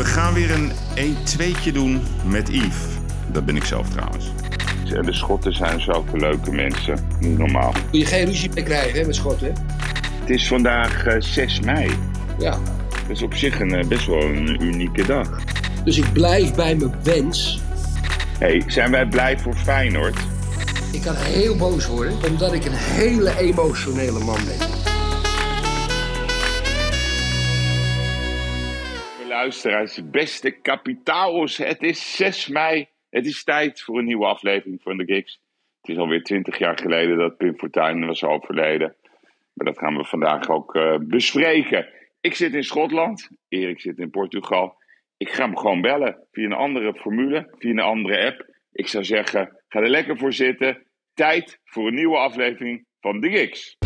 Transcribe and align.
We 0.00 0.06
gaan 0.06 0.34
weer 0.34 0.50
een 0.50 0.72
1-2'tje 0.96 1.72
doen 1.72 2.02
met 2.24 2.48
Yves. 2.48 2.76
Dat 3.32 3.44
ben 3.44 3.56
ik 3.56 3.64
zelf 3.64 3.88
trouwens. 3.88 4.32
En 4.94 5.02
de 5.02 5.12
Schotten 5.12 5.52
zijn 5.52 5.80
zulke 5.80 6.16
leuke 6.16 6.52
mensen. 6.52 6.98
Niet 7.18 7.38
normaal. 7.38 7.72
Moet 7.72 8.00
je 8.00 8.06
geen 8.06 8.24
ruzie 8.24 8.50
mee 8.54 8.64
krijgen 8.64 9.00
hè, 9.00 9.06
met 9.06 9.14
Schotten. 9.14 9.54
Het 10.20 10.30
is 10.30 10.46
vandaag 10.48 11.06
eh, 11.06 11.20
6 11.20 11.60
mei. 11.60 11.90
Ja. 12.38 12.50
Dat 12.90 13.10
is 13.16 13.22
op 13.22 13.34
zich 13.34 13.60
een, 13.60 13.74
eh, 13.74 13.86
best 13.86 14.06
wel 14.06 14.22
een 14.22 14.62
unieke 14.62 15.06
dag. 15.06 15.40
Dus 15.84 15.98
ik 15.98 16.12
blijf 16.12 16.54
bij 16.54 16.76
mijn 16.76 16.94
wens. 17.02 17.60
hey, 18.38 18.62
zijn 18.66 18.90
wij 18.90 19.06
blij 19.06 19.38
voor 19.38 19.54
Feyenoord? 19.54 20.16
Ik 20.92 21.02
kan 21.02 21.14
heel 21.16 21.56
boos 21.56 21.86
worden, 21.86 22.14
omdat 22.28 22.52
ik 22.52 22.64
een 22.64 22.76
hele 22.76 23.38
emotionele 23.38 24.18
man 24.18 24.38
ben. 24.44 24.79
Luisteraars, 29.40 30.10
beste 30.10 30.50
kapitaals. 30.50 31.56
Het 31.56 31.82
is 31.82 32.16
6 32.16 32.48
mei. 32.48 32.88
Het 33.10 33.26
is 33.26 33.44
tijd 33.44 33.82
voor 33.82 33.98
een 33.98 34.04
nieuwe 34.04 34.26
aflevering 34.26 34.82
van 34.82 34.96
de 34.96 35.04
Gigs. 35.04 35.40
Het 35.80 35.90
is 35.90 35.96
alweer 35.96 36.22
20 36.22 36.58
jaar 36.58 36.78
geleden 36.78 37.18
dat 37.18 37.36
Pim 37.36 37.58
Fortuyn 37.58 38.06
was 38.06 38.24
overleden. 38.24 38.96
Maar 39.52 39.66
dat 39.66 39.78
gaan 39.78 39.96
we 39.96 40.04
vandaag 40.04 40.48
ook 40.48 40.74
eh, 40.74 40.96
bespreken. 41.00 41.88
Ik 42.20 42.34
zit 42.34 42.54
in 42.54 42.64
Schotland. 42.64 43.30
Erik 43.48 43.80
zit 43.80 43.98
in 43.98 44.10
Portugal. 44.10 44.76
Ik 45.16 45.30
ga 45.30 45.44
hem 45.44 45.56
gewoon 45.56 45.80
bellen 45.80 46.26
via 46.32 46.44
een 46.44 46.52
andere 46.52 46.94
formule, 46.94 47.54
via 47.58 47.70
een 47.70 47.78
andere 47.78 48.26
app. 48.26 48.46
Ik 48.72 48.88
zou 48.88 49.04
zeggen, 49.04 49.60
ga 49.68 49.80
er 49.80 49.90
lekker 49.90 50.18
voor 50.18 50.32
zitten. 50.32 50.86
Tijd 51.14 51.60
voor 51.64 51.86
een 51.86 51.94
nieuwe 51.94 52.16
aflevering 52.16 52.86
van 53.00 53.20
de 53.20 53.30
Gigs. 53.30 53.76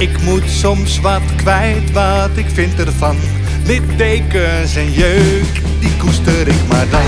Ik 0.00 0.22
moet 0.22 0.42
soms 0.46 1.00
wat 1.00 1.22
kwijt, 1.36 1.92
wat 1.92 2.30
ik 2.34 2.46
vind 2.52 2.78
ervan. 2.78 3.16
Littekens 3.64 4.76
en 4.76 4.92
jeuk, 4.92 5.60
die 5.80 5.96
koester 5.96 6.48
ik 6.48 6.68
maar 6.68 6.86
dan. 6.90 7.00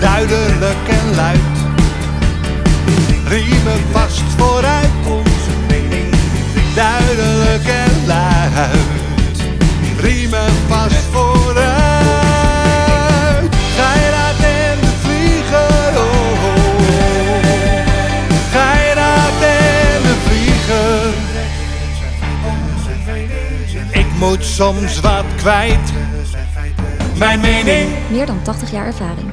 Duidelijk 0.00 0.88
en 0.88 1.14
luid, 1.14 1.38
riemen 3.28 3.80
vast 3.92 4.22
vooruit. 4.36 5.21
Soms 24.52 25.00
wat 25.00 25.24
kwijt. 25.36 25.92
Mijn 27.18 27.40
mening. 27.40 28.10
Meer 28.10 28.26
dan 28.26 28.42
80 28.42 28.70
jaar 28.70 28.86
ervaring. 28.86 29.30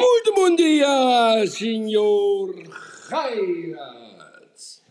Muito 0.00 0.32
bom 0.34 0.56
dia, 0.56 1.46
senhor 1.46 2.54
Geirat. 3.08 4.82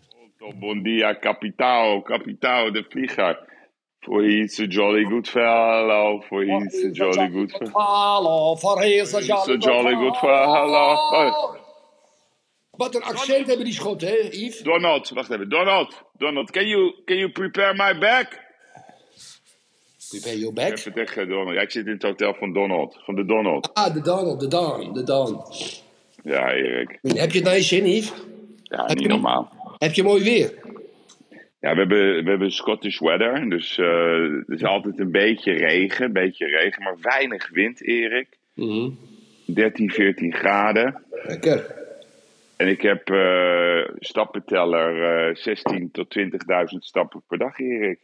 Bon 0.59 0.83
dia, 0.83 1.13
kapitaal, 1.13 2.01
kapitaal, 2.01 2.71
de 2.71 2.85
vlieger. 2.89 3.37
For 4.01 4.23
he's 4.23 4.59
a 4.59 4.65
jolly 4.67 5.03
good 5.03 5.27
fellow, 5.27 6.21
for 6.21 6.43
he's 6.43 6.83
a 6.85 6.91
jolly 6.91 7.27
good 7.29 7.51
fellow. 7.51 8.55
Voor 8.57 8.81
he's 8.81 9.13
a 9.13 9.21
jolly, 9.21 9.95
good 9.95 10.15
fellow. 10.17 11.57
Wat 12.71 12.95
een 12.95 13.01
accent 13.03 13.47
hebben 13.47 13.65
die 13.65 13.73
Schotten, 13.73 14.07
hè, 14.07 14.15
Yves? 14.31 14.59
Donald, 14.59 15.09
wacht 15.09 15.29
even, 15.31 15.49
Donald, 15.49 16.01
Donald, 16.17 16.51
can 16.51 16.67
you, 16.67 16.93
can 17.05 17.17
you 17.17 17.29
prepare 17.31 17.73
my 17.73 17.99
bag? 17.99 18.27
Prepare 20.09 20.37
your 20.39 20.53
back. 20.53 20.71
Even 20.71 20.93
tegen 20.93 21.29
Donald. 21.29 21.55
Ja, 21.55 21.61
ik 21.61 21.71
zit 21.71 21.85
in 21.85 21.91
het 21.91 22.03
hotel 22.03 22.33
van 22.33 22.53
Donald, 22.53 22.97
van 23.05 23.15
de 23.15 23.25
Donald. 23.25 23.73
Ah, 23.73 23.93
de 23.93 24.01
Donald, 24.01 24.39
de 24.39 24.47
Don, 24.47 24.93
de 24.93 25.03
Don. 25.03 25.41
Ja, 26.23 26.51
Erik. 26.53 26.99
Heb 27.01 27.31
je 27.31 27.37
het 27.37 27.43
naar 27.43 27.55
je 27.55 27.61
zin, 27.61 27.85
Yves? 27.85 28.13
Ja, 28.63 28.77
Heb 28.85 28.89
niet 28.89 28.99
je- 29.01 29.07
normaal. 29.07 29.51
Heb 29.77 29.93
je 29.93 30.03
mooi 30.03 30.23
weer? 30.23 30.53
Ja, 31.59 31.71
we 31.73 31.79
hebben, 31.79 32.23
we 32.23 32.29
hebben 32.29 32.51
Scottish 32.51 32.99
weather, 32.99 33.49
dus 33.49 33.77
eh, 33.77 33.85
er 33.85 34.43
is 34.47 34.63
altijd 34.63 34.99
een 34.99 35.11
beetje 35.11 35.51
regen, 35.51 36.05
een 36.05 36.13
beetje 36.13 36.45
regen, 36.45 36.83
maar 36.83 36.97
weinig 37.01 37.49
wind, 37.49 37.81
Erik. 37.83 38.37
13, 39.45 39.91
14 39.91 40.33
graden. 40.33 41.03
Lekker. 41.23 41.75
En 42.57 42.67
ik 42.67 42.81
heb 42.81 43.09
eh 43.09 43.81
stappenteller 43.99 45.27
eh 45.29 45.35
16 45.35 45.91
tot 45.91 46.17
20.000 46.19 46.27
stappen 46.79 47.23
per 47.27 47.37
dag, 47.37 47.59
Erik. 47.59 47.99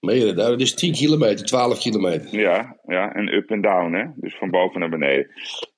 Meen 0.00 0.18
je 0.18 0.24
dat? 0.24 0.34
Nou, 0.36 0.56
is 0.56 0.74
10 0.74 0.92
kilometer, 0.92 1.46
12 1.46 1.78
kilometer. 1.78 2.38
Ja, 2.38 2.76
ja, 2.86 3.14
en 3.14 3.34
up 3.34 3.50
en 3.50 3.60
down, 3.60 3.92
hè? 3.92 4.04
Dus 4.14 4.34
van 4.36 4.50
boven 4.50 4.80
naar 4.80 4.88
beneden. 4.90 5.30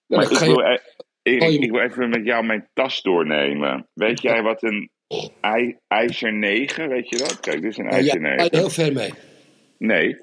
Ja, 0.06 0.16
Maar 0.16 0.31
ik 0.32 0.38
wil, 0.38 0.59
je- 0.60 0.81
e- 1.22 1.31
Erik, 1.31 1.42
Oh, 1.42 1.50
je- 1.50 1.59
ik 1.59 1.71
wil 1.71 1.81
even 1.81 2.09
met 2.09 2.25
jou 2.25 2.44
mijn 2.47 2.69
tas 2.75 3.03
doornemen. 3.03 3.87
Weet 3.94 4.22
jij 4.22 4.42
wat 4.42 4.62
een 4.62 4.91
ei, 5.40 5.76
ijzer 5.88 6.32
9, 6.32 6.88
weet 6.88 7.08
je 7.08 7.16
dat? 7.16 7.40
Kijk, 7.40 7.62
dit 7.62 7.70
is 7.70 7.78
een 7.78 7.84
Ja, 7.84 7.90
ijzer 7.90 8.20
ja, 8.22 8.28
9. 8.36 8.48
heel 8.50 8.70
ver 8.70 8.92
mee. 8.92 9.10
Nee, 9.78 10.16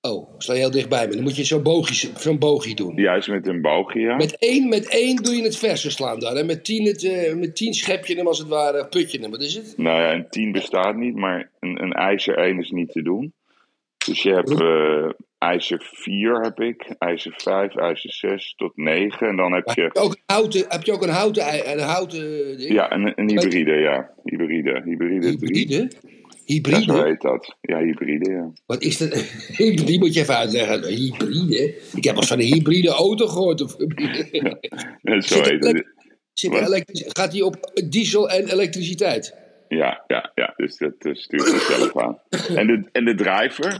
Oh, 0.00 0.28
sta 0.38 0.52
je 0.52 0.58
heel 0.58 0.70
dichtbij 0.70 1.06
me. 1.06 1.14
Dan 1.14 1.22
moet 1.22 1.36
je 1.36 1.44
zo'n 1.44 1.62
boogje, 1.62 2.10
zo'n 2.16 2.38
boogje 2.38 2.74
doen. 2.74 2.94
juist 2.96 3.28
met 3.28 3.46
een 3.46 3.60
boogje, 3.60 4.00
ja. 4.00 4.16
Met 4.16 4.36
één, 4.38 4.68
met 4.68 4.88
één 4.88 5.16
doe 5.16 5.34
je 5.34 5.42
het 5.42 5.56
verse 5.56 5.90
slaan 5.90 6.18
daar. 6.20 6.36
En 6.36 6.46
met 6.46 6.64
tien, 6.64 6.86
het, 6.86 7.04
eh, 7.04 7.34
met 7.34 7.56
tien 7.56 7.74
schep 7.74 8.06
je 8.06 8.14
hem 8.16 8.26
als 8.26 8.38
het 8.38 8.48
ware, 8.48 8.86
put 8.86 9.12
je 9.12 9.20
hem. 9.20 9.30
Wat 9.30 9.42
is 9.42 9.54
het? 9.54 9.74
Nou 9.76 10.00
ja, 10.00 10.12
een 10.12 10.28
10 10.28 10.52
bestaat 10.52 10.96
niet, 10.96 11.14
maar 11.14 11.50
een, 11.60 11.82
een 11.82 11.92
ijzer 11.92 12.38
1 12.38 12.58
is 12.58 12.70
niet 12.70 12.92
te 12.92 13.02
doen. 13.02 13.32
Dus 14.06 14.22
je 14.22 14.32
hebt 14.32 14.50
eh, 14.60 15.08
ijzer 15.38 15.90
4 15.92 16.40
heb 16.40 16.60
ik, 16.60 16.94
ijzer 16.98 17.32
5, 17.36 17.76
ijzer 17.76 18.12
6 18.12 18.54
tot 18.56 18.76
9. 18.76 19.28
En 19.28 19.36
dan 19.36 19.52
heb 19.52 19.68
je 19.74 19.82
heb 19.82 19.92
je 19.94 20.00
ook 20.00 20.12
een 20.12 20.22
houten, 20.26 20.64
heb 20.68 20.82
je 20.82 20.92
ook 20.92 21.02
een 21.02 21.08
houten, 21.08 21.70
een 21.72 21.78
houten 21.78 22.56
ding? 22.58 22.72
ja, 22.72 22.92
een, 22.92 23.12
een 23.16 23.28
hybride, 23.30 23.72
ja. 23.72 24.10
Hybride, 24.24 24.82
hybride 24.84 25.36
3. 25.36 25.66
Hybride? 25.66 25.76
Ja, 25.76 25.88
Hybride? 26.44 26.82
zo 26.82 27.02
heet 27.04 27.20
dat. 27.20 27.56
Ja, 27.60 27.78
hybride, 27.78 28.30
ja. 28.30 28.52
Wat 28.66 28.82
is 28.82 28.98
dat? 28.98 29.10
Die 29.86 29.98
moet 29.98 30.14
je 30.14 30.20
even 30.20 30.36
uitleggen. 30.36 30.84
Hybride? 30.86 31.74
Ik 31.94 32.04
heb 32.04 32.16
al 32.16 32.22
van 32.22 32.38
een 32.38 32.44
hybride 32.44 32.88
auto 32.88 33.26
gehoord. 33.26 33.60
Of, 33.60 33.76
Ja, 34.30 35.20
Zo 35.20 35.42
heet 35.42 35.64
elektrisch- 36.66 37.04
gaat 37.08 37.32
die 37.32 37.44
op 37.44 37.70
diesel 37.88 38.30
en 38.30 38.48
elektriciteit? 38.52 39.34
Ja, 39.68 40.04
ja, 40.06 40.32
ja. 40.34 40.52
Dus 40.56 40.76
dat 40.76 40.94
eh, 40.98 41.14
stuurt 41.14 41.48
zelf 41.48 41.96
aan. 41.98 42.18
En 42.56 42.66
de, 42.66 42.88
en 42.92 43.04
de 43.04 43.14
driver, 43.14 43.78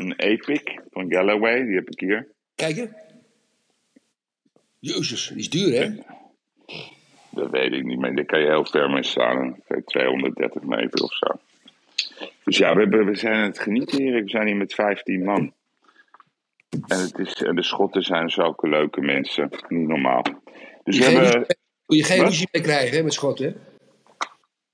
een 0.00 0.14
Epic 0.16 0.62
van 0.90 1.12
Galloway, 1.12 1.64
die 1.64 1.74
heb 1.74 1.90
ik 1.90 2.00
hier. 2.00 2.28
Kijk 2.54 2.76
hè. 2.76 2.86
Jezus, 4.78 5.28
die 5.28 5.38
is 5.38 5.50
duur 5.50 5.80
hè? 5.80 5.90
Dat 7.30 7.50
weet 7.50 7.72
ik 7.72 7.84
niet 7.84 7.98
meer. 7.98 8.14
Daar 8.14 8.24
kan 8.24 8.40
je 8.40 8.46
heel 8.46 8.64
ver 8.64 8.90
mee 8.90 9.04
staan. 9.04 9.62
230 9.84 10.62
meter 10.62 11.02
of 11.02 11.12
zo. 11.12 11.26
Dus 12.44 12.56
ja, 12.56 12.74
we, 12.74 12.80
hebben, 12.80 13.06
we 13.06 13.14
zijn 13.14 13.34
aan 13.34 13.42
het 13.42 13.58
genieten 13.58 14.02
hier. 14.02 14.22
We 14.22 14.28
zijn 14.28 14.46
hier 14.46 14.56
met 14.56 14.74
15 14.74 15.24
man. 15.24 15.52
En, 16.86 17.00
het 17.00 17.18
is, 17.18 17.32
en 17.32 17.56
de 17.56 17.62
Schotten 17.62 18.02
zijn 18.02 18.30
zulke 18.30 18.68
leuke 18.68 19.00
mensen. 19.00 19.50
Niet 19.68 19.88
normaal. 19.88 20.22
Dus 20.84 20.98
we 20.98 21.04
Geen 21.04 21.16
hebben... 21.16 21.56
Moet 21.86 21.98
je 21.98 22.04
geen 22.04 22.24
ruzie 22.24 22.48
mee 22.52 22.62
krijgen 22.62 22.96
hè, 22.96 23.02
met 23.02 23.12
Schotten. 23.12 23.60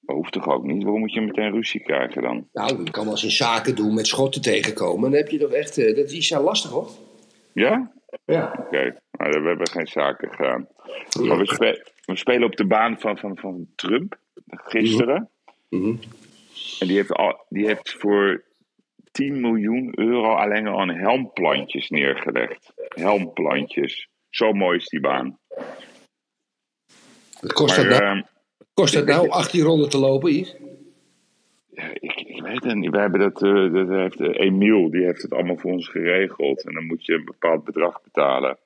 Dat 0.06 0.16
hoeft 0.16 0.32
toch 0.32 0.48
ook 0.48 0.64
niet? 0.64 0.82
Waarom 0.82 1.00
moet 1.00 1.12
je 1.12 1.20
meteen 1.20 1.52
ruzie 1.52 1.82
krijgen 1.82 2.22
dan? 2.22 2.48
Nou, 2.52 2.84
je 2.84 2.90
kan 2.90 3.02
wel 3.04 3.12
eens 3.12 3.24
in 3.24 3.30
zaken 3.30 3.74
doen 3.76 3.94
met 3.94 4.06
Schotten 4.06 4.42
tegenkomen. 4.42 5.10
Dan 5.10 5.20
heb 5.20 5.28
je 5.28 5.38
toch 5.38 5.52
echt... 5.52 5.78
eh, 5.78 5.96
dat, 5.96 6.08
die 6.08 6.22
zijn 6.22 6.40
lastig 6.42 6.70
hoor. 6.70 6.88
Ja? 7.52 7.92
Ja. 8.24 8.56
Oké. 8.58 8.96
Nou, 9.10 9.42
we 9.42 9.48
hebben 9.48 9.68
geen 9.68 9.86
zaken 9.86 10.30
gedaan. 10.30 10.68
Maar 11.22 11.38
we, 11.38 11.46
spe- 11.46 11.90
we 12.04 12.16
spelen 12.16 12.44
op 12.44 12.56
de 12.56 12.66
baan 12.66 13.00
van, 13.00 13.18
van, 13.18 13.38
van 13.38 13.66
Trump. 13.74 14.18
Gisteren. 14.46 15.30
Mhm. 15.68 15.94
En 16.80 16.86
die 16.86 16.96
heeft, 16.96 17.12
al, 17.12 17.44
die 17.48 17.66
heeft 17.66 17.92
voor 17.98 18.44
10 19.10 19.40
miljoen 19.40 19.92
euro 19.98 20.34
alleen 20.34 20.66
al 20.66 20.80
aan 20.80 20.90
helmplantjes 20.90 21.88
neergelegd. 21.88 22.72
Helmplantjes. 22.88 24.08
Zo 24.30 24.52
mooi 24.52 24.78
is 24.78 24.88
die 24.88 25.00
baan. 25.00 25.38
Wat 27.40 27.52
kost, 27.52 27.76
Maar 27.76 27.88
dat 27.88 28.00
ehm, 28.00 28.22
kost 28.76 28.94
dat 28.94 29.06
nou 29.06 29.28
18 29.28 29.62
ronden 29.62 29.88
te 29.88 29.98
lopen, 29.98 30.32
Yves? 30.32 30.56
ja, 31.76 31.90
ik, 31.94 32.20
ik 32.20 32.42
weet 32.42 32.64
het 32.64 32.74
niet. 32.74 32.90
We 32.90 32.98
hebben 32.98 33.20
dat, 33.20 33.42
eh, 33.42 33.72
dat 33.72 33.88
heeft, 33.88 34.20
eh, 34.20 34.46
Emiel, 34.46 34.90
die 34.90 35.04
heeft 35.04 35.22
het 35.22 35.32
allemaal 35.32 35.56
voor 35.56 35.70
ons 35.72 35.88
geregeld. 35.88 36.64
En 36.66 36.74
dan 36.74 36.84
moet 36.86 37.04
je 37.04 37.12
een 37.14 37.24
bepaald 37.24 37.64
bedrag 37.64 38.02
betalen. 38.02 38.58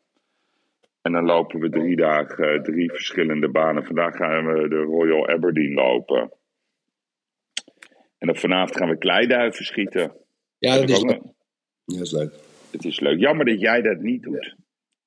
En 1.03 1.13
dan 1.13 1.25
lopen 1.25 1.61
we 1.61 1.69
drie 1.69 1.97
dagen, 1.97 2.55
eh, 2.55 2.63
drie 2.63 2.91
verschillende 2.91 3.49
banen. 3.49 3.85
Vandaag 3.85 4.17
gaan 4.17 4.47
we 4.47 4.69
de 4.69 4.77
Royal 4.83 5.29
Aberdeen 5.29 5.73
lopen. 5.75 6.33
En 8.19 8.27
dan 8.27 8.37
vanavond 8.37 8.77
gaan 8.77 8.89
we 8.89 8.99
kleiduiven 8.99 9.65
schieten. 9.65 10.13
Ja, 10.59 10.77
dat 10.79 10.89
is 10.89 11.03
leuk. 11.03 11.23
Ja, 11.85 11.97
dat 11.97 12.07
is 12.07 12.13
leuk. 12.13 12.35
Het 12.71 12.85
is 12.85 13.01
leuk. 13.01 13.19
Jammer 13.19 13.45
dat 13.47 13.61
jij 13.61 13.83
dat 13.83 13.99
niet 14.01 14.23
doet. 14.23 14.55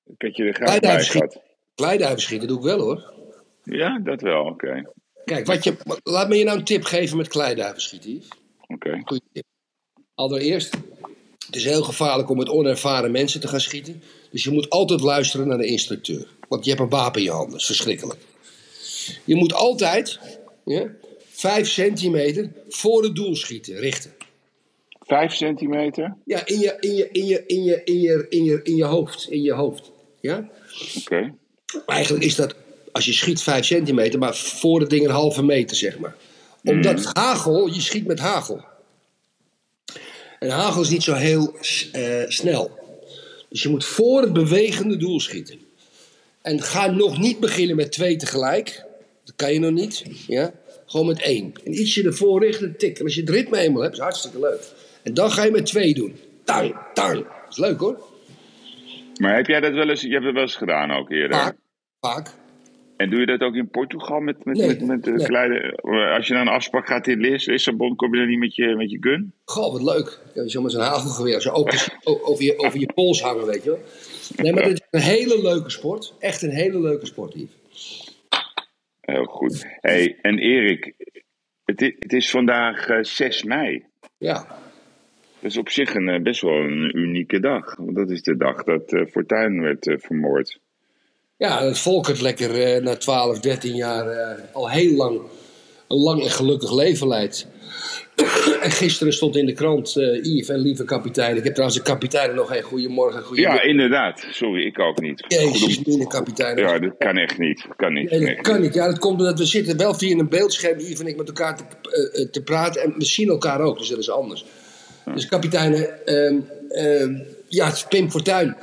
Ik 0.05 0.21
had 0.21 0.35
je 0.35 0.43
er 0.43 0.53
graag 0.53 0.67
Kleiduiven 0.67 0.99
bij 0.99 1.03
schieten. 1.03 1.41
gehad. 1.41 1.57
Kleiduiven 1.75 2.21
schieten 2.21 2.47
doe 2.47 2.57
ik 2.57 2.63
wel 2.63 2.79
hoor. 2.79 3.13
Ja, 3.63 3.99
dat 3.99 4.21
wel. 4.21 4.45
Oké. 4.45 4.91
Kijk, 5.25 5.45
wat 5.45 5.63
je, 5.63 5.75
laat 6.03 6.29
me 6.29 6.35
je 6.35 6.43
nou 6.43 6.57
een 6.57 6.63
tip 6.63 6.83
geven 6.83 7.17
met 7.17 7.27
kleiduiven 7.27 7.81
schieten, 7.81 8.11
Yves. 8.11 8.27
Oké. 8.67 9.01
Goeie 9.05 9.21
tip. 9.33 9.43
Allereerst, 10.15 10.73
het 11.45 11.55
is 11.55 11.63
heel 11.63 11.83
gevaarlijk 11.83 12.29
om 12.29 12.37
met 12.37 12.49
onervaren 12.49 13.11
mensen 13.11 13.39
te 13.39 13.47
gaan 13.47 13.59
schieten. 13.59 14.03
Dus 14.31 14.43
je 14.43 14.51
moet 14.51 14.69
altijd 14.69 15.01
luisteren 15.01 15.47
naar 15.47 15.57
de 15.57 15.65
instructeur. 15.65 16.27
Want 16.47 16.63
je 16.63 16.69
hebt 16.69 16.81
een 16.81 16.89
wapen 16.89 17.19
in 17.19 17.25
je 17.25 17.31
handen, 17.31 17.51
dat 17.51 17.59
is 17.59 17.65
verschrikkelijk. 17.65 18.19
Je 19.23 19.35
moet 19.35 19.53
altijd 19.53 20.19
ja, 20.65 20.91
vijf 21.29 21.67
centimeter 21.67 22.51
voor 22.69 23.03
het 23.03 23.15
doel 23.15 23.35
schieten, 23.35 23.75
richten. 23.75 24.13
Vijf 24.99 25.33
centimeter? 25.33 26.15
Ja, 26.25 26.45
in 26.45 26.59
je, 26.59 26.77
in 26.79 26.95
je, 26.95 27.09
in 27.11 27.25
je, 27.25 27.43
in 27.45 27.63
je, 27.63 27.83
in 27.83 28.01
je, 28.01 28.25
in 28.29 28.43
je, 28.43 28.59
in 28.63 28.75
je 28.75 28.85
hoofd. 28.85 29.27
In 29.29 29.41
je 29.41 29.53
hoofd. 29.53 29.91
Ja? 30.19 30.49
Oké. 30.97 31.35
Eigenlijk 31.85 32.23
is 32.23 32.35
dat, 32.35 32.55
als 32.93 33.05
je 33.05 33.13
schiet 33.13 33.41
5 33.41 33.65
centimeter, 33.65 34.19
maar 34.19 34.35
voor 34.35 34.79
het 34.79 34.89
ding 34.89 35.05
een 35.05 35.11
halve 35.11 35.43
meter, 35.43 35.77
zeg 35.77 35.99
maar. 35.99 36.15
Omdat 36.63 37.09
hagel, 37.13 37.67
je 37.67 37.81
schiet 37.81 38.05
met 38.05 38.19
hagel. 38.19 38.65
En 40.39 40.49
hagel 40.49 40.81
is 40.81 40.89
niet 40.89 41.03
zo 41.03 41.13
heel 41.13 41.55
eh, 41.91 42.23
snel. 42.27 42.71
Dus 43.49 43.63
je 43.63 43.69
moet 43.69 43.85
voor 43.85 44.21
het 44.21 44.33
bewegende 44.33 44.97
doel 44.97 45.19
schieten. 45.19 45.59
En 46.41 46.61
ga 46.61 46.91
nog 46.91 47.17
niet 47.17 47.39
beginnen 47.39 47.75
met 47.75 47.91
twee 47.91 48.15
tegelijk. 48.15 48.85
Dat 49.23 49.35
kan 49.35 49.53
je 49.53 49.59
nog 49.59 49.71
niet. 49.71 50.03
Ja? 50.27 50.53
Gewoon 50.85 51.07
met 51.07 51.21
één. 51.21 51.53
En 51.65 51.73
ietsje 51.73 52.03
ervoor 52.03 52.43
richten, 52.43 52.77
tik. 52.77 52.99
En 52.99 53.03
als 53.03 53.15
je 53.15 53.21
het 53.21 53.29
ritme 53.29 53.57
eenmaal 53.57 53.81
hebt, 53.81 53.93
is 53.93 53.99
hartstikke 53.99 54.39
leuk. 54.39 54.61
En 55.03 55.13
dan 55.13 55.31
ga 55.31 55.43
je 55.43 55.51
met 55.51 55.65
twee 55.65 55.93
doen. 55.93 56.19
Tang, 56.43 56.75
tang. 56.93 57.13
Dat 57.13 57.27
is 57.49 57.57
leuk 57.57 57.79
hoor. 57.79 58.03
Maar 59.19 59.35
heb 59.35 59.47
jij 59.47 59.59
dat 59.59 59.73
wel 59.73 59.89
eens, 59.89 60.01
je 60.01 60.11
hebt 60.11 60.25
het 60.25 60.33
wel 60.33 60.43
eens 60.43 60.55
gedaan 60.55 60.91
ook 60.91 61.11
eerder? 61.11 61.37
Vaak. 61.37 61.55
Vaak. 61.99 62.31
En 62.97 63.09
doe 63.09 63.19
je 63.19 63.25
dat 63.25 63.41
ook 63.41 63.55
in 63.55 63.69
Portugal 63.69 64.19
met, 64.19 64.45
met, 64.45 64.57
Nee, 64.57 64.67
met, 64.67 64.85
met 64.85 65.05
nee. 65.05 65.25
kleine... 65.25 65.79
Als 66.15 66.27
je 66.27 66.33
naar 66.33 66.41
een 66.41 66.47
afspraak 66.47 66.87
gaat 66.87 67.07
in 67.07 67.19
Lis- 67.19 67.45
Lissabon, 67.45 67.95
kom 67.95 68.13
je 68.13 68.19
dan 68.19 68.29
niet 68.29 68.39
met 68.39 68.55
je, 68.55 68.75
met 68.75 68.91
je 68.91 68.97
gun? 68.99 69.33
Goh, 69.45 69.71
wat 69.71 69.81
leuk. 69.83 70.19
Zo 70.49 70.61
met 70.61 70.71
zo'n 70.71 70.81
hagelgeweer 70.81 71.41
zo 71.41 71.49
open, 71.49 71.77
o- 72.03 72.19
over, 72.23 72.43
je, 72.43 72.57
over 72.57 72.79
je 72.79 72.93
pols 72.93 73.21
hangen, 73.21 73.45
weet 73.45 73.63
je 73.63 73.69
wel. 73.69 73.79
Nee, 74.35 74.53
maar 74.53 74.63
dit 74.63 74.73
is 74.73 74.81
een 74.89 74.99
hele 74.99 75.41
leuke 75.41 75.69
sport. 75.69 76.13
Echt 76.19 76.41
een 76.41 76.49
hele 76.51 76.79
leuke 76.81 77.05
sport, 77.05 77.33
Yves. 77.33 78.11
Heel 79.01 79.23
goed. 79.25 79.65
Hey, 79.79 80.17
en 80.21 80.37
Erik, 80.39 80.93
het 81.65 81.81
is, 81.81 81.93
het 81.99 82.13
is 82.13 82.29
vandaag 82.29 82.87
eh, 82.87 82.97
6 83.03 83.43
mei. 83.43 83.85
Ja. 84.17 84.47
Dat 85.39 85.51
is 85.51 85.57
op 85.57 85.69
zich 85.69 85.93
een, 85.95 86.09
eh, 86.09 86.21
best 86.21 86.41
wel 86.41 86.53
een 86.57 86.97
unieke 86.97 87.39
dag. 87.39 87.75
Want 87.75 87.95
dat 87.95 88.09
is 88.09 88.21
de 88.21 88.37
dag 88.37 88.63
dat 88.63 88.93
eh 88.93 89.05
Fortuyn 89.05 89.61
werd 89.61 89.87
eh, 89.87 89.97
vermoord. 89.97 90.59
Ja, 91.43 91.63
het 91.63 91.79
Volkert 91.79 92.21
lekker 92.21 92.61
eh, 92.61 92.81
na 92.81 92.95
12, 92.95 93.39
13 93.39 93.75
jaar 93.75 94.07
eh, 94.07 94.43
al 94.53 94.69
heel 94.69 94.95
lang 94.95 95.21
een 95.87 95.97
lang 95.97 96.23
en 96.23 96.31
gelukkig 96.31 96.73
leven 96.73 97.07
leidt. 97.07 97.47
en 98.61 98.71
gisteren 98.71 99.13
stond 99.13 99.35
in 99.35 99.45
de 99.45 99.53
krant, 99.53 99.95
eh 99.97 100.23
Yves 100.23 100.49
en 100.49 100.59
lieve 100.59 100.83
kapitein. 100.83 101.37
Ik 101.37 101.43
heb 101.43 101.53
trouwens 101.53 101.77
de 101.77 101.83
kapitein 101.83 102.35
nog 102.35 102.55
een 102.55 102.61
goedemorgen, 102.61 103.19
Ja, 103.19 103.25
goedemorgen. 103.25 103.69
inderdaad. 103.69 104.25
Sorry, 104.31 104.65
ik 104.65 104.79
ook 104.79 105.01
niet. 105.01 105.25
Jezus, 105.27 105.83
mine 105.83 106.07
kapitein. 106.07 106.57
Ja, 106.57 106.79
dat 106.79 106.95
kan 106.97 107.17
echt 107.17 107.37
niet. 107.37 107.65
Kan 107.75 107.93
niet. 107.93 108.09
Nee, 108.09 108.35
dat 108.35 108.41
kan 108.41 108.61
niet. 108.61 108.73
Ja, 108.73 108.85
dat 108.85 108.99
komt 108.99 109.19
omdat 109.19 109.39
we 109.39 109.45
zitten 109.45 109.77
wel 109.77 109.93
via 109.93 110.17
een 110.17 110.29
beeldscherm, 110.29 110.79
Yves 110.79 110.99
en 110.99 111.07
ik, 111.07 111.17
met 111.17 111.27
elkaar 111.27 111.57
te, 111.57 112.29
te 112.31 112.43
praten. 112.43 112.81
En 112.81 112.93
we 112.97 113.05
zien 113.05 113.29
elkaar 113.29 113.61
ook, 113.61 113.77
dus 113.77 113.89
dat 113.89 113.99
is 113.99 114.09
anders. 114.09 114.45
Dus 115.13 115.27
kapitein, 115.27 115.73
ehm, 116.05 116.39
ehm, 116.69 117.13
ja, 117.47 117.65
het 117.65 117.75
is 117.75 117.85
Pim 117.89 118.11
Fortuyn. 118.11 118.55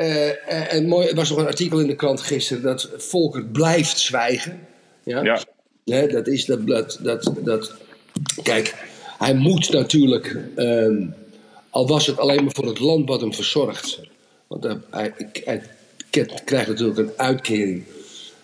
Eh, 0.00 0.28
eh, 0.28 0.74
en 0.74 0.86
mooi, 0.86 1.08
er 1.08 1.14
was 1.14 1.28
nog 1.28 1.38
een 1.38 1.46
artikel 1.46 1.80
in 1.80 1.86
de 1.86 1.96
krant 1.96 2.20
gisteren 2.20 2.62
dat 2.62 2.90
Volkert 2.96 3.52
blijft 3.52 3.98
zwijgen. 3.98 4.66
Ja, 5.04 5.44
Ja, 5.84 6.06
dat 6.06 6.26
is 6.26 6.44
dat, 6.44 6.66
dat, 6.66 6.98
dat, 7.02 7.32
dat. 7.44 7.74
Kijk, 8.42 8.74
hij 9.18 9.34
moet 9.34 9.70
natuurlijk, 9.70 10.36
ehm, 10.56 11.06
al 11.70 11.86
was 11.86 12.06
het 12.06 12.18
alleen 12.18 12.44
maar 12.44 12.54
voor 12.54 12.66
het 12.66 12.78
land 12.78 13.08
wat 13.08 13.20
hem 13.20 13.34
verzorgt. 13.34 14.00
Want 14.46 14.64
hij, 14.64 14.78
hij, 14.90 15.12
hij 15.44 15.62
krijgt 16.44 16.68
natuurlijk 16.68 16.98
een 16.98 17.12
uitkering. 17.16 17.84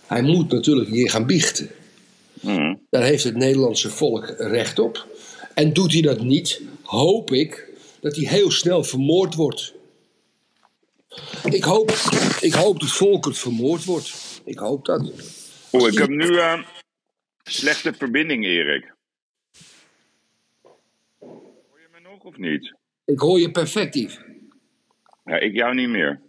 Hij 0.06 0.22
moet 0.22 0.52
natuurlijk 0.52 0.90
hier 0.90 1.10
gaan 1.10 1.26
biechten. 1.26 1.70
Mhm. 2.40 2.74
Daar 2.90 3.02
heeft 3.02 3.24
het 3.24 3.36
Nederlandse 3.36 3.90
volk 3.90 4.34
recht 4.38 4.78
op. 4.78 5.06
En 5.54 5.72
doet 5.72 5.92
hij 5.92 6.02
dat 6.02 6.20
niet, 6.20 6.60
hoop 6.82 7.32
ik 7.32 7.68
dat 8.00 8.16
hij 8.16 8.24
heel 8.24 8.50
snel 8.50 8.84
vermoord 8.84 9.34
wordt. 9.34 9.74
Ik 11.50 11.64
hoop, 11.64 11.90
ik 12.40 12.52
hoop 12.52 12.80
dat 12.80 12.90
Volkert 12.90 13.38
vermoord 13.38 13.84
wordt. 13.84 14.40
Ik 14.44 14.58
hoop 14.58 14.84
dat. 14.84 15.00
Oeh, 15.72 15.92
ik 15.92 15.98
heb 15.98 16.08
nu 16.08 16.38
eh, 16.38 16.62
slechte 17.42 17.92
verbinding, 17.92 18.44
Erik. 18.44 18.94
Hoor 21.18 21.80
je 21.80 21.88
me 21.92 22.00
nog 22.00 22.22
of 22.24 22.36
niet? 22.36 22.74
Ik 23.04 23.18
hoor 23.18 23.40
je 23.40 23.50
perfect, 23.50 23.94
Yves. 23.94 24.20
Ja, 25.24 25.38
ik 25.38 25.54
jou 25.54 25.74
niet 25.74 25.88
meer. 25.88 26.20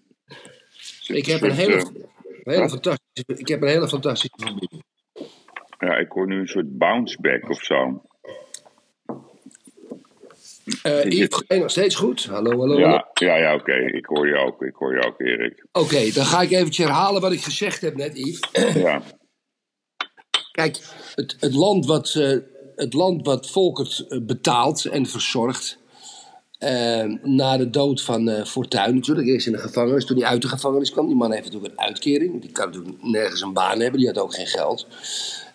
Zit 0.77 1.17
Ik 1.17 1.25
heb 1.25 1.41
een 1.41 1.55
soort, 1.55 1.67
hele, 1.67 1.75
eh, 1.75 1.83
een 2.43 2.53
hele 2.53 2.69
fantastische, 2.69 3.23
ik 3.25 3.47
heb 3.47 3.61
een 3.61 3.67
hele 3.67 3.87
fantastische 3.87 4.37
verbinding. 4.37 4.83
ja, 5.79 5.97
ik 5.97 6.11
hoor 6.11 6.27
nu 6.27 6.39
een 6.39 6.47
soort 6.47 6.77
bounce 6.77 7.21
back 7.21 7.49
of 7.49 7.63
zo. 7.63 8.01
Eh 10.83 11.05
Ik- 11.05 11.13
Yves, 11.13 11.43
je 11.47 11.59
nog 11.59 11.71
steeds 11.71 11.95
goed? 11.95 12.25
Hallo, 12.25 12.49
hallo, 12.49 12.59
hallo. 12.73 12.79
Ja, 12.79 13.07
ja, 13.13 13.35
ja 13.37 13.53
oké. 13.55 13.73
Ik 13.73 14.05
hoor 14.05 14.27
je 14.27 14.35
ook. 14.35 14.61
Ik 14.61 14.75
hoor 14.75 14.93
je 14.95 15.05
ook, 15.05 15.19
Erik. 15.21 15.65
Oké, 15.71 16.11
dan 16.13 16.25
ga 16.25 16.41
ik 16.41 16.51
eventjes 16.51 16.85
herhalen 16.85 17.21
wat 17.21 17.31
ik 17.31 17.41
gezegd 17.43 17.81
heb 17.81 17.95
net, 17.95 18.17
Yves. 18.17 18.39
Ja, 18.83 19.01
Kijk, 20.51 20.79
het, 21.15 21.35
het, 21.39 21.53
land 21.53 21.85
wat, 21.85 22.15
eh, 22.15 22.37
het 22.75 22.93
land 22.93 23.25
wat 23.25 23.49
Volkert 23.49 24.05
eh, 24.09 24.19
betaalt 24.21 24.85
en 24.85 25.05
verzorgt. 25.05 25.77
eh, 26.57 27.03
na 27.23 27.57
de 27.57 27.69
dood 27.69 28.01
van 28.01 28.29
eh 28.29 28.45
Fortuyn 28.45 28.95
natuurlijk, 28.95 29.27
eerst 29.27 29.45
in 29.47 29.51
de 29.51 29.57
gevangenis. 29.57 30.05
Toen 30.05 30.17
hij 30.17 30.27
uit 30.29 30.41
de 30.41 30.47
gevangenis 30.47 30.91
kwam, 30.91 31.07
die 31.07 31.15
man 31.15 31.31
heeft 31.31 31.45
natuurlijk 31.45 31.73
een 31.73 31.85
uitkering. 31.85 32.41
Die 32.41 32.51
kan 32.51 32.65
natuurlijk 32.67 33.03
nergens 33.03 33.41
een 33.41 33.53
baan 33.53 33.79
hebben, 33.79 33.99
die 33.99 34.07
had 34.09 34.17
ook 34.17 34.33
geen 34.35 34.47
geld. 34.47 34.87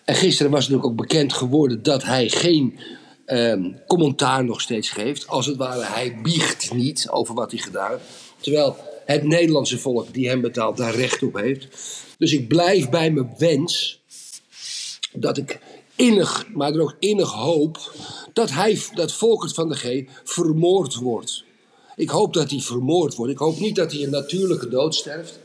En 0.05 0.15
gisteren 0.15 0.51
was 0.51 0.59
natuurlijk 0.61 0.87
ook 0.87 0.95
bekend 0.97 1.33
geworden 1.33 1.83
dat 1.83 2.03
hij 2.03 2.29
geen 2.29 2.79
ehm, 3.25 3.71
commentaar 3.87 4.45
nog 4.45 4.61
steeds 4.61 4.89
geeft. 4.89 5.27
Als 5.27 5.45
het 5.45 5.57
ware, 5.57 5.83
hij 5.83 6.19
biecht 6.21 6.73
niet 6.73 7.09
over 7.09 7.35
wat 7.35 7.51
hij 7.51 7.59
gedaan 7.59 7.91
heeft. 7.91 8.03
Terwijl 8.39 8.77
het 9.05 9.23
Nederlandse 9.23 9.77
volk 9.77 10.13
die 10.13 10.27
hem 10.27 10.41
betaalt 10.41 10.77
daar 10.77 10.95
recht 10.95 11.23
op 11.23 11.35
heeft. 11.35 11.67
Dus 12.17 12.33
ik 12.33 12.47
blijf 12.47 12.89
bij 12.89 13.11
mijn 13.11 13.33
wens 13.37 14.01
dat 15.11 15.37
ik 15.37 15.59
innig, 15.95 16.47
maar 16.53 16.73
er 16.73 16.81
ook 16.81 16.95
innig 16.99 17.31
hoop 17.31 17.93
dat 18.33 18.51
hij, 18.51 18.81
dat 18.93 19.11
Volkert 19.11 19.53
van 19.53 19.69
de 19.69 19.75
G 19.75 20.09
vermoord 20.23 20.95
wordt. 20.95 21.43
Ik 21.95 22.09
hoop 22.09 22.33
dat 22.33 22.49
hij 22.49 22.59
vermoord 22.59 23.15
wordt. 23.15 23.31
Ik 23.31 23.37
hoop 23.37 23.59
niet 23.59 23.75
dat 23.75 23.91
hij 23.91 24.03
een 24.03 24.09
natuurlijke 24.09 24.69
dood 24.69 24.95
sterft. 24.95 25.39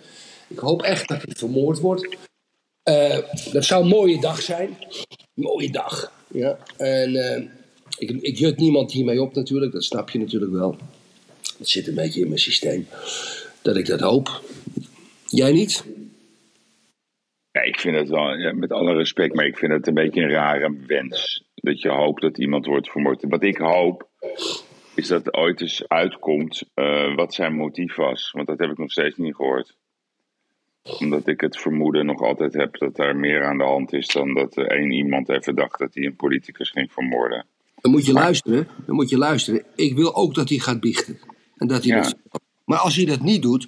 Ik 0.49 0.59
hoop 0.59 0.83
echt 0.83 1.09
dat 1.09 1.23
hij 1.23 1.35
vermoord 1.37 1.79
wordt. 1.79 2.17
Eh, 2.83 3.19
dat 3.53 3.65
zou 3.65 3.83
een 3.83 3.89
mooie 3.89 4.21
dag 4.21 4.43
zijn. 4.43 4.79
Mooie 5.35 5.71
dag. 5.71 6.13
Ja. 6.29 6.59
En 6.77 7.17
eh, 7.17 7.43
ik, 7.99 8.11
ik 8.11 8.37
jut 8.37 8.57
niemand 8.57 8.93
hiermee 8.93 9.23
op 9.23 9.35
natuurlijk. 9.35 9.73
Dat 9.73 9.85
snap 9.85 10.11
je 10.11 10.19
natuurlijk 10.19 10.53
wel. 10.53 10.77
Dat 11.59 11.69
zit 11.69 11.87
een 11.87 11.95
beetje 11.95 12.21
in 12.21 12.29
mijn 12.29 12.41
systeem. 12.41 12.87
Dat 13.63 13.77
ik 13.77 13.87
dat 13.87 14.01
hoop. 14.01 14.43
Jij 15.27 15.53
niet? 15.53 15.85
Ik 17.63 17.81
vind 17.81 17.97
het 17.97 18.09
wel, 18.09 18.55
met 18.55 18.73
alle 18.73 18.95
respect, 18.95 19.35
maar 19.35 19.47
ik 19.47 19.59
vind 19.59 19.73
het 19.73 19.87
een 19.87 19.95
beetje 19.95 20.23
een 20.23 20.31
rare 20.31 20.77
wens. 20.87 21.45
Dat 21.55 21.81
je 21.81 21.89
hoopt 21.89 22.21
dat 22.21 22.39
iemand 22.39 22.67
wordt 22.67 22.91
vermoord. 22.91 23.25
Wat 23.29 23.43
ik 23.43 23.57
hoop, 23.57 24.09
is 24.95 25.09
dat 25.09 25.27
er 25.27 25.33
ooit 25.33 25.61
eens 25.61 25.89
uitkomt 25.89 26.63
eh, 26.75 27.15
wat 27.15 27.35
zijn 27.35 27.55
motief 27.55 27.95
was. 27.95 28.31
Want 28.31 28.47
dat 28.47 28.59
heb 28.59 28.71
ik 28.71 28.79
nog 28.79 28.91
steeds 28.91 29.17
niet 29.17 29.35
gehoord. 29.35 29.77
Omdat 30.99 31.27
ik 31.27 31.41
het 31.41 31.57
vermoeden 31.57 32.07
nog 32.07 32.21
altijd 32.21 32.55
heb 32.55 32.79
dat 32.79 32.97
daar 32.97 33.17
meer 33.17 33.45
aan 33.45 33.59
de 33.59 33.65
hand 33.65 33.93
is 33.93 34.07
dan 34.07 34.35
dat 34.35 34.57
één 34.57 34.91
iemand 34.91 35.29
even 35.29 35.55
dacht 35.55 35.79
dat 35.79 35.95
hij 35.95 36.05
een 36.05 36.17
politicus 36.17 36.71
ging 36.71 36.93
vermoorden. 36.93 37.47
Dan 37.81 37.91
moet 37.91 38.07
je 38.07 38.13
luisteren. 38.13 38.69
Dan 38.87 38.95
moet 38.95 39.09
je 39.11 39.19
luisteren. 39.19 39.65
Ik 39.75 39.95
wil 39.97 40.15
ook 40.15 40.35
dat 40.35 40.49
hij 40.49 40.59
gaat 40.59 40.81
biechten. 40.81 41.19
En 41.57 41.67
dat 41.67 41.85
hij 41.85 41.97
Ja. 41.97 42.03
dat, 42.03 42.17
maar 42.65 42.79
als 42.79 42.97
hij 42.97 43.05
dat 43.05 43.21
niet 43.21 43.43
doet, 43.43 43.67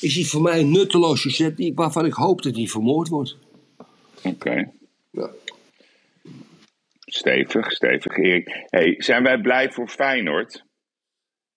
is 0.00 0.14
hij 0.14 0.24
voor 0.24 0.42
mij 0.42 0.60
een 0.60 0.70
nutteloze 0.70 1.30
zet 1.30 1.56
die- 1.56 1.74
waarvan 1.74 2.04
ik 2.04 2.12
hoop 2.12 2.42
dat 2.42 2.56
hij 2.56 2.66
vermoord 2.66 3.08
wordt. 3.08 3.36
Oké. 4.22 4.70
Ja. 5.10 5.30
Stevig, 7.06 7.72
stevig. 7.72 8.16
Erik, 8.16 8.64
hey, 8.66 8.94
zijn 8.98 9.22
wij 9.22 9.40
blij 9.40 9.72
voor 9.72 9.88
Feyenoord? 9.88 10.64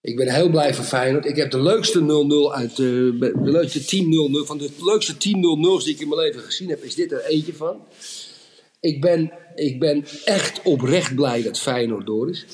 Ik 0.02 0.16
ben 0.16 0.34
heel 0.34 0.50
blij 0.50 0.74
voor 0.74 0.86
Feyenoord. 0.86 1.26
Ik 1.26 1.36
heb 1.36 1.52
de 1.52 1.62
leukste 1.62 2.00
0-0 2.02 2.54
uit 2.54 2.72
eh, 2.72 2.78
de 2.78 3.32
leukste 3.44 3.86
team 3.86 4.06
0-0 4.12 4.46
van 4.46 4.58
de 4.58 4.70
leukste 4.80 5.18
team 5.18 5.42
0-0's 5.42 5.84
die 5.84 5.94
ik 5.94 6.00
in 6.02 6.08
mijn 6.10 6.22
leven 6.22 6.42
gezien 6.42 6.70
heb, 6.70 6.84
is 6.84 6.96
dit 6.96 7.12
er 7.12 7.26
eentje 7.26 7.54
van. 7.54 7.80
Ik 8.82 9.02
ben, 9.02 9.32
ik 9.56 9.80
ben 9.80 10.06
echt 10.26 10.62
oprecht 10.62 11.16
blij 11.16 11.42
dat 11.42 11.60
Feyenoord 11.60 12.06
door 12.06 12.30
is. 12.30 12.46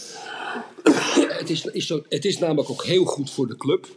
het, 1.39 1.49
is, 1.49 1.65
is 1.65 1.87
zo, 1.87 2.03
het 2.09 2.25
is 2.25 2.37
namelijk 2.37 2.69
ook 2.69 2.85
heel 2.85 3.05
goed 3.05 3.31
voor 3.31 3.47
de 3.47 3.57
club. 3.57 3.87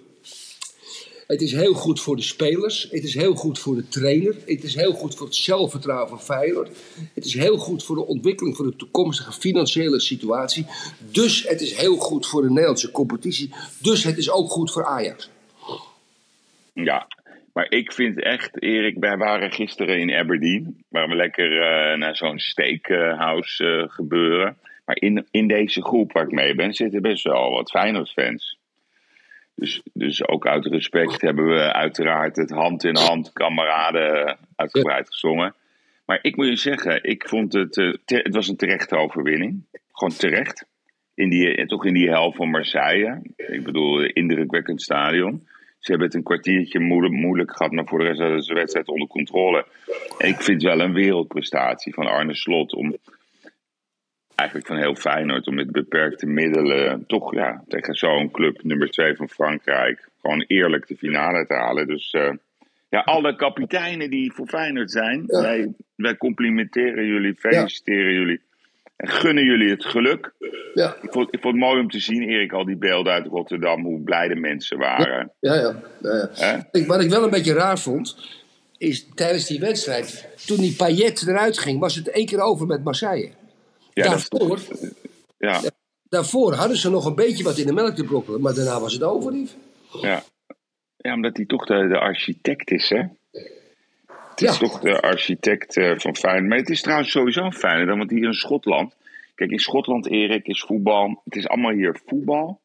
Het 1.26 1.42
is 1.42 1.52
heel 1.52 1.74
goed 1.74 2.00
voor 2.00 2.16
de 2.16 2.22
spelers. 2.22 2.88
Het 2.90 3.04
is 3.04 3.14
heel 3.14 3.34
goed 3.34 3.58
voor 3.58 3.74
de 3.74 3.88
trainer. 3.88 4.36
Het 4.46 4.64
is 4.64 4.74
heel 4.74 4.92
goed 4.92 5.14
voor 5.14 5.26
het 5.26 5.36
zelfvertrouwen 5.36 6.08
van 6.08 6.22
Feyenoord. 6.22 6.70
Het 7.14 7.24
is 7.24 7.34
heel 7.34 7.56
goed 7.56 7.84
voor 7.84 7.96
de 7.96 8.06
ontwikkeling 8.06 8.56
van 8.56 8.66
de 8.66 8.76
toekomstige 8.76 9.32
financiële 9.32 10.00
situatie. 10.00 10.66
Dus 11.10 11.48
het 11.48 11.60
is 11.60 11.74
heel 11.74 11.96
goed 11.96 12.26
voor 12.26 12.42
de 12.42 12.50
Nederlandse 12.50 12.90
competitie. 12.90 13.54
Dus 13.78 14.04
het 14.04 14.18
is 14.18 14.30
ook 14.30 14.50
goed 14.50 14.72
voor 14.72 14.84
Ajax. 14.86 15.30
Ja, 16.72 17.06
maar 17.52 17.66
ik 17.68 17.92
vind 17.92 18.22
echt, 18.22 18.62
Erik, 18.62 18.96
wij 18.98 19.16
waren 19.16 19.52
gisteren 19.52 19.98
in 19.98 20.14
Aberdeen. 20.14 20.84
Waar 20.88 21.08
we 21.08 21.14
lekker 21.14 21.52
uh, 21.52 21.98
naar 21.98 22.16
zo'n 22.16 22.38
steakhouse 22.38 23.64
uh, 23.64 23.88
gebeuren. 23.88 24.56
Maar 24.84 24.96
in, 24.96 25.26
in 25.30 25.46
deze 25.46 25.82
groep 25.82 26.12
waar 26.12 26.24
ik 26.24 26.30
mee 26.30 26.54
ben, 26.54 26.74
zitten 26.74 27.02
best 27.02 27.24
wel 27.24 27.50
wat 27.50 27.70
Feyenoord-fans. 27.70 28.58
Dus, 29.54 29.82
dus 29.92 30.28
ook 30.28 30.46
uit 30.46 30.66
respect 30.66 31.20
hebben 31.20 31.46
we 31.46 31.72
uiteraard 31.72 32.36
het 32.36 32.50
hand 32.50 32.84
in 32.84 32.96
hand 32.96 33.32
kameraden 33.32 34.38
uitgebreid 34.56 35.08
gezongen. 35.08 35.54
Maar 36.06 36.18
ik 36.22 36.36
moet 36.36 36.46
je 36.46 36.56
zeggen, 36.56 37.04
ik 37.04 37.28
vond 37.28 37.52
het, 37.52 37.76
uh, 37.76 37.94
het 38.04 38.34
was 38.34 38.48
een 38.48 38.56
terechte 38.56 38.96
overwinning. 38.96 39.64
Gewoon 39.92 40.16
terecht. 40.16 40.66
In 41.14 41.28
die, 41.28 41.66
toch 41.66 41.84
in 41.84 41.94
die 41.94 42.08
helft 42.08 42.36
van 42.36 42.50
Marseille. 42.50 43.22
Ik 43.36 43.64
bedoel, 43.64 44.04
indrukwekkend 44.04 44.82
stadion. 44.82 45.46
Ze 45.80 45.90
hebben 45.90 46.06
het 46.06 46.16
een 46.16 46.22
kwartiertje 46.22 46.80
moeilijk, 46.80 47.14
moeilijk 47.14 47.56
gehad, 47.56 47.72
maar 47.72 47.86
voor 47.86 47.98
de 47.98 48.04
rest 48.04 48.20
hadden 48.20 48.42
ze 48.42 48.48
de 48.48 48.58
wedstrijd 48.58 48.88
onder 48.88 49.08
controle. 49.08 49.66
En 50.18 50.28
ik 50.28 50.42
vind 50.42 50.62
het 50.62 50.72
wel 50.72 50.80
een 50.80 50.92
wereldprestatie 50.92 51.94
van 51.94 52.06
Arne 52.06 52.34
Slot 52.34 52.74
om 52.74 52.96
eigenlijk 54.34 54.68
van 54.68 54.76
heel 54.76 54.94
Feyenoord 54.94 55.46
om 55.46 55.54
met 55.54 55.72
beperkte 55.72 56.26
middelen 56.26 57.06
toch 57.06 57.34
ja, 57.34 57.64
tegen 57.68 57.94
zo'n 57.94 58.30
club 58.30 58.62
nummer 58.62 58.90
2 58.90 59.14
van 59.16 59.28
Frankrijk 59.28 60.08
gewoon 60.20 60.44
eerlijk 60.46 60.86
de 60.86 60.96
finale 60.96 61.46
te 61.46 61.54
halen. 61.54 61.86
Dus 61.86 62.12
uh, 62.12 62.32
ja, 62.88 63.00
alle 63.00 63.36
kapiteinen 63.36 64.10
die 64.10 64.32
voor 64.32 64.46
Feyenoord 64.46 64.90
zijn, 64.90 65.24
ja. 65.26 65.40
wij, 65.40 65.74
wij 65.96 66.16
complimenteren 66.16 67.06
jullie, 67.06 67.34
feliciteren 67.34 68.12
ja. 68.12 68.18
jullie 68.18 68.40
en 69.00 69.08
gunnen 69.08 69.44
jullie 69.44 69.70
het 69.70 69.84
geluk. 69.84 70.32
Ja. 70.74 70.96
Ik, 71.02 71.12
vond, 71.12 71.28
ik 71.34 71.40
vond 71.40 71.54
het 71.54 71.64
mooi 71.64 71.80
om 71.80 71.90
te 71.90 72.00
zien, 72.00 72.22
Erik, 72.22 72.52
al 72.52 72.64
die 72.64 72.76
beelden 72.76 73.12
uit 73.12 73.26
Rotterdam, 73.26 73.84
hoe 73.84 74.00
blij 74.00 74.28
de 74.28 74.34
mensen 74.34 74.78
waren. 74.78 75.32
Ja, 75.40 75.54
ja. 75.54 75.82
ja, 76.02 76.30
ja. 76.34 76.68
Ik, 76.72 76.86
wat 76.86 77.00
ik 77.00 77.10
wel 77.10 77.24
een 77.24 77.30
beetje 77.30 77.52
raar 77.52 77.78
vond, 77.78 78.16
is 78.78 79.08
tijdens 79.14 79.46
die 79.46 79.60
wedstrijd, 79.60 80.28
toen 80.46 80.56
die 80.56 80.76
Payet 80.76 81.26
eruit 81.26 81.58
ging, 81.58 81.78
was 81.78 81.94
het 81.94 82.08
één 82.08 82.26
keer 82.26 82.40
over 82.40 82.66
met 82.66 82.84
Marseille. 82.84 83.30
Ja, 83.92 84.08
daarvoor, 84.08 84.60
ja. 85.38 85.60
daarvoor 86.08 86.54
hadden 86.54 86.76
ze 86.76 86.90
nog 86.90 87.04
een 87.04 87.14
beetje 87.14 87.44
wat 87.44 87.58
in 87.58 87.66
de 87.66 87.72
melk 87.72 87.94
te 87.94 88.04
brokkelen, 88.04 88.40
maar 88.40 88.54
daarna 88.54 88.80
was 88.80 88.92
het 88.92 89.02
over, 89.02 89.32
lief. 89.32 89.54
Ja. 90.00 90.22
ja, 90.96 91.14
omdat 91.14 91.36
hij 91.36 91.46
toch 91.46 91.66
de, 91.66 91.88
de 91.88 91.98
architect 91.98 92.70
is, 92.70 92.88
hè? 92.88 93.02
Het 94.30 94.40
is 94.42 94.58
Ja. 94.58 94.66
toch 94.66 94.80
de 94.80 95.00
architect 95.00 95.76
eh, 95.76 95.92
van 95.96 96.16
Feyenoord. 96.16 96.48
Maar 96.48 96.58
het 96.58 96.70
is 96.70 96.80
trouwens 96.80 97.10
sowieso 97.10 97.50
Feyenoord, 97.50 97.98
want 97.98 98.10
hier 98.10 98.24
in 98.24 98.34
Schotland... 98.34 98.96
Kijk, 99.34 99.50
in 99.52 99.58
Schotland, 99.58 100.06
Erik, 100.10 100.46
is 100.46 100.60
voetbal... 100.60 101.20
Het 101.24 101.36
is 101.36 101.48
allemaal 101.48 101.72
hier 101.72 102.00
voetbal. 102.06 102.60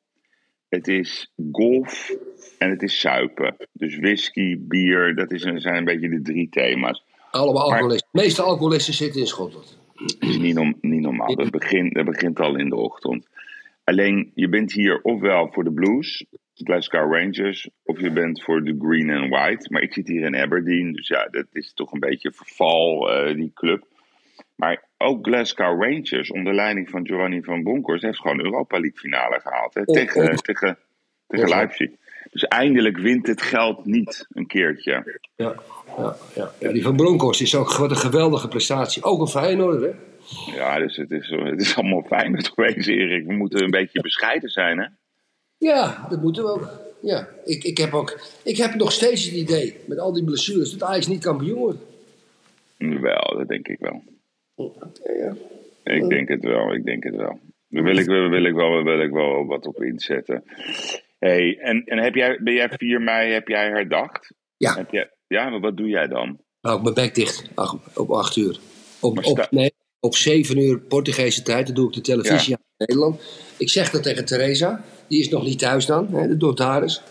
Het 0.69 0.87
is 0.87 1.31
golf 1.51 2.11
en 2.57 2.69
het 2.69 2.81
is 2.81 2.99
suipen. 2.99 3.55
Dus 3.71 3.97
whisky, 3.97 4.57
bier, 4.59 5.15
dat 5.15 5.31
is 5.31 5.43
een, 5.43 5.61
zijn 5.61 5.75
een 5.75 5.83
beetje 5.85 6.09
de 6.09 6.21
drie 6.21 6.49
thema's. 6.49 7.03
Allemaal 7.31 7.63
alcoholisten. 7.63 8.09
De 8.11 8.21
meeste 8.21 8.41
alcoholisten 8.41 8.93
zitten 8.93 9.21
in 9.21 9.27
Schotland. 9.27 9.77
Dat 9.93 10.29
is 10.29 10.37
niet 10.37 10.55
normaal. 10.81 11.35
Dat 11.35 11.49
begint, 11.51 11.93
dat 11.93 12.05
begint 12.05 12.39
al 12.39 12.55
in 12.55 12.69
de 12.69 12.75
ochtend. 12.75 13.27
Alleen, 13.83 14.31
je 14.33 14.49
bent 14.49 14.71
hier 14.71 15.01
ofwel 15.01 15.49
voor 15.51 15.63
de 15.63 15.71
Blues, 15.71 16.25
Glasgow 16.63 17.13
Rangers, 17.13 17.69
of 17.83 17.99
je 17.99 18.11
bent 18.11 18.43
voor 18.43 18.63
de 18.63 18.75
Green 18.79 19.09
and 19.09 19.29
White. 19.29 19.67
Maar 19.69 19.81
ik 19.81 19.93
zit 19.93 20.07
hier 20.07 20.25
in 20.25 20.35
Aberdeen, 20.35 20.93
dus 20.93 21.07
ja, 21.07 21.27
dat 21.31 21.45
is 21.51 21.73
toch 21.73 21.91
een 21.91 21.99
beetje 21.99 22.31
verval, 22.31 23.11
eh, 23.11 23.35
die 23.35 23.51
club. 23.53 23.87
Maar 24.55 24.83
ook 24.97 25.25
Glasgow 25.27 25.83
Rangers, 25.83 26.31
onder 26.31 26.53
leiding 26.53 26.89
van 26.89 27.05
Giovanni 27.05 27.43
van 27.43 27.63
Bronckhorst, 27.63 28.03
heeft 28.03 28.19
gewoon 28.19 28.39
Europa 28.39 28.79
League 28.79 28.99
finale 28.99 29.39
gehaald. 29.39 29.73
Hè, 29.73 29.85
tegen, 29.85 30.35
tegen, 30.35 30.77
tegen 31.27 31.49
Leipzig. 31.49 31.89
Dus 32.31 32.43
eindelijk 32.43 32.97
wint 32.97 33.27
het 33.27 33.41
geld 33.41 33.85
niet 33.85 34.27
een 34.29 34.47
keertje. 34.47 35.19
Ja, 35.35 35.55
ja, 35.97 36.15
ja. 36.35 36.51
ja 36.59 36.71
die 36.71 36.83
van 36.83 36.95
Bronkhorst 36.95 37.41
is 37.41 37.55
ook 37.55 37.73
wat 37.73 37.89
een 37.89 37.97
geweldige 37.97 38.47
prestatie. 38.47 39.03
Ook 39.03 39.19
een 39.21 39.27
Feyenoord, 39.27 39.81
hè? 39.81 39.91
Ja, 40.55 40.79
dus 40.79 40.95
het 40.95 41.11
is, 41.11 41.29
het 41.29 41.61
is 41.61 41.75
allemaal 41.75 42.03
fijn 42.03 42.43
geweest, 42.45 42.87
Erik. 42.87 43.25
We 43.25 43.33
moeten 43.33 43.63
een 43.63 43.71
beetje 43.71 44.01
bescheiden 44.01 44.49
zijn, 44.49 44.79
hè? 44.79 44.85
Ja, 45.57 46.07
dat 46.09 46.21
moeten 46.21 46.43
we 46.43 46.49
ook. 46.49 46.69
Ja, 47.01 47.27
ik, 47.45 47.63
ik, 47.63 47.77
heb 47.77 47.93
ook, 47.93 48.19
ik 48.43 48.57
heb 48.57 48.73
nog 48.73 48.91
steeds 48.91 49.25
het 49.25 49.33
idee, 49.33 49.75
met 49.85 49.99
al 49.99 50.13
die 50.13 50.23
blessures, 50.23 50.71
dat 50.71 50.89
Ajax 50.89 51.07
niet 51.07 51.23
kampioen 51.23 51.59
wordt. 51.59 51.79
Wel, 52.77 53.35
dat 53.37 53.47
denk 53.47 53.67
ik 53.67 53.79
wel. 53.79 54.03
Ja, 54.55 55.35
ja. 55.83 55.93
Ik 55.93 56.09
denk 56.09 56.27
het 56.27 56.43
wel, 56.43 56.73
ik 56.73 56.85
denk 56.85 57.03
het 57.03 57.15
wel. 57.15 57.39
Daar 57.67 57.83
wil 57.83 57.97
ik, 57.97 58.05
daar 58.05 58.29
wil 58.29 58.45
ik, 58.45 58.53
wel, 58.53 58.83
wil 58.83 59.01
ik 59.01 59.11
wel 59.11 59.45
wat 59.45 59.65
op 59.65 59.83
inzetten. 59.83 60.43
Hey, 61.19 61.57
en 61.59 61.83
en 61.85 61.97
heb 61.97 62.15
jij, 62.15 62.39
ben 62.43 62.53
jij 62.53 62.69
4 62.69 63.01
mei 63.01 63.31
heb 63.31 63.47
jij 63.47 63.67
herdacht? 63.67 64.33
Ja. 64.57 64.75
Heb 64.75 64.91
jij, 64.91 65.09
ja, 65.27 65.49
maar 65.49 65.59
wat 65.59 65.77
doe 65.77 65.87
jij 65.87 66.07
dan? 66.07 66.39
Nou, 66.61 66.81
mijn 66.81 66.93
bek 66.93 67.15
dicht, 67.15 67.49
ach, 67.53 67.77
op 67.95 68.09
acht 68.11 68.35
uur. 68.35 68.59
Op, 69.01 69.25
op, 69.25 69.47
nee, 69.49 69.73
op 69.99 70.15
zeven 70.15 70.57
uur 70.57 70.79
Portugese 70.79 71.41
tijd, 71.41 71.65
dan 71.65 71.75
doe 71.75 71.87
ik 71.87 71.93
de 71.93 72.01
televisie 72.01 72.53
aan 72.53 72.61
in 72.77 72.85
Nederland. 72.85 73.21
Ik 73.57 73.69
zeg 73.69 73.89
dat 73.89 74.03
tegen 74.03 74.25
Theresa, 74.25 74.83
die 75.07 75.19
is 75.19 75.29
nog 75.29 75.43
niet 75.43 75.59
thuis 75.59 75.85
dan, 75.85 76.07
hè, 76.11 76.27
de 76.27 76.35
notaris. 76.35 77.01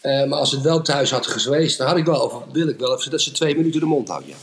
Eh 0.00 0.24
maar 0.24 0.38
als 0.38 0.50
het 0.52 0.60
wel 0.62 0.82
thuis 0.82 1.10
had 1.10 1.26
geweest, 1.26 1.78
dan 1.78 1.86
had 1.86 1.96
ik 1.96 2.04
wel, 2.04 2.20
of 2.20 2.42
wil 2.52 2.68
ik 2.68 2.78
wel 2.78 2.98
even 2.98 3.10
dat 3.10 3.20
ze 3.22 3.30
twee 3.32 3.56
minuten 3.56 3.80
de 3.80 3.86
mond 3.86 4.08
houdt, 4.08 4.26
ja. 4.26 4.34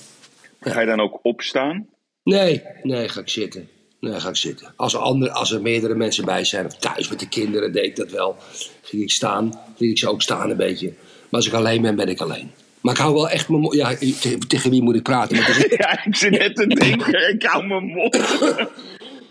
Ga 0.71 0.79
je 0.79 0.85
dan 0.85 0.99
ook 1.01 1.19
opstaan? 1.21 1.87
Nee, 2.23 2.61
nee, 2.83 3.09
ga 3.09 3.19
ik 3.19 3.29
zitten. 3.29 3.69
Nee, 3.99 4.19
ga 4.19 4.29
ik 4.29 4.35
zitten. 4.35 4.73
Als 4.75 4.93
er, 4.93 4.99
andere, 4.99 5.31
als 5.31 5.51
er 5.51 5.61
meerdere 5.61 5.95
mensen 5.95 6.25
bij 6.25 6.43
zijn, 6.45 6.65
of 6.65 6.75
thuis 6.75 7.09
met 7.09 7.19
de 7.19 7.27
kinderen, 7.29 7.71
deed 7.71 7.83
ik 7.85 7.95
dat 7.95 8.11
wel. 8.11 8.35
Ging 8.81 9.01
ik 9.01 9.11
staan, 9.11 9.59
liet 9.77 9.89
ik 9.91 9.97
ze 9.97 10.09
ook 10.09 10.21
staan 10.21 10.49
een 10.49 10.57
beetje. 10.57 10.87
Maar 10.87 11.29
als 11.29 11.47
ik 11.47 11.53
alleen 11.53 11.81
ben, 11.81 11.95
ben 11.95 12.07
ik 12.07 12.19
alleen. 12.21 12.51
Maar 12.81 12.93
ik 12.93 12.99
hou 12.99 13.13
wel 13.13 13.29
echt 13.29 13.49
mijn 13.49 13.61
mond. 13.61 13.73
Ja, 13.73 13.95
tegen, 13.95 14.39
tegen 14.39 14.69
wie 14.69 14.81
moet 14.81 14.95
ik 14.95 15.03
praten? 15.03 15.37
Is- 15.37 15.65
Ja, 15.77 16.05
ik 16.05 16.15
zit 16.15 16.31
net 16.31 16.55
te 16.55 16.67
denken, 16.67 17.29
ik 17.33 17.43
hou 17.43 17.65
mijn 17.67 17.85
mond. 17.85 18.15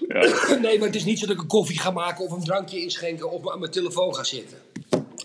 nee, 0.62 0.78
maar 0.78 0.86
het 0.86 0.96
is 0.96 1.04
niet 1.04 1.18
zo 1.18 1.26
dat 1.26 1.34
ik 1.34 1.42
een 1.42 1.48
koffie 1.48 1.78
ga 1.78 1.90
maken 1.90 2.24
of 2.24 2.32
een 2.32 2.44
drankje 2.44 2.80
inschenken 2.80 3.30
of 3.30 3.50
aan 3.50 3.58
mijn 3.58 3.70
telefoon 3.70 4.14
ga 4.14 4.24
zitten. 4.24 4.58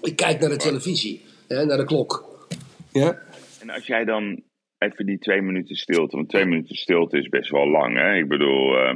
Ik 0.01 0.15
kijk 0.15 0.39
naar 0.39 0.49
de 0.49 0.57
televisie, 0.57 1.25
hè, 1.47 1.65
naar 1.65 1.77
de 1.77 1.85
klok. 1.85 2.25
Ja? 2.91 3.21
En 3.59 3.69
als 3.69 3.85
jij 3.85 4.05
dan 4.05 4.41
even 4.77 5.05
die 5.05 5.19
twee 5.19 5.41
minuten 5.41 5.75
stilte, 5.75 6.15
want 6.15 6.29
twee 6.29 6.45
minuten 6.45 6.75
stilte 6.75 7.17
is 7.17 7.29
best 7.29 7.49
wel 7.49 7.67
lang, 7.69 7.97
hè? 7.97 8.13
Ik 8.13 8.27
bedoel, 8.27 8.75
eh, 8.77 8.93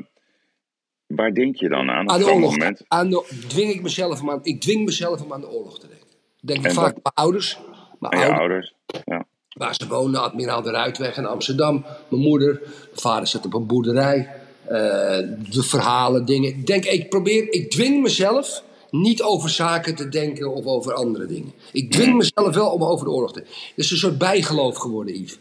waar 1.08 1.34
denk 1.34 1.56
je 1.56 1.70
dan 1.70 1.90
aan 1.90 2.10
Aan 2.10 2.20
de 2.20 2.26
oorlog. 2.26 2.52
moment? 2.52 2.84
Aan 2.88 3.10
de, 3.10 3.44
dwing 3.48 3.74
ik, 3.74 3.82
mezelf 3.82 4.22
om 4.22 4.30
aan, 4.30 4.40
ik 4.44 4.62
dwing 4.62 4.86
mezelf 4.86 5.22
om 5.22 5.34
aan 5.34 5.42
de 5.42 5.50
oorlog 5.50 5.80
te 5.80 5.88
denken. 5.88 6.08
Denk 6.42 6.60
ik 6.60 6.66
En 6.66 6.72
vaak 6.72 6.86
aan 6.96 7.00
mijn 7.04 7.16
ouders. 7.16 7.60
Mijn 8.00 8.14
Aan 8.14 8.20
ouders 8.22 8.40
ouders? 8.40 8.74
Ja. 9.06 9.26
waar 9.58 9.76
ze 9.76 9.88
woonden, 9.88 10.22
Admiraal 10.22 10.62
de 10.62 10.72
Ruitweg 10.72 11.18
in 11.18 11.26
Amsterdam. 11.26 11.86
Mijn 12.10 12.22
moeder, 12.22 12.60
mijn 12.62 12.72
vader 12.94 13.28
zat 13.28 13.46
op 13.46 13.54
een 13.54 13.68
boerderij. 13.68 14.42
Eh, 14.68 15.18
de 15.50 15.64
verhalen, 15.64 16.26
dingen. 16.26 16.50
Ik 16.50 16.68
denk, 16.68 16.86
ik 16.86 17.10
probeer, 17.10 17.54
ik 17.54 17.72
dwing 17.72 18.02
mezelf 18.02 18.64
niet 18.90 19.22
over 19.22 19.50
zaken 19.50 19.96
te 19.96 20.10
denken 20.10 20.54
of 20.54 20.66
over 20.66 20.94
andere 20.94 21.26
dingen. 21.26 21.54
Ik 21.72 21.92
dwing 21.92 22.16
mezelf 22.24 22.56
wel 22.56 22.70
om 22.70 22.84
over 22.84 23.06
de 23.06 23.12
oorlog 23.12 23.34
te 23.34 23.40
Het 23.40 23.72
is 23.76 23.92
een 23.92 23.98
soort 23.98 24.18
bijgeloof 24.18 24.78
geworden, 24.78 25.22
Yves. 25.22 25.40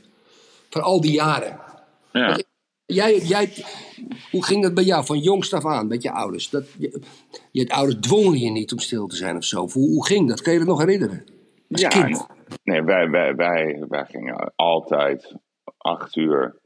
Van 0.71 0.83
al 0.83 1.01
die 1.01 1.13
jaren. 1.13 1.61
ja. 2.13 2.39
Jij, 2.87 3.19
jij, 3.19 3.53
hoe 4.31 4.45
ging 4.45 4.63
dat 4.63 4.75
bij 4.75 4.85
jou 4.85 5.05
van 5.05 5.19
jongst 5.19 5.53
af 5.53 5.67
aan 5.67 5.87
met 5.87 6.03
je 6.03 6.11
ouders? 6.13 6.51
Dat, 6.51 6.65
je, 6.79 7.01
je 7.51 7.71
ouders 7.71 7.97
dwongen 8.01 8.39
je 8.39 8.51
niet 8.51 8.73
om 8.73 8.79
stil 8.79 9.07
te 9.07 9.17
zijn 9.17 9.37
of 9.37 9.45
zo. 9.45 9.69
Hoe, 9.73 9.89
hoe 9.89 10.07
ging 10.07 10.29
dat? 10.29 10.43
Kun 10.43 10.53
je 10.53 10.59
dat 10.59 10.69
nog 10.69 10.79
herinneren? 10.79 11.25
Als 11.71 11.81
Ja, 11.81 11.89
kind. 11.89 12.27
nee, 12.63 12.83
wij, 12.83 13.11
wij, 13.11 13.35
wij, 13.35 13.85
wij 13.89 14.05
gingen 14.05 14.53
altijd 14.57 15.35
acht 15.79 16.17
uur 16.17 16.61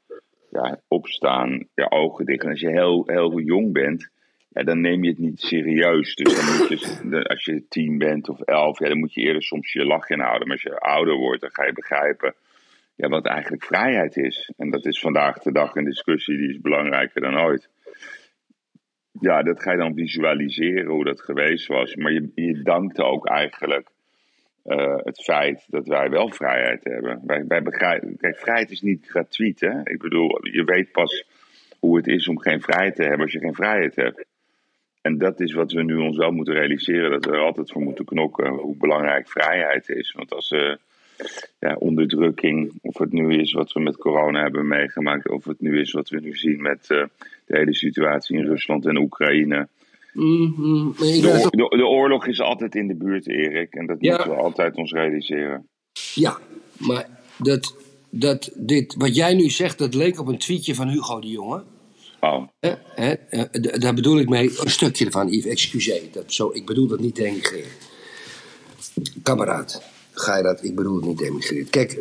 ja, 0.63 0.81
opstaan, 0.89 1.69
je 1.75 1.91
ogen 1.91 2.27
dicht. 2.27 2.45
En 2.45 2.51
als 2.51 2.61
je 2.61 2.71
heel, 2.71 3.03
heel 3.07 3.41
jong 3.41 3.73
bent, 3.73 4.11
ja, 4.49 4.63
dan 4.63 4.81
neem 4.81 5.05
je 5.05 5.11
het 5.11 5.19
niet 5.19 5.41
serieus. 5.41 6.15
Dus 6.15 6.35
dan 6.37 6.57
moet 6.57 6.69
je, 6.69 7.25
als 7.33 7.45
je 7.45 7.69
tien 7.69 7.99
bent 7.99 8.29
of 8.29 8.41
elf, 8.41 8.79
ja, 8.79 8.89
dan 8.89 8.99
moet 8.99 9.15
je 9.15 9.21
eerder 9.21 9.43
soms 9.43 9.73
je 9.73 9.85
lach 9.85 10.09
inhouden. 10.09 10.49
Maar 10.49 10.57
als 10.57 10.73
je 10.73 10.79
ouder 10.79 11.15
wordt, 11.15 11.41
dan 11.41 11.51
ga 11.51 11.65
je 11.65 11.73
begrijpen 11.73 12.35
ja, 12.95 13.09
wat 13.09 13.27
eigenlijk 13.27 13.65
vrijheid 13.65 14.17
is. 14.17 14.53
En 14.57 14.71
dat 14.71 14.87
is 14.87 15.01
vandaag 15.01 15.39
de 15.39 15.53
dag 15.53 15.75
een 15.75 15.85
discussie 15.85 16.37
die 16.37 16.49
is 16.49 16.61
belangrijker 16.61 17.21
dan 17.21 17.41
ooit. 17.41 17.69
Ja, 19.21 19.43
dat 19.43 19.63
ga 19.63 19.73
je 19.73 19.79
dan 19.79 19.95
visualiseren 19.95 20.91
hoe 20.91 21.05
dat 21.05 21.21
geweest 21.21 21.67
was. 21.67 21.95
Maar 21.95 22.13
je, 22.13 22.31
je 22.35 22.63
dankt 22.63 23.01
ook 23.01 23.27
eigenlijk 23.27 23.89
eh, 24.67 24.97
het 24.97 25.23
feit 25.23 25.65
dat 25.67 25.87
wij 25.87 26.11
wel 26.11 26.29
vrijheid 26.29 26.85
hebben. 26.85 27.21
Wij, 27.27 27.45
wij 27.47 27.63
kijk, 27.63 28.39
vrijheid 28.39 28.71
is 28.71 28.81
niet 28.81 29.07
gratuit. 29.09 29.61
Hè? 29.61 29.81
Ik 29.83 29.99
bedoel, 29.99 30.39
je 30.43 30.65
weet 30.65 30.93
pas 30.93 31.25
hoe 31.79 31.97
het 31.97 32.07
is 32.07 32.29
om 32.29 32.39
geen 32.39 32.61
vrijheid 32.61 32.95
te 32.95 33.03
hebben 33.03 33.21
als 33.21 33.33
je 33.33 33.39
geen 33.39 33.55
vrijheid 33.55 33.97
hebt. 33.97 34.25
En 35.03 35.19
dat 35.19 35.41
is 35.41 35.53
wat 35.53 35.73
we 35.73 35.83
nu 35.83 35.97
ons 35.97 36.17
wel 36.17 36.31
moeten 36.31 36.55
realiseren, 36.55 37.11
dat 37.11 37.25
we 37.25 37.31
er 37.31 37.45
altijd 37.45 37.73
voor 37.73 37.83
moeten 37.83 38.05
knokken 38.05 38.49
hoe 38.49 38.77
belangrijk 38.77 39.29
vrijheid 39.29 39.89
is. 39.89 40.13
Want 40.13 40.33
als 40.33 40.51
uh, 40.51 40.75
ja, 41.59 41.75
onderdrukking, 41.75 42.79
of 42.83 42.99
het 42.99 43.13
nu 43.13 43.39
is 43.39 43.53
wat 43.53 43.73
we 43.73 43.81
met 43.81 43.97
corona 43.97 44.43
hebben 44.43 44.69
meegemaakt, 44.69 45.29
of 45.29 45.45
het 45.45 45.61
nu 45.61 45.81
is 45.81 45.93
wat 45.93 46.09
we 46.09 46.21
nu 46.21 46.37
zien 46.37 46.63
met 46.63 46.91
uh, 46.91 47.05
de 47.47 47.57
hele 47.57 47.75
situatie 47.75 48.39
in 48.39 48.45
Rusland 48.45 48.87
en 48.87 48.99
Oekraïne. 48.99 49.69
Mm 50.17 50.55
-hmm. 50.57 50.95
de, 50.99 51.49
de, 51.51 51.77
de, 51.77 51.87
oorlog 51.87 52.27
is 52.27 52.41
altijd 52.41 52.75
in 52.75 52.87
de 52.87 52.95
buurt, 52.95 53.29
Erik, 53.29 53.75
en 53.75 53.87
dat 53.87 53.97
ja. 54.01 54.13
moeten 54.13 54.31
we 54.31 54.43
altijd 54.43 54.77
ons 54.77 54.93
realiseren. 54.93 55.69
Ja, 56.15 56.39
maar 56.79 57.09
dat, 57.39 57.77
dat 58.11 58.51
dit, 58.55 58.95
wat 58.99 59.15
jij 59.15 59.35
nu 59.35 59.51
zegt, 59.51 59.79
dat 59.79 59.95
leek 59.95 60.21
op 60.21 60.27
een 60.27 60.39
tweetje 60.39 60.75
van 60.75 60.89
Hugo 60.89 61.21
de 61.21 61.29
Jonge. 61.29 61.63
Oh. 62.21 62.43
Hè, 62.95 63.15
daar 63.79 63.95
bedoel 63.95 64.19
ik 64.19 64.29
mee, 64.29 64.51
een 64.61 64.71
stukje 64.71 65.05
ervan, 65.05 65.29
Yves, 65.29 65.51
excuseer. 65.51 66.03
Dat, 66.13 66.33
zo, 66.33 66.51
ik 66.53 66.67
bedoel 66.67 66.87
dat 66.87 67.01
niet 67.01 67.17
denigreren. 67.17 67.71
Kameraad, 69.23 69.83
ga 70.13 70.37
je 70.37 70.43
dat, 70.43 70.65
ik 70.65 70.75
bedoel 70.75 70.97
het 70.97 71.05
niet 71.05 71.19
denigreren. 71.19 71.71
Kijk, 71.71 71.99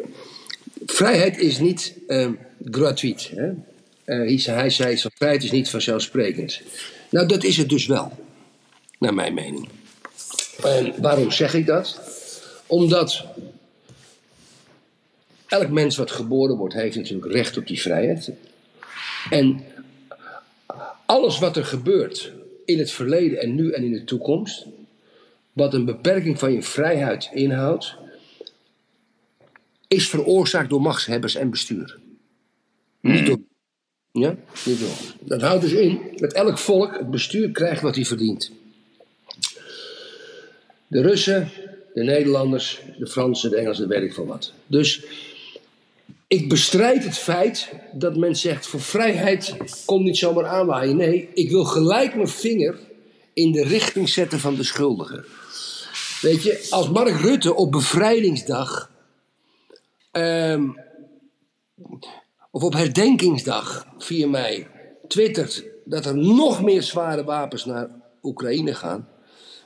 vrijheid 0.86 1.38
is 1.38 1.60
niet 1.60 1.98
uh, 2.08 2.30
gratuit. 2.72 3.32
Hè? 3.36 3.50
Uh, 4.06 4.46
hij 4.46 4.70
zei, 4.70 4.98
vrijheid 4.98 5.44
is 5.44 5.52
niet 5.52 5.70
vanzelfsprekend. 5.70 6.62
Nou, 7.16 7.28
dat 7.28 7.44
is 7.44 7.58
het 7.58 7.70
dus 7.70 7.86
wel, 7.86 8.12
naar 9.00 9.14
mijn 9.14 9.34
mening. 9.34 9.70
En 10.64 11.02
waarom 11.02 11.32
zeg 11.32 11.54
ik 11.54 11.66
dat? 11.66 12.00
Omdat 12.68 13.26
elk 15.48 15.70
mens 15.70 15.98
wat 15.98 16.12
geboren 16.12 16.58
wordt, 16.58 16.74
heeft 16.74 16.96
natuurlijk 16.96 17.32
recht 17.32 17.58
op 17.58 17.68
die 17.68 17.82
vrijheid. 17.82 18.32
En 19.30 19.64
alles 21.06 21.40
wat 21.40 21.58
er 21.58 21.66
gebeurt 21.66 22.32
in 22.66 22.80
het 22.80 22.92
verleden 22.92 23.40
en 23.40 23.56
nu 23.56 23.72
en 23.72 23.84
in 23.84 23.92
de 23.92 24.04
toekomst, 24.04 24.66
wat 25.54 25.74
een 25.74 25.86
beperking 25.86 26.40
van 26.40 26.54
je 26.54 26.62
vrijheid 26.62 27.30
inhoudt, 27.34 27.96
is 29.88 30.10
veroorzaakt 30.10 30.70
door 30.70 30.82
machtshebbers 30.82 31.36
en 31.36 31.50
bestuur. 31.50 32.00
Niet 33.02 33.26
door. 33.26 33.40
Ja, 34.20 34.36
niet 34.66 34.80
door. 34.80 34.98
Dat 35.20 35.42
houdt 35.42 35.62
dus 35.62 35.72
in 35.72 36.00
dat 36.16 36.34
elk 36.34 36.58
volk 36.58 36.98
het 36.98 37.12
bestuur 37.12 37.52
krijgt 37.52 37.82
wat 37.82 37.96
hij 37.96 38.06
verdient. 38.06 38.52
De 40.88 41.02
Russen, 41.02 41.50
de 41.94 42.04
Nederlanders, 42.04 42.82
de 42.98 43.08
Fransen, 43.08 43.50
de 43.50 43.56
Engelsen, 43.56 43.88
weet 43.88 44.04
ik 44.04 44.14
veel 44.14 44.26
wat. 44.26 44.54
Dus 44.68 45.04
ik 46.28 46.50
bestrijd 46.50 47.04
het 47.04 47.18
feit 47.18 47.70
dat 47.94 48.16
men 48.16 48.36
zegt: 48.36 48.68
voor 48.68 48.82
vrijheid 48.82 49.56
komt 49.86 50.04
niet 50.06 50.18
zomaar 50.18 50.46
aanwaaien. 50.46 50.96
Nee, 50.98 51.30
ik 51.34 51.50
wil 51.50 51.64
gelijk 51.64 52.16
mijn 52.16 52.28
vinger 52.28 52.80
in 53.34 53.52
de 53.52 53.64
richting 53.64 54.10
zetten 54.10 54.40
van 54.40 54.56
de 54.56 54.64
schuldigen. 54.64 55.26
Weet 56.22 56.44
je, 56.44 56.68
als 56.70 56.90
Mark 56.90 57.22
Rutte 57.22 57.56
op 57.56 57.72
bevrijdingsdag. 57.72 58.90
ehm, 60.12 60.64
of 62.56 62.64
op 62.64 62.74
herdenkingsdag 62.74 63.88
4 63.98 64.30
mei 64.30 64.68
twittert 65.08 65.64
dat 65.86 66.06
er 66.06 66.18
nog 66.18 66.64
meer 66.64 66.84
zware 66.84 67.24
wapens 67.24 67.66
naar 67.66 67.90
Oekraïne 68.24 68.74
gaan. 68.74 69.08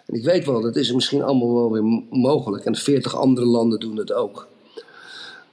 En 0.05 0.15
ik 0.15 0.23
weet 0.23 0.45
wel, 0.45 0.61
dat 0.61 0.75
is 0.75 0.93
misschien 0.93 1.21
allemaal 1.21 1.53
wel 1.53 1.71
weer 1.71 2.03
mogelijk. 2.09 2.65
En 2.65 2.75
40 2.75 3.15
andere 3.15 3.45
landen 3.45 3.79
doen 3.79 3.97
het 3.97 4.13
ook 4.13 4.47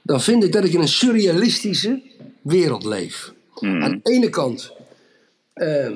dan 0.07 0.21
vind 0.21 0.43
ik 0.43 0.51
dat 0.51 0.63
ik 0.63 0.73
in 0.73 0.79
een 0.79 0.87
surrealistische 0.87 2.01
wereld 2.41 2.85
leef. 2.85 3.33
Aan 3.59 3.99
de 4.03 4.11
ene 4.11 4.29
kant 4.29 4.71
uh, 5.55 5.89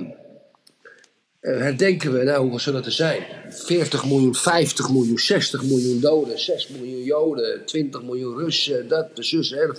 herdenken 1.42 2.14
we, 2.14 2.24
nou 2.24 2.40
hoeveel 2.42 2.60
zullen 2.60 2.86
er 2.86 2.92
zijn? 2.92 3.26
40 3.50 4.06
miljoen, 4.06 4.36
50 4.36 4.90
miljoen, 4.90 5.18
60 5.18 5.64
miljoen 5.64 6.00
doden, 6.00 6.40
6 6.40 6.68
miljoen 6.68 7.04
Joden, 7.04 7.66
20 7.66 8.04
miljoen 8.04 8.38
Russen, 8.38 8.88
dat, 8.88 9.16
de 9.16 9.24
zus, 9.24 9.50
de, 9.50 9.76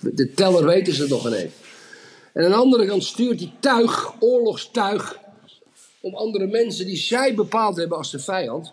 de, 0.00 0.14
de 0.14 0.32
teller 0.32 0.64
weten 0.64 0.94
ze 0.94 1.06
nog 1.08 1.26
ineens. 1.26 1.52
En 2.32 2.44
aan 2.44 2.50
de 2.50 2.56
andere 2.56 2.86
kant 2.86 3.04
stuurt 3.04 3.38
die 3.38 3.52
tuig, 3.60 4.14
oorlogstuig, 4.20 5.18
om 6.00 6.14
andere 6.14 6.46
mensen 6.46 6.86
die 6.86 6.96
zij 6.96 7.34
bepaald 7.34 7.76
hebben 7.76 7.98
als 7.98 8.10
de 8.10 8.18
vijand, 8.18 8.72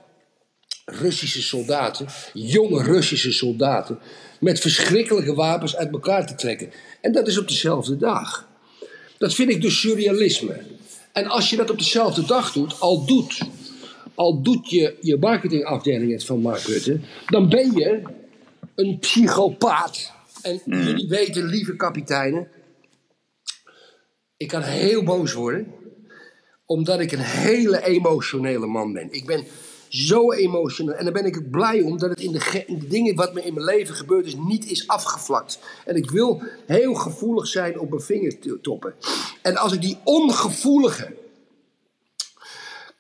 Russische 0.86 1.42
soldaten, 1.42 2.08
jonge 2.34 2.84
Russische 2.84 3.32
soldaten, 3.32 4.00
met 4.40 4.60
verschrikkelijke 4.60 5.34
wapens 5.34 5.76
uit 5.76 5.92
elkaar 5.92 6.28
te 6.28 6.36
trekken. 6.36 6.72
En 7.02 7.12
dat 7.12 7.28
is 7.28 7.38
op 7.38 7.48
dezelfde 7.48 7.98
dag. 7.98 8.48
Dat 9.18 9.34
vind 9.34 9.50
ik 9.50 9.62
dus 9.62 9.80
surrealisme. 9.80 10.62
En 11.12 11.28
als 11.28 11.50
je 11.50 11.56
dat 11.56 11.70
op 11.70 11.78
dezelfde 11.78 12.26
dag 12.26 12.52
doet, 12.52 12.80
al 12.80 13.06
doet, 13.06 13.42
al 14.16 14.42
doet 14.42 14.70
je, 14.70 14.98
je 15.02 15.18
marketingafdeling 15.18 16.12
het 16.12 16.26
van 16.26 16.42
Mark 16.42 16.62
Rutte, 16.62 17.00
dan 17.26 17.50
ben 17.50 17.72
je 17.72 18.02
een 18.76 19.00
psychopaat. 19.00 20.12
En 20.42 20.62
jullie 20.66 21.08
weten, 21.08 21.46
lieve 21.46 21.76
kapiteinen, 21.76 22.48
ik 24.38 24.48
kan 24.48 24.62
heel 24.62 25.04
boos 25.04 25.34
worden, 25.34 25.74
omdat 26.66 27.00
ik 27.00 27.12
een 27.12 27.20
hele 27.20 27.86
emotionele 27.86 28.68
man 28.68 28.94
ben. 28.94 29.08
Ik 29.12 29.26
ben 29.26 29.46
zo 29.90 30.32
emotioneel. 30.32 30.94
En 30.94 31.04
dan 31.04 31.14
ben 31.14 31.26
ik 31.26 31.52
blij 31.52 31.82
om 31.82 31.98
dat 31.98 32.10
het 32.10 32.20
in 32.20 32.32
de, 32.32 32.64
in 32.66 32.80
de, 32.80 32.88
dingen 32.88 33.16
wat 33.16 33.34
me 33.34 33.44
in 33.44 33.54
mijn 33.54 33.66
leven 33.66 33.96
gebeurd 33.96 34.26
is 34.26 34.36
niet 34.36 34.72
is 34.72 34.88
afgevlakt. 34.88 35.60
En 35.86 35.96
ik 35.96 36.12
wil 36.12 36.42
heel 36.66 36.94
gevoelig 36.94 37.48
zijn 37.48 37.80
op 37.80 37.90
mijn 37.90 38.02
vingertoppen. 38.02 38.94
En 39.42 39.58
als 39.58 39.74
ik 39.74 39.82
die 39.82 39.98
ongevoelige 40.04 41.16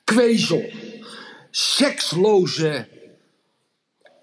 kwezel, 0.03 0.63
seksloze, 1.51 2.87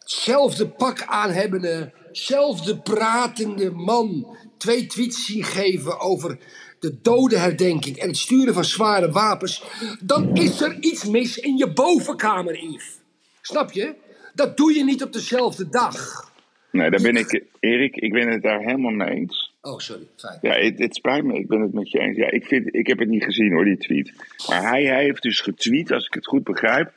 zelfde 0.05 0.69
pak 0.69 1.03
aanhebbende, 1.03 1.93
zelfde 2.13 2.79
pratende 2.79 3.71
man 3.71 4.37
twee 4.59 4.87
tweets 4.87 5.25
zie 5.25 5.43
geven 5.43 6.01
over 6.01 6.39
de 6.87 6.99
dodenherdenking 7.03 7.96
en 7.96 8.09
het 8.09 8.16
sturen 8.16 8.55
van 8.55 8.64
zware 8.64 9.11
wapens, 9.11 9.64
dan 10.01 10.35
is 10.35 10.61
er 10.61 10.77
iets 10.81 11.05
mis 11.05 11.38
in 11.38 11.57
je 11.57 11.72
bovenkamer, 11.72 12.55
Yves. 12.55 12.99
Snap 13.40 13.72
je? 13.72 13.94
Dat 14.35 14.57
doe 14.57 14.75
je 14.75 14.85
niet 14.85 15.03
op 15.03 15.12
dezelfde 15.12 15.68
dag. 15.68 16.25
Nee, 16.70 16.90
daar 16.90 17.03
ben 17.03 17.16
ik, 17.16 17.44
Erik, 17.61 17.96
ik 17.96 18.12
ben 18.12 18.29
het 18.29 18.42
daar 18.42 18.61
helemaal 18.61 18.90
mee 18.90 19.09
eens. 19.09 19.55
Oh, 19.61 19.79
sorry, 19.79 20.07
fijn. 20.16 20.38
Ja, 20.42 20.53
het, 20.53 20.79
het, 20.79 20.94
spijt 20.94 21.25
me, 21.25 21.35
ik 21.35 21.49
ben 21.49 21.61
het 21.61 21.72
met 21.72 21.90
je 21.90 21.99
eens. 21.99 22.16
Ja, 22.16 22.31
ik, 22.31 22.46
vind, 22.46 22.75
ik 22.75 22.87
heb 22.87 22.99
het 22.99 23.09
niet 23.09 23.25
gezien 23.25 23.53
hoor, 23.53 23.64
die 23.64 23.77
tweet. 23.77 24.12
Maar 24.49 24.62
hij, 24.70 24.85
hij 24.85 25.03
heeft 25.03 25.22
dus 25.22 25.40
getweet, 25.40 25.92
als 25.92 26.07
ik 26.07 26.14
het 26.14 26.27
goed 26.27 26.44
begrijp, 26.44 26.92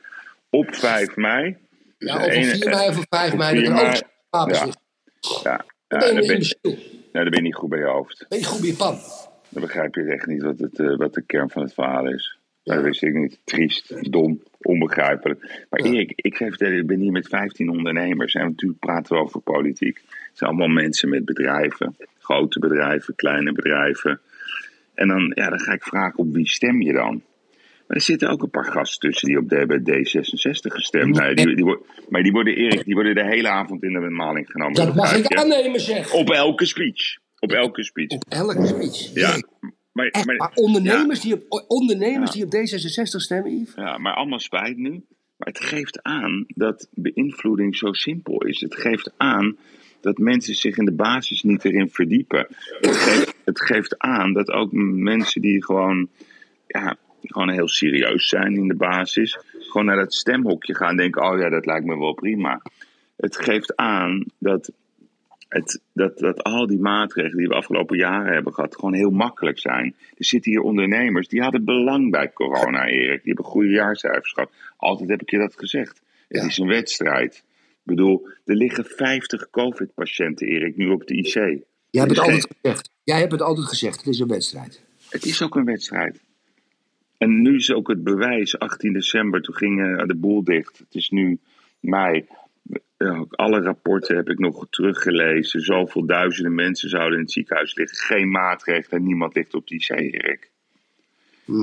op 0.50 0.74
5 0.74 1.16
mei. 1.16 1.56
Ja, 1.98 2.16
of 2.16 2.24
op 2.24 2.32
4 2.32 2.68
mei 2.68 2.88
of 2.88 2.98
op 2.98 3.06
5 3.08 3.34
mei. 3.34 3.62
Dat 3.62 3.78
er 3.78 3.86
ook 3.86 4.02
wapens 4.30 4.58
ja. 4.58 4.70
Ja, 5.42 5.64
ja, 5.88 5.98
ben 5.98 6.22
je 6.22 6.56
ben, 6.62 6.78
nou, 7.12 7.30
ben 7.30 7.38
je 7.38 7.40
niet 7.40 7.54
goed 7.54 7.68
bij 7.68 7.78
je 7.78 7.84
hoofd. 7.84 8.26
Ben 8.28 8.38
je 8.38 8.44
goed 8.44 8.60
bij 8.60 8.68
je 8.68 8.76
pan? 8.76 8.98
Dan 9.50 9.62
begrijp 9.62 9.94
je 9.94 10.02
echt 10.02 10.26
niet 10.26 10.42
wat, 10.42 10.58
het, 10.58 10.78
uh, 10.78 10.96
wat 10.96 11.14
de 11.14 11.22
kern 11.22 11.50
van 11.50 11.62
het 11.62 11.74
verhaal 11.74 12.08
is. 12.08 12.38
Dat 12.62 12.82
wist 12.82 13.02
ik 13.02 13.14
niet. 13.14 13.40
Triest, 13.44 14.12
dom, 14.12 14.42
onbegrijpelijk. 14.60 15.66
Maar 15.70 15.80
Erik, 15.80 16.12
ik 16.16 16.36
vertellen, 16.36 16.78
ik 16.78 16.86
ben 16.86 17.00
hier 17.00 17.12
met 17.12 17.28
15 17.28 17.70
ondernemers. 17.70 18.34
En 18.34 18.44
natuurlijk 18.44 18.80
praten 18.80 19.16
we 19.16 19.22
over 19.22 19.40
politiek. 19.40 19.96
Het 19.96 20.38
zijn 20.38 20.50
allemaal 20.50 20.68
mensen 20.68 21.08
met 21.08 21.24
bedrijven. 21.24 21.96
Grote 22.18 22.58
bedrijven, 22.58 23.14
kleine 23.14 23.52
bedrijven. 23.52 24.20
En 24.94 25.08
dan, 25.08 25.32
ja, 25.34 25.48
dan 25.48 25.60
ga 25.60 25.72
ik 25.72 25.82
vragen 25.82 26.18
op 26.18 26.34
wie 26.34 26.48
stem 26.48 26.82
je 26.82 26.92
dan? 26.92 27.22
Maar 27.86 27.96
er 27.96 28.02
zitten 28.02 28.28
ook 28.28 28.42
een 28.42 28.50
paar 28.50 28.72
gasten 28.72 29.10
tussen 29.10 29.28
die 29.28 29.38
op 29.38 29.48
de, 29.48 29.66
bij 29.66 29.78
D66 29.78 30.74
gestemd 30.74 31.18
hebben. 31.18 31.46
Die, 31.46 31.56
die, 31.56 31.76
maar 32.08 32.22
die 32.22 32.32
worden, 32.32 32.56
Erik, 32.56 32.84
die 32.84 32.94
worden 32.94 33.14
de 33.14 33.24
hele 33.24 33.48
avond 33.48 33.82
in 33.82 33.92
de 33.92 34.00
bemaling 34.00 34.50
genomen. 34.50 34.74
Dat 34.74 34.94
mag 34.94 35.16
ik 35.16 35.34
aannemen, 35.34 35.80
zeg. 35.80 36.12
Op 36.12 36.30
elke 36.30 36.66
speech. 36.66 37.18
Op 37.40 37.52
elke 37.52 37.84
speech. 37.84 38.10
Op 38.10 38.24
elke 38.28 38.66
speech. 38.66 39.14
Ja. 39.14 39.42
Maar, 39.92 40.10
maar, 40.26 40.36
maar 40.36 40.52
ondernemers, 40.54 41.22
ja. 41.22 41.34
die 41.34 41.46
op, 41.48 41.64
ondernemers 41.68 42.34
Ja. 42.34 42.46
die 42.46 42.60
op 42.60 42.68
D66 42.68 43.02
stemmen, 43.02 43.60
Yves? 43.60 43.74
Ja, 43.74 43.98
maar 43.98 44.14
allemaal 44.14 44.40
spijt 44.40 44.76
nu. 44.76 44.90
Maar 45.36 45.48
het 45.48 45.60
geeft 45.60 46.02
aan 46.02 46.44
dat 46.48 46.88
beïnvloeding 46.90 47.76
zo 47.76 47.92
simpel 47.92 48.42
is. 48.42 48.60
Het 48.60 48.74
geeft 48.74 49.12
aan 49.16 49.56
dat 50.00 50.18
mensen 50.18 50.54
zich 50.54 50.76
in 50.76 50.84
de 50.84 50.92
basis 50.92 51.42
niet 51.42 51.64
erin 51.64 51.90
verdiepen. 51.90 52.46
Het 52.80 52.96
geeft, 52.96 53.34
het 53.44 53.60
geeft 53.60 53.98
aan 53.98 54.32
dat 54.32 54.50
ook 54.50 54.72
mensen 54.72 55.40
die 55.40 55.64
gewoon, 55.64 56.08
ja, 56.66 56.96
gewoon 57.22 57.50
heel 57.50 57.68
serieus 57.68 58.28
zijn 58.28 58.54
in 58.54 58.68
de 58.68 58.74
basis, 58.76 59.38
gewoon 59.58 59.86
naar 59.86 59.96
dat 59.96 60.14
stemhokje 60.14 60.74
gaan 60.74 60.90
en 60.90 60.96
denken: 60.96 61.22
oh 61.22 61.38
ja, 61.38 61.48
dat 61.48 61.66
lijkt 61.66 61.86
me 61.86 61.98
wel 61.98 62.14
prima. 62.14 62.62
Het 63.16 63.36
geeft 63.36 63.76
aan 63.76 64.24
dat, 64.38 64.72
het, 65.50 65.80
dat, 65.92 66.18
dat 66.18 66.42
al 66.42 66.66
die 66.66 66.78
maatregelen 66.78 67.36
die 67.36 67.48
we 67.48 67.54
afgelopen 67.54 67.96
jaren 67.96 68.32
hebben 68.32 68.54
gehad, 68.54 68.74
gewoon 68.74 68.94
heel 68.94 69.10
makkelijk 69.10 69.58
zijn. 69.58 69.94
Er 70.16 70.24
zitten 70.24 70.50
hier 70.50 70.60
ondernemers 70.60 71.28
die 71.28 71.42
hadden 71.42 71.64
belang 71.64 72.10
bij 72.10 72.32
corona, 72.32 72.86
Erik. 72.86 73.22
Die 73.22 73.32
hebben 73.34 73.44
goede 73.44 73.68
jaarcijfers 73.68 74.32
gehad. 74.32 74.50
Altijd 74.76 75.08
heb 75.10 75.22
ik 75.22 75.30
je 75.30 75.38
dat 75.38 75.54
gezegd. 75.58 76.00
Het 76.28 76.40
Ja. 76.42 76.46
is 76.48 76.58
een 76.58 76.66
wedstrijd. 76.66 77.34
Ik 77.72 77.96
bedoel, 77.96 78.28
er 78.44 78.54
liggen 78.56 78.84
50 78.84 79.50
COVID-patiënten, 79.50 80.46
Erik, 80.46 80.76
nu 80.76 80.88
op 80.88 81.06
de 81.06 81.14
IC. 81.14 81.32
Jij 81.32 81.60
hebt 81.90 82.10
het 82.10 82.18
altijd 82.18 82.46
gezegd. 82.60 82.90
Jij 83.02 83.18
hebt 83.18 83.32
het 83.32 83.42
altijd 83.42 83.66
gezegd. 83.66 83.96
Het 83.96 84.06
is 84.06 84.18
een 84.18 84.28
wedstrijd. 84.28 84.82
Het 85.08 85.24
is 85.24 85.42
ook 85.42 85.56
een 85.56 85.64
wedstrijd. 85.64 86.20
En 87.18 87.42
nu 87.42 87.54
is 87.56 87.72
ook 87.72 87.88
het 87.88 88.04
bewijs, 88.04 88.58
18 88.58 88.92
december, 88.92 89.42
toen 89.42 89.54
ging 89.54 90.06
de 90.06 90.14
boel 90.16 90.44
dicht. 90.44 90.78
Het 90.78 90.94
is 90.94 91.08
nu 91.08 91.38
mei. 91.80 92.26
Alle 93.30 93.60
rapporten 93.60 94.16
heb 94.16 94.28
ik 94.28 94.38
nog 94.38 94.66
teruggelezen. 94.70 95.60
Zoveel 95.60 96.06
duizenden 96.06 96.54
mensen 96.54 96.88
zouden 96.88 97.14
in 97.18 97.24
het 97.24 97.32
ziekenhuis 97.32 97.74
liggen. 97.74 97.96
Geen 97.98 98.30
maatregelen, 98.30 99.04
niemand 99.04 99.34
ligt 99.34 99.54
op 99.54 99.66
die 99.68 99.82
zee, 99.82 100.10
Erik. 100.10 100.50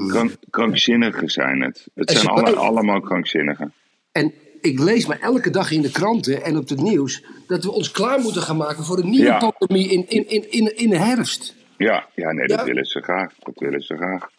Krank, 0.07 0.31
krankzinnigen 0.49 1.29
zijn 1.29 1.61
het. 1.61 1.87
Het 1.95 2.11
zijn 2.11 2.27
alle, 2.27 2.55
allemaal 2.55 2.99
krankzinnigen. 3.01 3.73
En 4.11 4.33
ik 4.61 4.79
lees 4.79 5.05
maar 5.05 5.19
elke 5.19 5.49
dag 5.49 5.71
in 5.71 5.81
de 5.81 5.91
kranten 5.91 6.43
en 6.43 6.57
op 6.57 6.69
het 6.69 6.81
nieuws 6.81 7.23
dat 7.47 7.63
we 7.63 7.71
ons 7.71 7.91
klaar 7.91 8.19
moeten 8.19 8.41
gaan 8.41 8.57
maken 8.57 8.83
voor 8.83 8.97
een 8.97 9.09
nieuwe 9.09 9.25
Ja. 9.25 9.51
pandemie 9.51 9.89
in, 9.91 10.05
in, 10.09 10.29
in, 10.29 10.51
in, 10.51 10.77
in 10.77 10.89
de 10.89 10.97
herfst. 10.97 11.55
Ja, 11.77 12.07
ja 12.15 12.31
nee, 12.31 12.47
dat 12.47 12.59
Ja. 12.59 12.65
willen 12.65 12.85
ze 12.85 13.01
graag. 13.01 13.33
Dat 13.39 13.59
willen 13.59 13.81
ze 13.81 13.95
graag. 13.95 14.29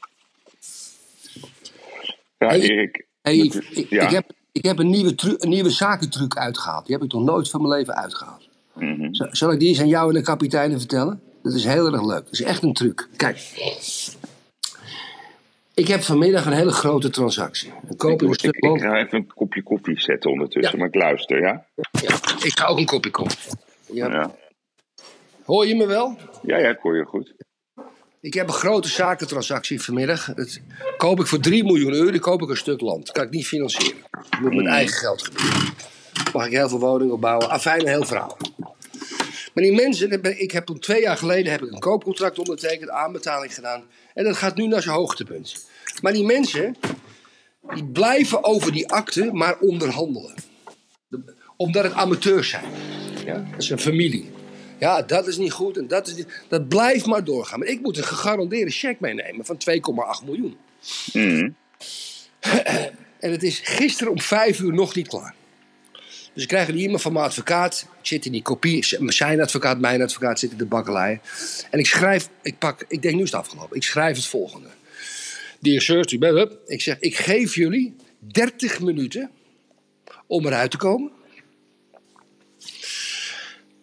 Ja, 2.39 2.49
Hey, 2.49 2.61
Erik. 2.61 3.07
Hey, 3.23 3.37
dat- 3.39 3.47
Yves, 3.55 3.71
ik, 3.71 3.91
ja. 3.91 4.03
ik 4.03 4.11
heb, 4.11 4.31
ik 4.59 4.65
heb 4.65 4.79
een, 4.79 4.91
nieuwe 4.91 5.15
tru- 5.15 5.37
een 5.39 5.49
nieuwe 5.49 5.71
zakentruc 5.71 6.37
uitgehaald. 6.37 6.87
Die 6.87 6.95
heb 6.97 7.05
ik 7.05 7.13
nog 7.13 7.23
nooit 7.23 7.51
van 7.51 7.61
mijn 7.63 7.73
leven 7.75 7.95
uitgehaald. 7.97 8.49
Mhm. 8.75 9.15
Z- 9.15 9.21
Zal 9.31 9.53
ik 9.53 9.59
die 9.59 9.69
eens 9.69 9.81
aan 9.81 9.89
jou 9.89 10.09
en 10.09 10.15
de 10.15 10.23
kapiteinen 10.23 10.79
vertellen? 10.79 11.21
Dat 11.43 11.53
is 11.55 11.65
heel 11.65 11.87
erg 11.93 12.03
leuk. 12.07 12.25
Dat 12.25 12.33
is 12.33 12.43
echt 12.43 12.63
een 12.63 12.73
truc. 12.73 13.09
Kijk. 13.17 13.39
Ik 15.75 15.89
heb 15.89 16.03
vanmiddag 16.03 16.47
een 16.47 16.53
hele 16.53 16.71
grote 16.73 17.11
transactie. 17.11 17.73
Koop 17.97 18.11
ik 18.23 18.29
een 18.29 18.33
Ik, 18.33 18.43
ik, 18.43 18.65
land. 18.65 18.81
ga 18.81 18.97
even 18.97 19.19
een 19.19 19.27
kopje 19.35 19.63
koffie 19.63 20.01
zetten 20.01 20.31
ondertussen, 20.31 20.73
Ja. 20.73 20.79
maar 20.79 20.89
ik 20.89 20.95
luister, 21.03 21.41
ja? 21.41 21.65
Ja, 21.75 22.15
ik 22.43 22.59
ga 22.59 22.67
ook 22.67 22.79
een 22.79 22.87
kopje 22.87 23.11
koffie. 23.11 23.53
Ja. 23.93 24.11
Ja, 24.11 24.35
Hoor 25.45 25.67
je 25.67 25.75
me 25.77 25.87
wel? 25.87 26.17
ja, 26.43 26.57
ja 26.59 26.69
ik 26.69 26.79
hoor 26.83 26.97
je 26.97 27.05
goed. 27.05 27.33
Ik 28.21 28.35
heb 28.35 28.47
een 28.49 28.55
grote 28.55 28.89
zakentransactie 28.89 29.83
vanmiddag. 29.83 30.35
Dat 30.35 30.61
koop 30.97 31.21
ik 31.21 31.27
voor 31.27 31.39
3 31.41 31.65
miljoen 31.65 31.93
euro. 31.93 32.19
koop 32.19 32.43
ik 32.43 32.49
een 32.49 32.57
stuk 32.57 32.81
land. 32.81 33.07
Dat 33.07 33.15
kan 33.15 33.25
ik 33.25 33.31
niet 33.31 33.47
financieren. 33.47 34.03
Dat 34.11 34.41
moet 34.41 34.55
met 34.55 34.67
eigen 34.67 34.97
geld 34.97 35.23
gebeuren. 35.25 35.75
Mag 36.33 36.47
ik 36.47 36.53
heel 36.53 36.69
veel 36.69 36.79
woningen 36.79 37.15
opbouwen. 37.15 37.49
Afijn, 37.51 37.81
een 37.81 37.87
heel 37.89 38.05
verhaal. 38.05 38.37
Maar 39.55 39.65
die 39.65 39.73
mensen, 39.75 40.39
ik 40.41 40.51
heb 40.51 40.67
toen 40.67 40.79
twee 40.79 41.01
jaar 41.01 41.17
geleden 41.17 41.53
heb 41.53 41.63
ik 41.63 41.73
een 41.73 41.79
koopcontract 41.79 42.39
ondertekend, 42.39 42.91
aanbetaling 42.91 43.55
gedaan. 43.55 43.83
En 44.15 44.25
dat 44.25 44.37
gaat 44.37 44.57
nu 44.57 44.67
naar 44.67 44.83
zijn 44.83 44.95
hoogtepunt. 44.95 45.67
Maar 46.03 46.13
die 46.13 46.25
mensen, 46.25 46.77
die 47.75 47.85
blijven 47.85 48.45
over 48.45 48.73
die 48.73 48.89
akte 48.89 49.31
maar 49.33 49.59
onderhandelen. 49.59 50.35
De- 51.09 51.35
Omdat 51.57 51.85
het 51.85 51.93
amateurs 51.93 52.49
zijn. 52.49 52.65
Ja? 53.25 53.35
Dat 53.51 53.63
is 53.63 53.71
een 53.71 53.79
familie. 53.79 54.31
Ja, 54.79 55.03
dat 55.03 55.27
is 55.27 55.37
niet 55.37 55.53
goed 55.53 55.77
en 55.77 55.89
dat 55.89 56.07
is 56.07 56.15
niet... 56.15 56.43
Dat 56.49 56.69
blijft 56.69 57.07
maar 57.07 57.25
doorgaan. 57.25 57.59
Maar 57.59 57.69
ik 57.69 57.81
moet 57.81 57.97
een 57.97 58.05
gegarandeerde 58.05 58.71
cheque 58.71 58.97
meenemen 59.01 59.45
van 59.45 59.59
2,8 60.21 60.25
miljoen. 60.25 60.57
Mhm. 61.13 61.51
En 63.19 63.31
het 63.31 63.43
is 63.43 63.61
gisteren 63.65 64.13
om 64.13 64.21
vijf 64.21 64.61
uur 64.61 64.73
nog 64.73 64.95
niet 64.95 65.09
klaar. 65.09 65.35
Dus 66.33 66.43
ik 66.43 66.49
krijg 66.49 66.69
een 66.69 66.79
e-mail 66.79 66.99
van 66.99 67.13
mijn 67.13 67.25
advocaat. 67.25 67.87
Ik 68.01 68.07
zit 68.07 68.27
in 68.27 68.33
die 68.33 68.43
kopie. 68.43 68.85
Zijn 69.07 69.41
advocaat, 69.41 69.79
mijn 69.79 70.03
advocaat 70.03 70.39
zit 70.39 70.51
in 70.51 70.57
de 70.57 70.67
bakkelei. 70.67 71.21
En 71.71 71.79
ik 71.79 71.87
schrijf, 71.87 72.29
ik 72.43 72.59
pak, 72.59 72.85
ik 72.89 73.03
denk 73.03 73.15
nu 73.15 73.23
is 73.23 73.31
het 73.31 73.41
afgelopen. 73.41 73.77
Ik 73.77 73.83
schrijf 73.83 74.17
het 74.17 74.27
volgende. 74.27 74.69
Dear 75.61 75.81
sir. 75.81 76.63
Ik 76.67 76.83
zeg, 76.83 76.99
ik 76.99 77.17
geef 77.17 77.55
jullie 77.55 77.97
30 78.19 78.81
minuten 78.81 79.31
om 80.27 80.47
eruit 80.47 80.71
te 80.71 80.77
komen. 80.77 81.11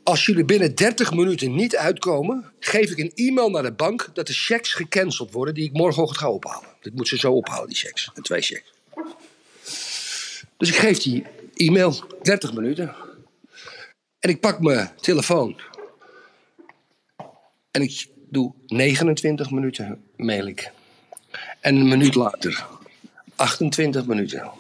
Als 0.05 0.25
jullie 0.25 0.45
binnen 0.45 0.75
30 0.75 1.13
minuten 1.13 1.55
niet 1.55 1.75
uitkomen, 1.75 2.51
geef 2.59 2.91
ik 2.91 2.97
een 2.97 3.11
e-mail 3.15 3.49
naar 3.49 3.63
de 3.63 3.71
bank 3.71 4.09
dat 4.13 4.27
de 4.27 4.33
checks 4.33 4.73
gecanceld 4.73 5.31
worden 5.31 5.53
die 5.53 5.63
ik 5.63 5.73
morgenochtend 5.73 6.19
ga 6.19 6.29
ophalen. 6.29 6.69
Ik 6.81 6.93
moet 6.93 7.07
ze 7.07 7.17
zo 7.17 7.31
ophalen, 7.31 7.67
die 7.67 7.77
checks. 7.77 8.11
En 8.13 8.23
twee 8.23 8.41
checks. 8.41 8.73
Dus 10.57 10.69
ik 10.69 10.75
geef 10.75 10.97
die 10.97 11.25
e-mail 11.53 12.03
30 12.21 12.53
minuten. 12.53 12.95
En 14.19 14.29
ik 14.29 14.39
pak 14.39 14.59
mijn 14.59 14.91
telefoon. 15.01 15.59
En 17.71 17.81
ik 17.81 18.07
doe 18.29 18.53
29 18.65 19.51
minuten 19.51 20.03
mail 20.15 20.47
ik. 20.47 20.71
En 21.59 21.75
een 21.75 21.87
minuut 21.87 22.15
later 22.15 22.65
28 23.35 24.05
minuten. 24.05 24.51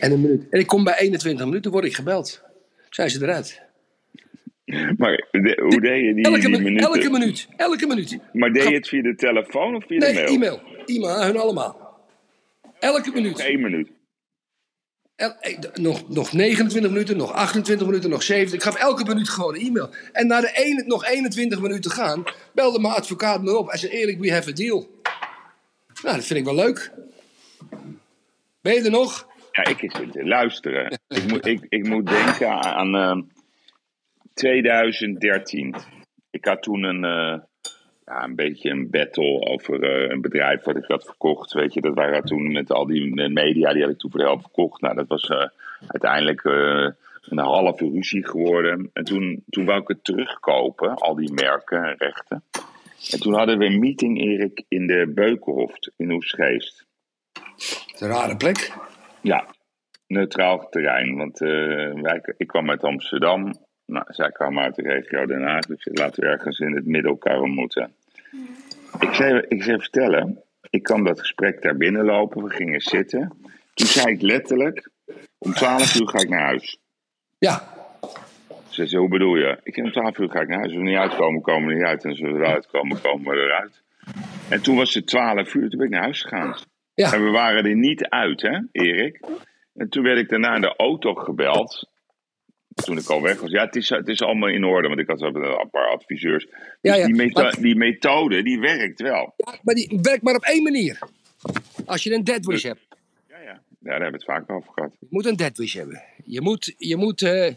En 0.00 0.12
een 0.12 0.20
minuut. 0.20 0.46
En 0.50 0.60
ik 0.60 0.66
kom 0.66 0.84
bij 0.84 0.98
21 0.98 1.46
minuten, 1.46 1.70
word 1.70 1.84
ik 1.84 1.94
gebeld. 1.94 2.40
Zijn 2.90 3.10
ze 3.10 3.22
eruit? 3.22 3.64
Maar 4.98 5.26
de- 5.30 5.60
hoe 5.62 5.80
deed 5.80 6.04
je 6.04 6.14
die, 6.14 6.24
Elke, 6.24 6.40
die 6.40 6.48
mi- 6.48 6.58
minuten? 6.62 6.86
elke 6.88 7.10
minuut. 7.10 7.48
Elke 7.56 7.86
minuut. 7.86 8.18
Maar 8.32 8.52
deed 8.52 8.68
je 8.68 8.74
het 8.74 8.88
via 8.88 9.02
de 9.02 9.14
telefoon 9.14 9.74
of 9.76 9.84
via 9.86 9.98
de 9.98 10.04
Nee, 10.06 10.14
mail? 10.14 10.26
e-mail. 10.26 10.60
E-mail 10.86 11.14
aan 11.14 11.26
hun 11.26 11.36
allemaal. 11.38 12.00
Elke 12.78 13.10
minuut. 13.10 13.40
Eén 13.40 13.60
minuut. 13.60 13.88
El- 15.16 15.36
eh, 15.40 15.58
nog, 15.74 16.08
nog 16.08 16.32
29 16.32 16.90
minuten, 16.90 17.16
nog 17.16 17.32
28 17.32 17.86
minuten, 17.86 18.10
nog 18.10 18.22
70. 18.22 18.54
Ik 18.58 18.62
gaf 18.62 18.74
elke 18.74 19.04
minuut 19.04 19.28
gewoon 19.28 19.54
een 19.54 19.60
e-mail. 19.66 19.90
En 20.12 20.26
na 20.26 20.40
de 20.40 20.50
ene, 20.54 20.82
nog 20.86 21.06
21 21.06 21.60
minuten 21.60 21.90
gaan, 21.90 22.24
belde 22.54 22.80
mijn 22.80 22.94
advocaat 22.94 23.42
me 23.42 23.56
op. 23.58 23.68
Hij 23.68 23.78
zei, 23.78 23.92
Erik, 23.92 24.18
we 24.18 24.32
have 24.32 24.50
a 24.50 24.52
deal. 24.52 24.90
Nou, 26.02 26.16
dat 26.16 26.24
vind 26.24 26.38
ik 26.38 26.44
wel 26.44 26.54
leuk. 26.54 26.90
Ben 28.60 28.74
je 28.74 28.82
er 28.82 28.90
nog? 28.90 29.26
Ja, 29.52 29.64
ik 29.64 29.78
zit 29.78 30.12
te 30.12 30.24
luisteren. 30.24 30.98
ik, 31.08 31.26
moet, 31.28 31.46
ik, 31.46 31.66
ik 31.68 31.86
moet 31.88 32.06
denken 32.06 32.48
aan 32.64 32.94
eh, 32.96 33.22
2013. 34.36 35.74
Ik 36.30 36.44
had 36.44 36.62
toen 36.62 36.82
een, 36.82 37.04
eh, 37.04 37.40
ja, 38.04 38.24
een 38.24 38.34
beetje 38.34 38.70
een 38.70 38.90
battle 38.90 39.40
over 39.40 39.82
eh, 39.82 40.10
een 40.10 40.20
bedrijf 40.20 40.64
wat 40.64 40.76
ik 40.76 40.84
had 40.84 41.04
verkocht. 41.04 41.52
Weet 41.52 41.74
je, 41.74 41.80
dat 41.80 41.94
waren 41.94 42.24
toen 42.24 42.52
met 42.52 42.70
al 42.70 42.86
die 42.86 43.30
media, 43.30 43.72
die 43.72 43.82
had 43.82 43.90
ik 43.90 43.98
toen 43.98 44.10
voor 44.10 44.20
de 44.20 44.26
helft 44.26 44.42
verkocht. 44.42 44.80
Nou, 44.80 44.94
dat 44.94 45.08
was 45.08 45.28
eh, 45.28 45.48
uiteindelijk 45.86 46.44
een 46.44 47.38
halve 47.38 47.90
ruzie 47.90 48.26
geworden. 48.26 48.90
En 48.92 49.04
toen, 49.04 49.44
toen 49.48 49.64
wou 49.64 49.80
ik 49.80 49.88
het 49.88 50.04
terugkopen, 50.04 50.94
al 50.94 51.14
die 51.14 51.32
merken 51.32 51.84
en 51.84 51.94
rechten. 51.98 52.44
En 53.10 53.20
toen 53.20 53.34
hadden 53.34 53.58
we 53.58 53.64
een 53.64 53.78
meeting, 53.78 54.20
Erik, 54.20 54.64
in 54.68 54.86
de 54.86 55.12
Beukenhof 55.14 55.72
in 55.96 56.10
Oesgeest. 56.10 56.86
Een 57.98 58.08
rare 58.08 58.36
plek. 58.36 58.72
Ja, 59.22 59.46
neutraal 60.06 60.68
terrein. 60.68 61.16
Want 61.16 61.38
wij, 61.38 62.34
ik 62.36 62.46
kwam 62.46 62.70
uit 62.70 62.84
Amsterdam. 62.84 63.65
Nou, 63.86 64.04
zij 64.08 64.30
kwamen 64.30 64.62
uit 64.62 64.74
de 64.74 64.82
regio 64.82 65.26
Den 65.26 65.42
Haag. 65.42 65.66
Dus 65.66 65.88
laten 65.92 66.22
we 66.22 66.30
ergens 66.30 66.58
in 66.58 66.74
het 66.74 66.86
midden 66.86 67.10
elkaar 67.10 67.40
ontmoeten. 67.40 67.92
Ik 68.98 69.14
zei, 69.14 69.42
ik 69.48 69.62
zei 69.62 69.78
vertellen, 69.78 70.42
ik 70.70 70.82
kwam 70.82 71.04
dat 71.04 71.20
gesprek 71.20 71.62
daar 71.62 71.76
binnenlopen. 71.76 72.44
We 72.44 72.50
gingen 72.50 72.80
zitten. 72.80 73.36
Toen 73.74 73.86
zei 73.86 74.14
ik 74.14 74.22
letterlijk, 74.22 74.90
om 75.38 75.52
12 75.52 76.00
uur 76.00 76.08
ga 76.08 76.18
ik 76.18 76.28
naar 76.28 76.44
huis. 76.44 76.78
Ja, 77.38 77.62
Ze 78.68 78.86
zei, 78.86 79.00
hoe 79.00 79.10
bedoel 79.10 79.36
je? 79.36 79.60
Ik 79.62 79.74
zei, 79.74 79.86
om 79.86 79.92
12 79.92 80.18
uur 80.18 80.30
ga 80.30 80.40
ik 80.40 80.48
naar 80.48 80.58
huis. 80.58 80.68
Als 80.72 80.82
we 80.82 80.88
niet 80.88 80.98
uitkomen, 80.98 81.42
komen 81.42 81.68
we 81.68 81.74
niet 81.74 81.84
uit. 81.84 82.04
En 82.04 82.10
als 82.10 82.20
we 82.20 82.28
eruit 82.28 82.66
komen, 82.66 83.00
komen 83.00 83.34
we 83.34 83.40
eruit. 83.42 83.82
En 84.48 84.62
toen 84.62 84.76
was 84.76 84.94
het 84.94 85.06
12 85.06 85.54
uur, 85.54 85.68
toen 85.68 85.78
ben 85.78 85.86
ik 85.86 85.92
naar 85.92 86.02
huis 86.02 86.22
gegaan. 86.22 86.54
ja. 86.94 87.12
En 87.12 87.24
we 87.24 87.30
waren 87.30 87.64
er 87.64 87.76
niet 87.76 88.08
uit, 88.08 88.42
hè, 88.42 88.58
Erik? 88.72 89.20
En 89.74 89.88
toen 89.88 90.02
werd 90.02 90.18
ik 90.18 90.28
daarna 90.28 90.54
in 90.54 90.60
de 90.60 90.76
auto 90.76 91.14
gebeld. 91.14 91.88
Toen 92.84 92.98
ik 92.98 93.08
al 93.08 93.22
weg 93.22 93.40
was. 93.40 93.50
Ja, 93.50 93.64
het 93.64 93.76
is, 93.76 93.88
het 93.88 94.08
is 94.08 94.20
allemaal 94.22 94.48
in 94.48 94.64
orde, 94.64 94.88
want 94.88 95.00
ik 95.00 95.06
had 95.08 95.20
wel 95.20 95.34
een 95.34 95.70
paar 95.70 95.88
adviseurs. 95.88 96.44
Dus 96.44 96.54
Ja, 96.80 96.94
ja, 96.94 97.06
Die, 97.06 97.14
metho- 97.14 97.42
maar- 97.42 97.60
die 97.60 97.76
methode, 97.76 98.42
die 98.42 98.58
werkt 98.60 99.00
wel. 99.00 99.34
Ja, 99.36 99.58
maar 99.62 99.74
die 99.74 99.98
werkt 100.02 100.22
maar 100.22 100.34
op 100.34 100.42
één 100.44 100.62
manier. 100.62 100.98
Als 101.86 102.02
je 102.02 102.12
een 102.14 102.24
deadwish 102.24 102.62
hebt. 102.62 102.80
Ja, 103.28 103.36
ja. 103.38 103.44
ja 103.44 103.60
daar 103.80 103.92
hebben 104.00 104.10
we 104.10 104.16
het 104.16 104.24
vaak 104.24 104.50
over 104.50 104.72
gehad. 104.74 104.90
Je 105.00 105.06
moet 105.10 105.26
een 105.26 105.36
deadwish 105.36 105.74
hebben. 105.74 106.02
Je 106.24 106.40
moet, 106.40 106.74
je 106.78 106.96
moet, 106.96 107.22
eh, 107.22 107.54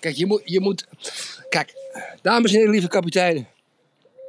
kijk, 0.00 0.14
je 0.16 0.26
moet, 0.26 0.42
je 0.44 0.60
moet, 0.60 0.86
kijk, 1.48 1.72
dames 2.22 2.50
en 2.52 2.56
heren, 2.58 2.72
lieve 2.72 2.88
kapiteinen. 2.88 3.46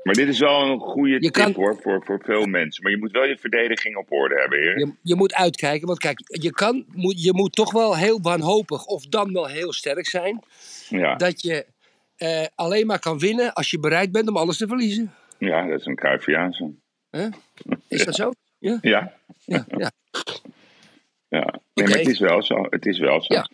Maar 0.08 0.16
dit 0.16 0.28
is 0.28 0.40
wel 0.40 0.62
een 0.62 0.80
goede 0.80 1.20
tip 1.20 1.32
kan- 1.34 1.54
hoor, 1.54 1.78
voor, 1.82 2.04
voor 2.06 2.22
veel 2.24 2.46
mensen. 2.46 2.84
Maar 2.84 2.92
je 2.92 2.98
moet 2.98 3.12
wel 3.12 3.26
je 3.26 3.38
verdediging 3.38 3.96
op 3.98 4.12
orde 4.12 4.36
hebben, 4.40 4.60
heer. 4.60 4.80
Je, 4.80 4.92
je 5.02 5.16
moet 5.16 5.34
uitkijken, 5.34 5.88
want 5.88 6.00
kijk, 6.00 6.20
je, 6.42 6.52
kan, 6.52 6.86
moet, 6.94 7.24
je 7.24 7.34
moet 7.34 7.56
toch 7.56 7.72
wel 7.72 7.98
heel 7.98 8.22
wanhopig 8.22 8.86
of 8.86 9.06
dan 9.06 9.34
wel 9.34 9.46
heel 9.48 9.74
sterk 9.74 10.06
zijn. 10.08 10.44
Ja, 10.90 11.16
Dat 11.16 11.42
je 11.42 11.66
eh, 12.16 12.46
alleen 12.56 12.86
maar 12.88 13.00
kan 13.00 13.20
winnen 13.20 13.54
als 13.54 13.72
je 13.72 13.80
bereid 13.80 14.12
bent 14.12 14.28
om 14.28 14.38
alles 14.38 14.58
te 14.58 14.68
verliezen. 14.68 15.14
ja 15.38 15.66
dat 15.68 15.80
is 15.80 15.86
een 15.86 15.96
Cruyffiaanse. 15.96 16.72
Hè? 17.10 17.28
Is 17.88 18.06
dat 18.06 18.16
zo? 18.16 18.32
Ja, 18.60 18.78
Ja, 18.82 19.14
ja, 19.46 19.66
ja. 19.78 19.92
ja. 21.28 21.60
Nee, 21.74 21.88
maar 21.88 21.98
het 21.98 22.08
is 22.08 22.20
wel 22.20 22.44
zo. 22.44 22.66
Het 22.70 22.86
is 22.86 23.00
wel 23.00 23.22
zo. 23.22 23.34
Ja. 23.34 23.50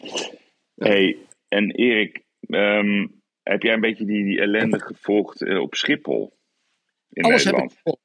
Hey, 0.75 1.17
en 1.47 1.71
Erik, 1.71 2.21
ehm, 2.47 3.07
heb 3.43 3.61
jij 3.63 3.73
een 3.73 3.81
beetje 3.81 4.05
die, 4.05 4.23
die 4.23 4.39
ellende 4.39 4.79
gevolgd 4.79 5.41
eh, 5.41 5.59
op 5.61 5.75
Schiphol? 5.75 6.33
In 7.13 7.23
Alles 7.23 7.43
heb 7.43 7.55
ik. 7.55 7.95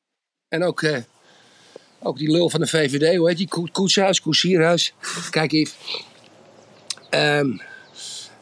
En 0.49 0.63
ook, 0.65 0.83
eh, 0.83 0.99
ook 2.03 2.19
die 2.19 2.31
lul 2.31 2.51
van 2.51 2.61
de 2.61 2.67
VVD, 2.67 3.17
hoe 3.17 3.29
heet 3.29 3.37
die? 3.37 3.49
Ko- 3.49 3.69
Koetshuis, 3.73 4.21
Koetsierhuis. 4.21 4.95
Kijk 5.31 5.53
even. 5.53 5.77
Ehm, 7.11 7.59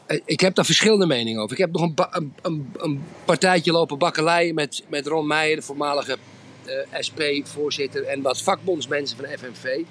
eh, 0.05 0.19
ik 0.25 0.39
heb 0.39 0.55
daar 0.55 0.65
verschillende 0.65 1.05
meningen 1.05 1.41
over. 1.41 1.51
Ik 1.51 1.61
heb 1.61 1.71
nog 1.71 1.81
een, 1.81 1.93
een, 2.11 2.33
een, 2.41 2.71
een 2.77 3.03
partijtje 3.25 3.71
lopen 3.71 3.97
bakkeleien 3.97 4.55
met, 4.55 4.83
met 4.89 5.07
Ron 5.07 5.27
Meijer, 5.27 5.55
de 5.55 5.61
voormalige 5.61 6.17
eh, 6.65 6.73
SP-voorzitter 6.99 8.03
en 8.03 8.21
wat 8.21 8.41
vakbondsmensen 8.41 9.17
van 9.17 9.25
de 9.25 9.37
FNV. 9.37 9.81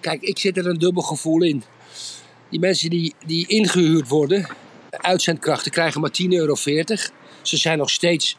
Kijk, 0.00 0.22
ik 0.22 0.38
zit 0.38 0.56
er 0.56 0.66
een 0.66 0.78
dubbel 0.78 1.02
gevoel 1.02 1.42
in. 1.42 1.62
Die 2.50 2.60
mensen 2.60 2.90
die, 2.90 3.14
die 3.26 3.46
ingehuurd 3.48 4.08
worden, 4.08 4.48
uitzendkrachten, 4.90 5.70
krijgen 5.72 6.00
maar 6.00 6.10
10,40 6.22 6.28
euro. 6.28 6.54
Ze 7.42 7.56
zijn 7.56 7.78
nog 7.78 7.90
steeds, 7.90 8.36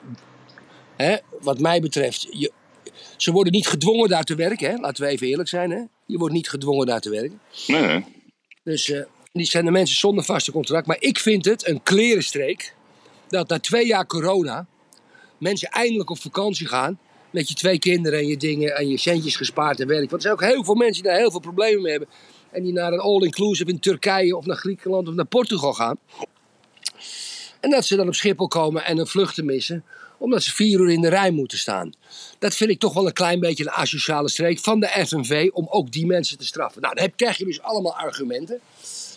hè, 0.97 1.17
wat 1.41 1.59
mij 1.59 1.81
betreft, 1.81 2.27
je, 2.29 2.51
ze 3.17 3.31
worden 3.31 3.53
niet 3.53 3.67
gedwongen 3.67 4.09
daar 4.09 4.23
te 4.23 4.35
werken. 4.35 4.69
Hè? 4.69 4.75
Laten 4.75 5.03
we 5.03 5.09
even 5.09 5.27
eerlijk 5.27 5.49
zijn. 5.49 5.71
Hè? 5.71 5.81
Je 6.05 6.17
wordt 6.17 6.33
niet 6.33 6.49
gedwongen 6.49 6.85
daar 6.85 7.01
te 7.01 7.09
werken. 7.09 7.39
Nee. 7.67 8.05
Dus 8.63 8.89
eh, 8.89 9.01
die 9.31 9.45
zijn 9.45 9.65
de 9.65 9.71
mensen 9.71 9.97
zonder 9.97 10.23
vaste 10.23 10.51
contract. 10.51 10.87
Maar 10.87 10.97
ik 10.99 11.19
vind 11.19 11.45
het 11.45 11.67
een 11.67 11.83
klerenstreek 11.83 12.73
dat 13.27 13.49
na 13.49 13.59
twee 13.59 13.85
jaar 13.85 14.05
corona 14.05 14.67
mensen 15.37 15.69
eindelijk 15.69 16.09
op 16.09 16.19
vakantie 16.19 16.67
gaan. 16.67 16.99
Met 17.31 17.47
je 17.47 17.53
twee 17.53 17.79
kinderen 17.79 18.19
en 18.19 18.27
je 18.27 18.37
dingen 18.37 18.75
en 18.75 18.87
je 18.87 18.97
centjes 18.97 19.35
gespaard 19.35 19.79
en 19.79 19.87
werk. 19.87 20.09
Want 20.09 20.13
er 20.13 20.21
zijn 20.21 20.33
ook 20.33 20.53
heel 20.53 20.63
veel 20.63 20.75
mensen 20.75 21.03
die 21.03 21.11
daar 21.11 21.19
heel 21.19 21.31
veel 21.31 21.39
problemen 21.39 21.81
mee 21.81 21.91
hebben. 21.91 22.09
En 22.51 22.63
die 22.63 22.73
naar 22.73 22.93
een 22.93 22.99
all-inclusive 22.99 23.69
in 23.69 23.79
Turkije 23.79 24.37
of 24.37 24.45
naar 24.45 24.57
Griekenland 24.57 25.07
of 25.07 25.13
naar 25.13 25.25
Portugal 25.25 25.73
gaan. 25.73 25.97
En 27.59 27.69
dat 27.69 27.85
ze 27.85 27.95
dan 27.95 28.07
op 28.07 28.15
Schiphol 28.15 28.47
komen 28.47 28.85
en 28.85 28.97
een 28.97 29.07
vlucht 29.07 29.35
te 29.35 29.43
missen. 29.43 29.83
Omdat 30.17 30.43
ze 30.43 30.53
vier 30.53 30.79
uur 30.79 30.89
in 30.89 31.01
de 31.01 31.09
rij 31.09 31.31
moeten 31.31 31.57
staan. 31.57 31.93
Dat 32.39 32.55
vind 32.55 32.69
ik 32.69 32.79
toch 32.79 32.93
wel 32.93 33.05
een 33.05 33.13
klein 33.13 33.39
beetje 33.39 33.63
een 33.63 33.71
asociale 33.71 34.29
streek 34.29 34.59
van 34.59 34.79
de 34.79 34.87
FNV. 35.07 35.49
Om 35.53 35.67
ook 35.69 35.91
die 35.91 36.05
mensen 36.05 36.37
te 36.37 36.45
straffen. 36.45 36.81
Nou, 36.81 36.95
dan 36.95 37.15
krijg 37.15 37.37
je 37.37 37.45
dus 37.45 37.61
allemaal 37.61 37.95
argumenten. 37.95 38.59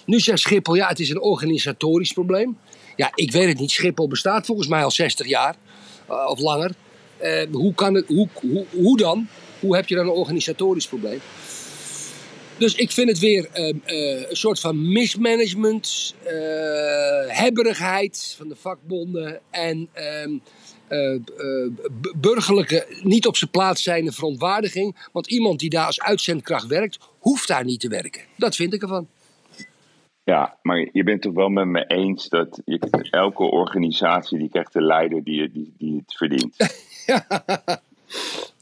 Nu 0.04 0.20
zegt 0.20 0.38
Schiphol, 0.38 0.74
ja, 0.74 0.88
het 0.88 1.00
is 1.00 1.10
een 1.10 1.20
organisatorisch 1.20 2.12
probleem. 2.12 2.58
Ja, 2.96 3.10
ik 3.14 3.32
weet 3.32 3.48
het 3.48 3.58
niet. 3.58 3.70
Schiphol 3.70 4.08
bestaat 4.08 4.46
volgens 4.46 4.68
mij 4.68 4.84
al 4.84 4.90
60 4.90 5.26
jaar. 5.26 5.56
eh, 6.08 6.26
of 6.28 6.38
langer. 6.38 6.70
Eh, 7.16 7.46
hoe, 7.52 7.74
kan 7.74 7.94
het, 7.94 8.06
hoe, 8.06 8.28
hoe, 8.40 8.66
hoe 8.70 8.96
dan? 8.96 9.28
Hoe 9.60 9.76
heb 9.76 9.88
je 9.88 9.94
dan 9.94 10.06
een 10.06 10.12
organisatorisch 10.12 10.86
probleem? 10.86 11.20
Dus 12.58 12.74
ik 12.74 12.90
vind 12.90 13.08
het 13.08 13.18
weer 13.18 13.48
ehm, 13.52 13.76
eh, 13.84 14.30
een 14.30 14.36
soort 14.36 14.60
van 14.60 14.92
mismanagement, 14.92 16.14
eh, 16.22 16.32
hebberigheid 17.26 18.34
van 18.36 18.48
de 18.48 18.56
vakbonden 18.56 19.40
en 19.50 19.88
b- 22.00 22.12
burgerlijke, 22.16 22.86
niet 23.02 23.26
op 23.26 23.36
zijn 23.36 23.50
plaats 23.50 23.82
zijnde 23.82 24.12
verontwaardiging. 24.12 25.08
Want 25.12 25.30
iemand 25.30 25.58
die 25.58 25.70
daar 25.70 25.86
als 25.86 26.00
uitzendkracht 26.00 26.66
werkt, 26.66 26.98
hoeft 27.18 27.48
daar 27.48 27.64
niet 27.64 27.80
te 27.80 27.88
werken. 27.88 28.22
Dat 28.36 28.56
vind 28.56 28.74
ik 28.74 28.82
ervan. 28.82 29.08
Ja, 30.24 30.58
maar 30.62 30.88
je 30.92 31.02
bent 31.04 31.24
het 31.24 31.34
wel 31.34 31.48
met 31.48 31.66
me 31.66 31.86
eens 31.86 32.28
dat 32.28 32.60
je, 32.64 33.06
elke 33.10 33.42
organisatie 33.42 34.38
die 34.38 34.48
krijgt 34.48 34.72
de 34.72 34.82
leider 34.82 35.24
die, 35.24 35.50
die, 35.50 35.74
die 35.78 35.96
het 35.96 36.16
verdient. 36.16 36.56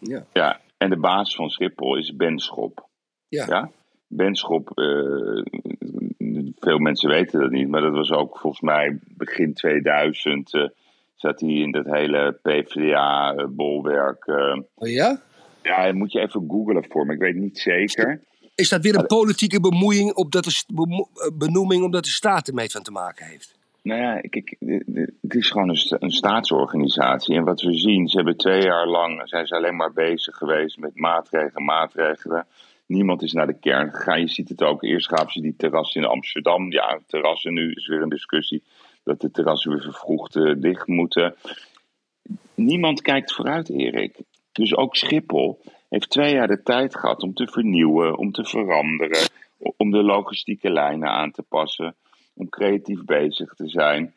Ja. 0.01 0.25
Ja, 0.33 0.61
en 0.77 0.91
de 0.91 0.97
baas 0.99 1.35
van 1.35 1.51
Schiphol 1.51 1.97
is 1.97 2.17
Ben 2.17 2.39
Schop. 2.39 2.89
Ja. 3.29 3.47
Ja? 3.49 3.71
Ben 4.07 4.35
Schop, 4.35 4.79
eh, 4.79 5.43
veel 6.59 6.79
mensen 6.79 7.09
weten 7.09 7.41
dat 7.41 7.51
niet, 7.51 7.69
maar 7.69 7.81
dat 7.81 7.93
was 7.93 8.11
ook 8.11 8.39
volgens 8.39 8.63
mij 8.63 8.99
begin 9.17 9.55
2000. 9.55 10.55
eh, 10.55 10.69
zat 11.19 11.41
hij 11.41 11.51
in 11.51 11.71
dat 11.73 11.87
hele 11.87 12.39
PvdA-bolwerk. 12.43 14.27
eh. 14.27 14.59
Oh 14.75 14.89
ja? 14.89 15.21
ja, 15.63 15.93
moet 15.93 16.13
je 16.13 16.21
even 16.21 16.45
googlen 16.49 16.85
voor 16.89 17.07
me, 17.07 17.13
ik 17.13 17.19
weet 17.19 17.35
niet 17.35 17.59
zeker. 17.59 18.21
Is 18.55 18.69
dat 18.69 18.83
weer 18.83 18.99
een 18.99 19.07
politieke 19.07 19.61
bemoeiing 19.61 20.15
op 20.15 20.33
dat 20.33 20.45
de, 20.45 20.65
eh, 21.15 21.39
benoeming 21.39 21.85
omdat 21.85 22.05
de 22.05 22.11
staat 22.11 22.49
ermee 22.49 22.71
van 22.71 22.83
te 22.83 22.91
maken 22.91 23.27
heeft? 23.27 23.57
Nou 23.83 24.01
ja, 24.01 24.21
kijk, 24.21 24.57
het 25.21 25.35
is 25.35 25.51
gewoon 25.51 25.69
een, 25.69 25.97
een 25.99 26.11
staatsorganisatie. 26.11 27.37
En 27.37 27.45
wat 27.45 27.61
we 27.61 27.75
zien, 27.75 28.09
ze 28.09 28.17
hebben 28.17 28.37
twee 28.37 28.63
jaar 28.63 28.87
lang 28.87 29.21
zijn 29.25 29.47
ze 29.47 29.55
alleen 29.55 29.77
maar 29.77 29.93
bezig 29.93 30.37
geweest 30.37 30.79
met 30.79 30.95
maatregelen, 30.95 31.65
maatregelen. 31.65 32.47
Niemand 32.87 33.23
is 33.23 33.33
naar 33.33 33.47
de 33.47 33.59
kern 33.59 33.93
gegaan. 33.93 34.21
Je 34.21 34.29
ziet 34.29 34.49
het 34.49 34.63
ook. 34.63 34.83
Eerst 34.83 35.09
gaven 35.09 35.33
ze 35.33 35.41
die 35.41 35.55
terrassen 35.57 36.03
in 36.03 36.09
Amsterdam. 36.09 36.73
Ja, 36.73 36.99
terrassen 37.07 37.53
nu 37.53 37.73
is 37.73 37.87
weer 37.87 38.03
een 38.03 38.09
discussie 38.09 38.63
dat 39.05 39.21
de 39.21 39.31
terrassen 39.31 39.71
weer 39.71 39.83
vervroegd 39.83 40.33
dicht 40.63 40.87
moeten. 40.87 41.35
Niemand 42.55 43.03
kijkt 43.03 43.35
vooruit, 43.35 43.69
Erik. 43.69 44.17
Dus 44.53 44.77
ook 44.77 44.97
Schiphol 44.97 45.61
heeft 45.89 46.11
twee 46.11 46.35
jaar 46.35 46.47
de 46.47 46.63
tijd 46.63 46.97
gehad 46.97 47.23
om 47.23 47.35
te 47.35 47.47
vernieuwen, 47.47 48.19
om 48.19 48.33
te 48.33 48.45
veranderen, 48.45 49.29
om 49.77 49.91
de 49.91 50.03
logistieke 50.03 50.71
lijnen 50.71 51.09
aan 51.09 51.31
te 51.31 51.43
passen, 51.43 51.97
om 52.35 52.49
creatief 52.49 53.05
bezig 53.05 53.55
te 53.55 53.69
zijn. 53.69 54.15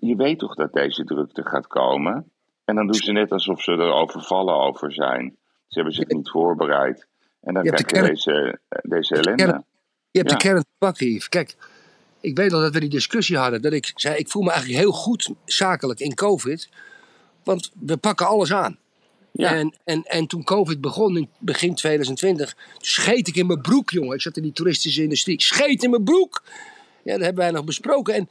Je 0.00 0.16
weet 0.16 0.38
toch 0.38 0.54
dat 0.54 0.72
deze 0.72 1.04
drukte 1.04 1.42
gaat 1.42 1.66
komen? 1.66 2.30
En 2.64 2.74
dan 2.74 2.86
doen 2.86 2.94
ze 2.94 3.12
net 3.12 3.32
alsof 3.32 3.62
ze 3.62 3.72
er 3.72 3.92
overvallen 3.92 4.54
over 4.54 4.92
zijn. 4.92 5.36
Ze 5.66 5.74
hebben 5.74 5.94
zich 5.94 6.08
niet 6.08 6.30
voorbereid. 6.30 7.06
En 7.40 7.54
dan 7.54 7.64
Je 7.64 7.70
krijg 7.70 7.90
je 7.90 8.00
de 8.00 8.08
deze, 8.08 8.58
deze 8.82 9.14
ellende. 9.14 9.64
Je 10.10 10.18
hebt 10.18 10.30
Ja. 10.30 10.36
de 10.36 10.42
kern 10.42 10.64
pakken, 10.78 11.06
Yves. 11.06 11.28
Kijk, 11.28 11.56
ik 12.20 12.36
weet 12.36 12.50
nog 12.50 12.62
dat 12.62 12.72
we 12.72 12.80
die 12.80 12.88
discussie 12.88 13.36
hadden. 13.36 13.62
Dat 13.62 13.72
ik 13.72 13.92
zei, 13.94 14.16
ik 14.16 14.28
voel 14.28 14.42
me 14.42 14.50
eigenlijk 14.50 14.80
heel 14.80 14.92
goed 14.92 15.28
zakelijk 15.44 16.00
in 16.00 16.14
COVID. 16.14 16.68
Want 17.44 17.70
we 17.80 17.96
pakken 17.96 18.26
alles 18.26 18.52
aan. 18.52 18.78
Ja. 19.32 19.54
En, 19.54 19.74
en, 19.84 20.02
en 20.02 20.26
toen 20.26 20.44
COVID 20.44 20.80
begon 20.80 21.16
in 21.16 21.28
begin 21.38 21.74
2020, 21.74 22.56
scheet 22.78 23.28
ik 23.28 23.36
in 23.36 23.46
mijn 23.46 23.60
broek, 23.60 23.90
jongen. 23.90 24.14
Ik 24.14 24.20
zat 24.22 24.36
in 24.36 24.42
die 24.42 24.52
toeristische 24.52 25.02
industrie. 25.02 25.42
Scheet 25.42 25.82
in 25.82 25.90
mijn 25.90 26.04
broek. 26.04 26.42
Ja, 27.04 27.12
dat 27.12 27.20
hebben 27.22 27.42
wij 27.42 27.50
nog 27.52 27.64
besproken. 27.64 28.14
En 28.14 28.28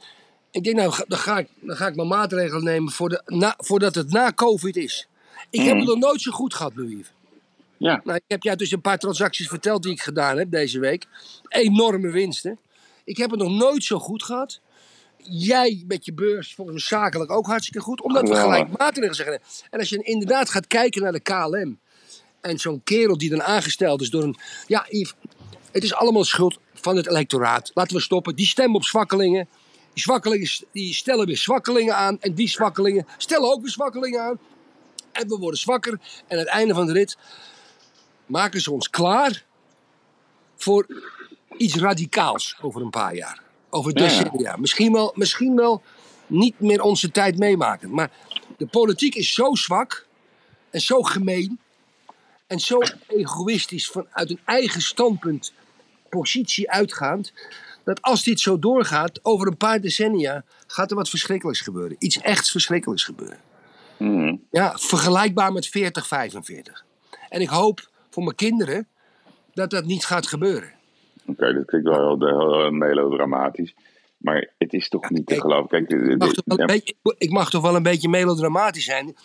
ik 0.50 0.64
denk, 0.64 0.76
nou, 0.76 1.04
dan 1.08 1.18
ga 1.18 1.38
ik, 1.38 1.48
dan 1.60 1.76
ga 1.76 1.86
ik 1.86 1.96
mijn 1.96 2.08
maatregelen 2.08 2.64
nemen 2.64 2.92
voor 2.92 3.08
de, 3.08 3.22
na, 3.26 3.54
voordat 3.58 3.94
het 3.94 4.10
na 4.10 4.32
COVID 4.32 4.76
is. 4.76 5.08
Ik 5.50 5.60
heb 5.60 5.68
Mhm. 5.68 5.78
het 5.78 5.88
nog 5.88 5.98
nooit 5.98 6.20
zo 6.20 6.32
goed 6.32 6.54
gehad, 6.54 6.72
Yves. 6.76 7.12
Ja. 7.76 8.00
Nou, 8.04 8.16
ik 8.16 8.24
heb 8.26 8.42
jou 8.42 8.56
dus 8.56 8.70
een 8.70 8.80
paar 8.80 8.98
transacties 8.98 9.48
verteld 9.48 9.82
die 9.82 9.92
ik 9.92 10.00
gedaan 10.00 10.38
heb 10.38 10.50
deze 10.50 10.78
week. 10.78 11.06
Enorme 11.48 12.10
winsten. 12.10 12.58
Ik 13.08 13.16
heb 13.16 13.30
het 13.30 13.40
nog 13.40 13.50
nooit 13.50 13.84
zo 13.84 13.98
goed 13.98 14.22
gehad. 14.22 14.60
Jij 15.22 15.84
met 15.86 16.04
je 16.04 16.12
beurs, 16.12 16.54
volgens 16.54 16.90
mij 16.90 17.00
zakelijk 17.00 17.30
ook 17.30 17.46
hartstikke 17.46 17.80
goed. 17.80 18.02
Omdat 18.02 18.22
we 18.22 18.28
Geweldig. 18.28 18.54
gelijk 18.54 18.78
maatregelen 18.78 19.14
zeggen. 19.14 19.40
En 19.70 19.78
als 19.78 19.88
je 19.88 20.02
inderdaad 20.02 20.50
gaat 20.50 20.66
kijken 20.66 21.02
naar 21.02 21.12
de 21.12 21.20
KLM. 21.20 21.78
En 22.40 22.58
zo'n 22.58 22.80
kerel 22.84 23.18
die 23.18 23.30
dan 23.30 23.42
aangesteld 23.42 24.00
is 24.00 24.10
door 24.10 24.22
een... 24.22 24.36
Ja, 24.66 24.86
Yves, 24.88 25.14
het 25.72 25.82
is 25.82 25.94
allemaal 25.94 26.24
schuld 26.24 26.58
van 26.74 26.96
het 26.96 27.06
electoraat. 27.06 27.70
Laten 27.74 27.96
we 27.96 28.02
stoppen. 28.02 28.36
Die 28.36 28.46
stemmen 28.46 28.76
op 28.76 28.84
zwakkelingen. 28.84 29.48
Die 29.92 30.02
zwakkelingen 30.02 30.48
die 30.72 30.94
stellen 30.94 31.26
weer 31.26 31.36
zwakkelingen 31.36 31.96
aan. 31.96 32.20
En 32.20 32.34
die 32.34 32.48
zwakkelingen 32.48 33.06
stellen 33.16 33.52
ook 33.52 33.60
weer 33.60 33.70
zwakkelingen 33.70 34.22
aan. 34.22 34.38
En 35.12 35.28
we 35.28 35.36
worden 35.36 35.60
zwakker. 35.60 35.92
En 35.92 36.00
aan 36.28 36.38
het 36.38 36.48
einde 36.48 36.74
van 36.74 36.86
de 36.86 36.92
rit 36.92 37.16
maken 38.26 38.60
ze 38.60 38.72
ons 38.72 38.90
klaar 38.90 39.44
voor 40.56 40.86
iets 41.56 41.74
radicaals 41.74 42.56
over 42.60 42.82
een 42.82 42.90
paar 42.90 43.14
jaar. 43.14 43.42
Over 43.70 43.94
decennia. 43.94 44.56
Misschien, 44.56 44.92
wel, 44.92 45.12
misschien 45.14 45.56
wel 45.56 45.82
niet 46.26 46.60
meer 46.60 46.82
onze 46.82 47.10
tijd 47.10 47.38
meemaken. 47.38 47.90
Maar 47.90 48.10
de 48.56 48.66
politiek 48.66 49.14
is 49.14 49.34
zo 49.34 49.54
zwak 49.54 50.06
en 50.70 50.80
zo 50.80 51.02
gemeen 51.02 51.58
en 52.46 52.60
zo 52.60 52.78
egoïstisch 53.06 53.88
vanuit 53.88 54.30
een 54.30 54.40
eigen 54.44 54.80
standpunt, 54.80 55.52
positie 56.08 56.70
uitgaand. 56.70 57.32
Dat 57.84 58.02
als 58.02 58.22
dit 58.22 58.40
zo 58.40 58.58
doorgaat, 58.58 59.24
over 59.24 59.46
een 59.46 59.56
paar 59.56 59.80
decennia, 59.80 60.44
gaat 60.66 60.90
er 60.90 60.96
wat 60.96 61.08
verschrikkelijks 61.08 61.60
gebeuren. 61.60 61.96
Iets 61.98 62.20
echt 62.20 62.50
verschrikkelijks 62.50 63.04
gebeuren. 63.04 63.40
Mhm. 63.98 64.36
Ja, 64.50 64.78
vergelijkbaar 64.78 65.52
met 65.52 65.66
40, 65.66 66.06
45. 66.06 66.84
En 67.28 67.40
ik 67.40 67.48
hoop 67.48 67.90
voor 68.10 68.22
mijn 68.22 68.36
kinderen 68.36 68.88
dat 69.54 69.70
dat 69.70 69.84
niet 69.84 70.04
gaat 70.04 70.26
gebeuren. 70.26 70.72
Oké, 71.28 71.54
dat 71.54 71.64
klinkt 71.64 71.88
wel 71.88 72.18
heel, 72.18 72.48
heel 72.60 72.70
melodramatisch. 72.70 73.74
Maar 74.18 74.50
het 74.58 74.72
is 74.72 74.88
toch 74.88 75.10
niet 75.10 75.26
te 75.26 75.40
geloven. 75.40 75.68
Kijk, 75.68 75.88
de- 75.88 75.96
Ik 76.10 76.18
mag, 76.18 76.28
de- 76.28 76.42
toch 76.42 76.44
wel 76.56 76.58
een 76.58 76.66
beetje, 76.66 76.94
ik 77.18 77.30
mag 77.30 77.50
toch 77.50 77.62
wel 77.62 77.76
een 77.76 77.82
beetje 77.82 78.08
melodramatisch 78.08 78.84
zijn. 78.84 79.16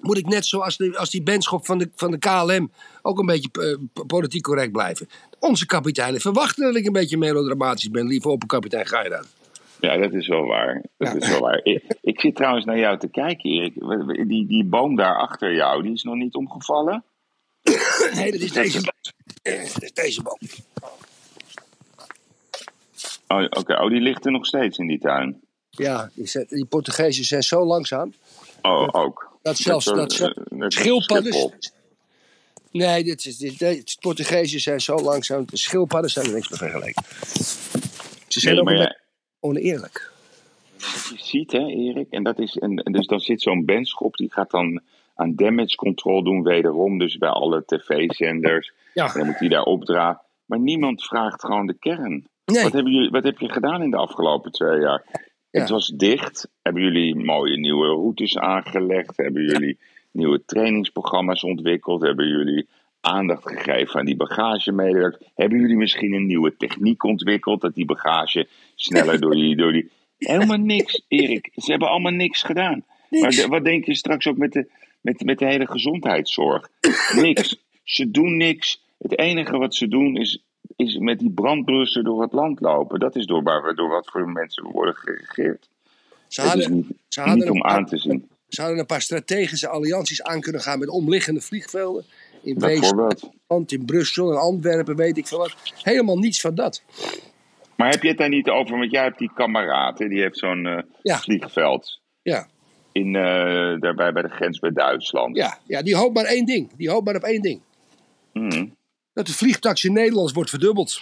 Moet 0.00 0.18
ik 0.18 0.26
net 0.26 0.46
zoals 0.46 0.76
die, 0.76 0.98
als 0.98 1.10
die 1.10 1.22
benschop 1.22 1.66
van 1.66 1.78
de, 1.78 1.90
van 1.94 2.10
de 2.10 2.18
KLM 2.18 2.70
ook 3.02 3.18
een 3.18 3.26
beetje 3.26 3.48
eh, 3.52 4.02
politiek 4.06 4.42
correct 4.42 4.72
blijven. 4.72 5.08
Onze 5.38 5.66
kapiteinen 5.66 6.20
verwachten 6.20 6.64
dat 6.64 6.76
ik 6.76 6.86
een 6.86 6.92
beetje 6.92 7.16
melodramatisch 7.18 7.90
ben. 7.90 8.06
Lieve 8.06 8.28
opperkapitein 8.28 8.86
Geirat. 8.86 9.26
Ja, 9.80 9.96
dat 9.96 10.12
is 10.12 10.28
wel 10.28 10.44
waar. 10.46 10.82
Dat 10.96 11.08
Ja. 11.08 11.14
is 11.14 11.28
wel 11.28 11.40
waar. 11.40 11.60
Ik, 11.64 11.82
ik 12.02 12.20
zit 12.20 12.34
trouwens 12.36 12.64
naar 12.64 12.78
jou 12.78 12.98
te 12.98 13.08
kijken, 13.08 13.50
Erik. 13.50 14.28
Die, 14.28 14.46
die 14.46 14.64
boom 14.64 14.96
daar 14.96 15.16
achter 15.16 15.54
jou, 15.54 15.82
die 15.82 15.92
is 15.92 16.02
nog 16.02 16.14
niet 16.14 16.34
omgevallen? 16.34 17.04
Nee, 18.14 18.30
dat 18.32 18.40
is 18.40 18.52
deze 18.52 18.80
boom. 18.80 19.12
Eh, 19.42 19.72
Dat 19.74 19.82
is 19.82 19.92
deze 19.92 20.22
boom. 20.22 20.38
Oh, 23.32 23.44
Oké, 23.50 23.82
oh, 23.82 23.90
die 23.90 24.00
ligt 24.00 24.24
er 24.26 24.32
nog 24.32 24.46
steeds 24.46 24.78
in 24.78 24.86
die 24.86 24.98
tuin. 24.98 25.40
Ja, 25.70 26.10
die, 26.14 26.46
die 26.48 26.64
Portugezen 26.64 27.24
zijn 27.24 27.42
zo 27.42 27.64
langzaam. 27.64 28.12
Oh, 28.62 28.88
ook. 28.92 29.38
Dat 29.42 29.56
zelfs 29.56 29.84
dat 29.84 30.18
eh, 30.20 30.64
schildpadden. 30.68 31.52
Nee, 32.70 33.04
dit 33.04 33.24
is, 33.26 33.36
dit, 33.36 33.58
dit- 33.58 33.96
Portugezen 34.00 34.60
zijn 34.60 34.80
zo 34.80 34.96
langzaam. 34.96 35.44
De 35.46 35.56
schildpadden 35.56 36.10
zijn 36.10 36.26
er 36.26 36.32
niks 36.32 36.48
mee 36.48 36.58
vergeleken. 36.58 37.02
Ze 38.28 38.40
zijn 38.40 38.54
Nee, 38.54 38.62
ook 38.62 38.68
beetje 38.68 38.98
oneerlijk. 39.40 40.12
wat 40.78 41.08
je 41.08 41.24
ziet, 41.24 41.52
hè, 41.52 41.66
Erik, 41.66 42.06
en, 42.10 42.22
dat 42.22 42.38
is, 42.38 42.56
en, 42.58 42.74
dus 42.76 43.06
dan 43.06 43.20
zit 43.20 43.42
zo'n 43.42 43.64
benschop, 43.64 44.16
die 44.16 44.32
gaat 44.32 44.50
dan 44.50 44.80
aan 45.14 45.34
damage 45.34 45.76
control 45.76 46.22
doen, 46.24 46.42
wederom. 46.42 46.98
Dus 46.98 47.18
bij 47.18 47.28
alle 47.28 47.62
tv-zenders. 47.66 48.72
Ja. 48.94 49.06
En 49.06 49.12
dan 49.18 49.26
moet 49.26 49.38
hij 49.38 49.48
daar 49.48 49.62
opdragen. 49.62 50.20
Maar 50.44 50.58
niemand 50.60 51.04
vraagt 51.04 51.40
gewoon 51.44 51.66
de 51.66 51.74
kern. 51.78 52.26
Nee. 52.50 52.62
Wat, 52.62 52.72
hebben 52.72 52.92
jullie, 52.92 53.10
wat 53.10 53.24
heb 53.24 53.38
je 53.38 53.52
gedaan 53.52 53.82
in 53.82 53.90
de 53.90 53.96
afgelopen 53.96 54.52
twee 54.52 54.80
jaar? 54.80 55.04
Ja. 55.50 55.60
Het 55.60 55.70
was 55.70 55.86
dicht. 55.86 56.48
Hebben 56.62 56.82
jullie 56.82 57.14
mooie 57.16 57.58
nieuwe 57.58 57.86
routes 57.86 58.38
aangelegd? 58.38 59.16
Hebben 59.16 59.42
jullie 59.42 59.78
nieuwe 60.12 60.44
trainingsprogramma's 60.44 61.44
ontwikkeld? 61.44 62.02
Hebben 62.02 62.28
jullie 62.28 62.68
aandacht 63.00 63.48
gegeven 63.48 64.00
aan 64.00 64.06
die 64.06 64.16
bagagemedewerkers? 64.16 65.30
Hebben 65.34 65.60
jullie 65.60 65.76
misschien 65.76 66.12
een 66.12 66.26
nieuwe 66.26 66.56
techniek 66.56 67.04
ontwikkeld? 67.04 67.60
Dat 67.60 67.74
die 67.74 67.84
bagage 67.84 68.48
sneller 68.74 69.20
door 69.20 69.34
die... 69.34 69.56
Door 69.56 69.72
die... 69.72 69.90
Helemaal 70.18 70.58
niks, 70.58 71.04
Erik. 71.08 71.50
Ze 71.54 71.70
hebben 71.70 71.88
allemaal 71.88 72.12
niks 72.12 72.42
gedaan. 72.42 72.84
Maar 73.10 73.46
wat 73.48 73.64
denk 73.64 73.84
je 73.84 73.94
straks 73.94 74.26
ook 74.26 74.36
met 74.36 74.52
de, 74.52 74.70
met, 75.00 75.24
met 75.24 75.38
de 75.38 75.46
hele 75.46 75.66
gezondheidszorg? 75.66 76.68
Niks. 77.14 77.56
Ze 77.84 78.10
doen 78.10 78.36
niks. 78.36 78.82
Het 78.98 79.18
enige 79.18 79.58
wat 79.58 79.74
ze 79.74 79.88
doen 79.88 80.16
is, 80.16 80.44
is 80.80 80.98
met 80.98 81.18
die 81.18 81.30
brandblussen 81.30 82.04
door 82.04 82.22
het 82.22 82.32
land 82.32 82.60
lopen. 82.60 83.00
Dat 83.00 83.16
is 83.16 83.26
door, 83.26 83.42
waar 83.42 83.74
door 83.74 83.88
wat 83.88 84.08
voor 84.12 84.28
mensen 84.28 84.62
we 84.64 84.70
worden 84.72 84.94
geregeerd. 84.94 85.68
Ze 86.28 86.42
is 86.42 86.68
niet, 86.68 86.86
ze 87.08 87.20
hadden 87.20 87.38
niet 87.38 87.50
om 87.50 87.60
paar- 87.60 87.70
aan 87.70 87.86
te 87.86 87.98
zien. 87.98 88.28
ze 88.48 88.60
hadden 88.60 88.78
een 88.78 88.86
paar 88.86 89.00
strategische 89.02 89.68
allianties 89.68 90.22
aan 90.22 90.40
kunnen 90.40 90.60
gaan 90.60 90.78
met 90.78 90.88
omliggende 90.88 91.40
vliegvelden. 91.40 92.04
In. 92.42 92.58
Weesland, 92.58 93.72
in 93.72 93.84
Brussel, 93.84 94.30
in 94.30 94.36
Antwerpen, 94.38 94.96
weet 94.96 95.16
ik 95.18 95.26
veel 95.26 95.38
wat. 95.38 95.56
Helemaal 95.82 96.18
niets 96.18 96.40
van 96.40 96.54
dat. 96.54 96.82
Maar 97.76 97.90
heb 97.90 98.02
je 98.02 98.08
het 98.08 98.18
daar 98.18 98.28
niet 98.28 98.48
over? 98.48 98.78
Want 98.78 98.90
jij 98.90 99.02
hebt 99.02 99.18
die 99.18 99.30
kameraad, 99.34 99.98
hè, 99.98 100.08
die 100.08 100.20
heeft 100.20 100.38
zo'n 100.38 100.66
eh, 100.66 100.82
Ja. 101.02 101.18
vliegveld. 101.18 102.00
Ja, 102.22 102.46
In, 102.92 103.16
eh, 103.16 103.22
daarbij 103.80 104.12
bij 104.12 104.22
de 104.22 104.28
grens 104.28 104.58
bij 104.58 104.70
Duitsland. 104.70 105.36
ja, 105.36 105.58
ja, 105.66 105.82
die 105.82 105.96
hoopt 105.96 106.14
maar 106.14 106.24
één 106.24 106.46
ding. 106.46 106.70
Die 106.76 106.90
hoopt 106.90 107.04
maar 107.04 107.16
op 107.16 107.22
één 107.22 107.42
ding. 107.42 107.60
Mhm. 108.32 108.66
Dat 109.12 109.26
de 109.26 109.32
vliegtax 109.32 109.84
in 109.84 109.92
Nederland 109.92 110.32
wordt 110.32 110.50
verdubbeld. 110.50 111.00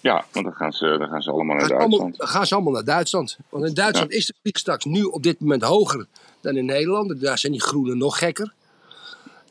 Ja, 0.00 0.24
want 0.32 0.44
dan 0.44 0.54
gaan 0.54 0.72
ze, 0.72 0.96
dan 0.98 1.08
gaan 1.08 1.22
ze 1.22 1.30
allemaal 1.30 1.56
naar 1.56 1.66
Gaan 1.66 1.78
Duitsland. 1.78 2.14
gaan 2.18 2.46
ze 2.46 2.54
allemaal 2.54 2.72
naar 2.72 2.84
Duitsland. 2.84 3.38
Want 3.48 3.64
in 3.64 3.74
Duitsland 3.74 4.12
is 4.12 4.26
de 4.26 4.34
vliegtax 4.42 4.84
nu 4.84 5.02
op 5.02 5.22
dit 5.22 5.40
moment 5.40 5.62
hoger 5.62 6.06
dan 6.40 6.56
in 6.56 6.64
Nederland. 6.64 7.20
Daar 7.20 7.38
zijn 7.38 7.52
die 7.52 7.60
groenen 7.62 7.98
nog 7.98 8.18
gekker. 8.18 8.52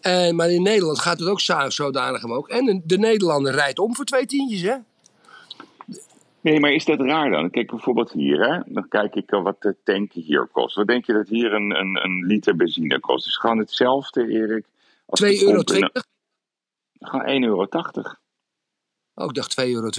En, 0.02 0.36
maar 0.36 0.50
in 0.50 0.62
Nederland 0.62 1.00
gaat 1.00 1.20
het 1.20 1.30
ook 1.30 1.40
zo- 1.42 1.70
zodanig 1.70 2.24
omhoog. 2.24 2.48
En 2.48 2.66
de- 2.66 2.82
de 2.84 2.98
Nederlander 2.98 3.54
rijdt 3.54 3.80
om 3.80 3.96
voor 3.96 4.06
twee 4.06 4.26
tientjes, 4.26 4.62
hè? 4.62 4.76
Nee, 6.42 6.60
maar 6.60 6.72
is 6.72 6.86
dat 6.86 7.00
raar 7.00 7.30
dan? 7.32 7.50
Kijk 7.50 7.70
bijvoorbeeld 7.70 8.12
hier, 8.12 8.40
hè? 8.40 8.60
dan 8.74 8.88
kijk 8.88 9.16
ik 9.16 9.30
wat 9.30 9.62
de 9.62 9.76
tanken 9.84 10.22
hier 10.22 10.48
kost. 10.52 10.76
Wat 10.76 10.88
denk 10.88 11.06
je 11.06 11.14
dat 11.14 11.28
hier 11.28 11.54
een, 11.54 11.80
een, 11.80 12.00
een 12.04 12.26
liter 12.26 12.56
benzine 12.56 13.00
kost? 13.00 13.24
Het 13.24 13.34
is 13.34 13.38
gewoon 13.40 13.58
hetzelfde, 13.58 14.28
Erik. 14.28 14.66
als 15.06 15.20
2,20 15.24 15.40
de 15.40 15.46
euro. 15.46 15.54
pomp 15.64 15.70
in 15.78 15.84
een- 15.84 16.04
Gewoon 17.00 17.26
1,80 17.28 17.48
euro. 17.48 17.68
Oh, 19.16 19.26
ik 19.26 19.34
dacht 19.34 19.62
2,20 19.62 19.68
euro. 19.72 19.90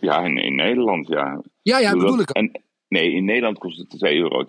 Ja, 0.00 0.24
in, 0.24 0.36
in 0.36 0.54
Nederland, 0.54 1.06
ja. 1.08 1.40
Ja, 1.62 1.78
ja, 1.78 1.90
Doe 1.90 2.00
bedoel 2.00 2.16
dat- 2.16 2.28
ik. 2.30 2.36
En, 2.36 2.62
nee, 2.88 3.12
in 3.12 3.24
Nederland 3.24 3.58
kost 3.58 3.78
het 3.78 3.88
2,20 3.98 3.98
euro. 4.16 4.44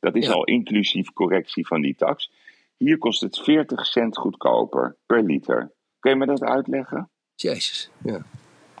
Dat 0.00 0.14
is 0.16 0.26
Ja. 0.26 0.32
al 0.32 0.44
inclusief 0.44 1.12
correctie 1.12 1.66
van 1.66 1.80
die 1.80 1.94
tax. 1.94 2.30
Hier 2.76 2.98
kost 2.98 3.20
het 3.20 3.38
40 3.38 3.86
cent 3.86 4.16
goedkoper 4.18 4.96
per 5.06 5.22
liter. 5.22 5.72
Kun 5.98 6.10
je 6.10 6.16
me 6.16 6.26
dat 6.26 6.42
uitleggen? 6.42 7.10
Jezus. 7.34 7.90
Ja. 8.04 8.22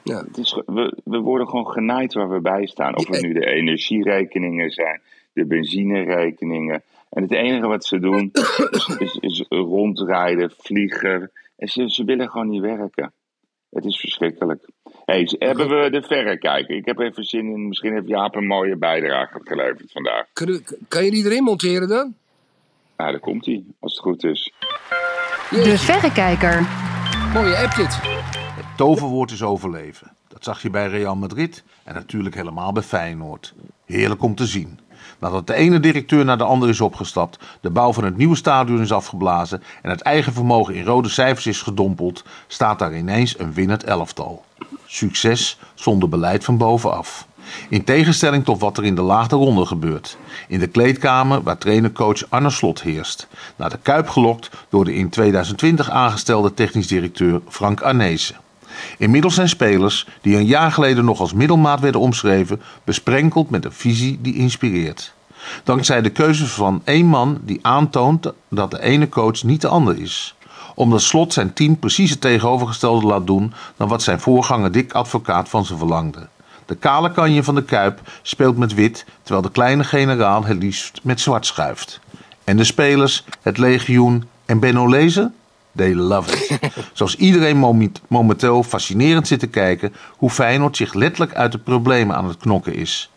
Ja. 0.04 0.24
Het 0.24 0.38
is, 0.38 0.60
we, 0.66 0.96
we 1.04 1.18
worden 1.18 1.48
gewoon 1.48 1.66
genaaid 1.66 2.12
waar 2.12 2.30
we 2.30 2.40
bij 2.40 2.66
staan. 2.66 2.96
Of 2.96 3.06
het 3.08 3.22
nu 3.22 3.32
de 3.32 3.46
energierekeningen 3.46 4.70
zijn, 4.70 5.00
de 5.32 5.46
benzinerekeningen. 5.46 6.82
En 7.10 7.22
het 7.22 7.32
enige 7.32 7.66
wat 7.66 7.84
ze 7.84 7.98
doen 7.98 8.30
is, 8.70 8.86
is, 8.98 9.16
is 9.20 9.44
rondrijden, 9.48 10.50
vliegen. 10.58 11.30
En 11.56 11.68
ze, 11.68 11.90
ze 11.90 12.04
willen 12.04 12.30
gewoon 12.30 12.48
niet 12.48 12.60
werken. 12.60 13.12
Het 13.70 13.84
is 13.84 14.00
verschrikkelijk. 14.00 14.68
Hey, 15.04 15.28
hebben 15.38 15.68
we 15.68 15.90
de 15.90 16.02
verrekijker? 16.02 16.76
Ik 16.76 16.84
heb 16.84 16.98
even 16.98 17.24
zin 17.24 17.46
in, 17.46 17.68
misschien 17.68 17.92
heeft 17.92 18.08
Jaap 18.08 18.34
een 18.34 18.46
mooie 18.46 18.76
bijdrage 18.76 19.40
geleverd 19.44 19.92
vandaag. 19.92 20.26
Kun, 20.32 20.64
kan 20.88 21.04
je 21.04 21.10
die 21.10 21.24
erin 21.24 21.42
monteren 21.42 21.88
dan? 21.88 22.14
Nou, 22.96 23.10
daar 23.10 23.20
komt 23.20 23.46
hij, 23.46 23.64
als 23.80 23.92
het 23.92 24.02
goed 24.02 24.24
is. 24.24 24.52
De 25.50 25.78
Verrekijker. 25.78 26.60
Mooie 27.32 27.56
app 27.56 27.74
dit. 27.74 28.00
Toverwoord 28.76 29.30
is 29.30 29.42
overleven. 29.42 30.16
Dat 30.28 30.44
zag 30.44 30.62
je 30.62 30.70
bij 30.70 30.88
Real 30.88 31.16
Madrid 31.16 31.64
en 31.84 31.94
natuurlijk 31.94 32.34
helemaal 32.34 32.72
bij 32.72 32.82
Feyenoord. 32.82 33.54
Heerlijk 33.84 34.22
om 34.22 34.34
te 34.34 34.46
zien. 34.46 34.78
Nadat 35.18 35.46
de 35.46 35.54
ene 35.54 35.80
directeur 35.80 36.24
naar 36.24 36.38
de 36.38 36.44
andere 36.44 36.72
is 36.72 36.80
opgestapt, 36.80 37.38
de 37.60 37.70
bouw 37.70 37.92
van 37.92 38.04
het 38.04 38.16
nieuwe 38.16 38.36
stadion 38.36 38.80
is 38.80 38.92
afgeblazen 38.92 39.62
en 39.82 39.90
het 39.90 40.00
eigen 40.00 40.32
vermogen 40.32 40.74
in 40.74 40.84
rode 40.84 41.08
cijfers 41.08 41.46
is 41.46 41.62
gedompeld, 41.62 42.24
staat 42.46 42.78
daar 42.78 42.96
ineens 42.96 43.38
een 43.38 43.52
winnend 43.52 43.84
elftal. 43.84 44.44
Succes 44.86 45.58
zonder 45.74 46.08
beleid 46.08 46.44
van 46.44 46.56
bovenaf. 46.56 47.26
In 47.68 47.84
tegenstelling 47.84 48.44
tot 48.44 48.60
wat 48.60 48.78
er 48.78 48.84
in 48.84 48.94
de 48.94 49.02
laagste 49.02 49.36
ronde 49.36 49.66
gebeurt. 49.66 50.16
In 50.48 50.58
de 50.58 50.66
kleedkamer 50.66 51.42
waar 51.42 51.58
trainer-coach 51.58 52.24
Arne 52.28 52.50
Slot 52.50 52.82
heerst. 52.82 53.28
Naar 53.56 53.70
de 53.70 53.78
Kuip 53.82 54.08
gelokt 54.08 54.50
door 54.68 54.84
de 54.84 54.94
in 54.94 55.08
2020 55.08 55.90
aangestelde 55.90 56.54
technisch 56.54 56.86
directeur 56.86 57.40
Frank 57.48 57.80
Arnezen. 57.80 58.36
Inmiddels 58.98 59.34
zijn 59.34 59.48
spelers, 59.48 60.06
die 60.20 60.36
een 60.36 60.46
jaar 60.46 60.72
geleden 60.72 61.04
nog 61.04 61.20
als 61.20 61.32
middelmaat 61.32 61.80
werden 61.80 62.00
omschreven, 62.00 62.62
besprenkeld 62.84 63.50
met 63.50 63.64
een 63.64 63.72
visie 63.72 64.18
die 64.20 64.34
inspireert. 64.34 65.14
Dankzij 65.64 66.02
de 66.02 66.10
keuze 66.10 66.46
van 66.46 66.82
één 66.84 67.06
man 67.06 67.38
die 67.42 67.58
aantoont 67.62 68.32
dat 68.48 68.70
de 68.70 68.82
ene 68.82 69.08
coach 69.08 69.42
niet 69.42 69.60
de 69.60 69.68
ander 69.68 70.00
is. 70.00 70.34
Omdat 70.74 71.02
Slot 71.02 71.32
zijn 71.32 71.52
team 71.52 71.78
precies 71.78 72.10
het 72.10 72.20
tegenovergestelde 72.20 73.06
laat 73.06 73.26
doen 73.26 73.52
dan 73.76 73.88
wat 73.88 74.02
zijn 74.02 74.20
voorganger 74.20 74.72
Dick 74.72 74.92
Advocaat 74.92 75.48
van 75.48 75.64
ze 75.64 75.76
verlangde. 75.76 76.28
De 76.66 76.74
kale 76.74 77.12
kanje 77.12 77.42
van 77.42 77.54
de 77.54 77.64
Kuip 77.64 78.00
speelt 78.22 78.56
met 78.56 78.74
wit, 78.74 79.04
terwijl 79.22 79.42
de 79.42 79.50
kleine 79.50 79.84
generaal 79.84 80.44
het 80.44 80.62
liefst 80.62 81.00
met 81.02 81.20
zwart 81.20 81.46
schuift. 81.46 82.00
En 82.44 82.56
de 82.56 82.64
spelers, 82.64 83.24
het 83.42 83.58
legioen 83.58 84.28
en 84.44 84.58
Benno 84.58 84.88
Lezen? 84.88 85.34
They 85.76 85.94
love 85.94 86.32
it. 86.32 86.60
Zoals 86.92 87.16
iedereen 87.16 87.82
momenteel 88.08 88.62
fascinerend 88.62 89.26
zit 89.26 89.40
te 89.40 89.46
kijken 89.46 89.94
hoe 90.16 90.30
Feyenoord 90.30 90.76
zich 90.76 90.94
letterlijk 90.94 91.34
uit 91.34 91.52
de 91.52 91.58
problemen 91.58 92.16
aan 92.16 92.28
het 92.28 92.36
knokken 92.36 92.74
is. 92.74 93.10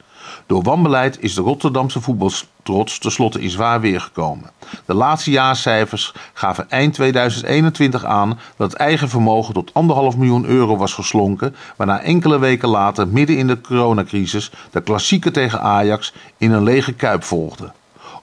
Door 0.48 0.64
wanbeleid 0.64 1.18
is 1.20 1.34
de 1.34 1.42
Rotterdamse 1.42 2.02
voetbaltrots 2.02 3.00
tenslotte 3.00 3.42
in 3.42 3.50
zwaar 3.50 3.82
weer 3.82 4.02
gekomen. 4.02 4.52
De 4.86 4.94
laatste 4.94 5.32
jaarcijfers 5.32 6.14
gaven 6.34 6.70
eind 6.70 6.94
2021 6.94 8.06
aan 8.06 8.40
dat 8.58 8.72
het 8.72 8.80
eigen 8.80 9.10
vermogen 9.10 9.54
tot 9.54 9.72
1,5 10.14 10.18
miljoen 10.18 10.46
euro 10.46 10.78
was 10.78 10.94
geslonken, 10.94 11.56
waarna 11.76 12.00
enkele 12.00 12.40
weken 12.40 12.70
later, 12.70 13.08
midden 13.08 13.38
in 13.38 13.48
de 13.48 13.62
coronacrisis, 13.62 14.52
de 14.72 14.82
klassieker 14.82 15.32
tegen 15.32 15.62
Ajax 15.62 16.14
in 16.38 16.52
een 16.52 16.64
lege 16.64 16.94
kuip 16.94 17.24
volgde 17.24 17.72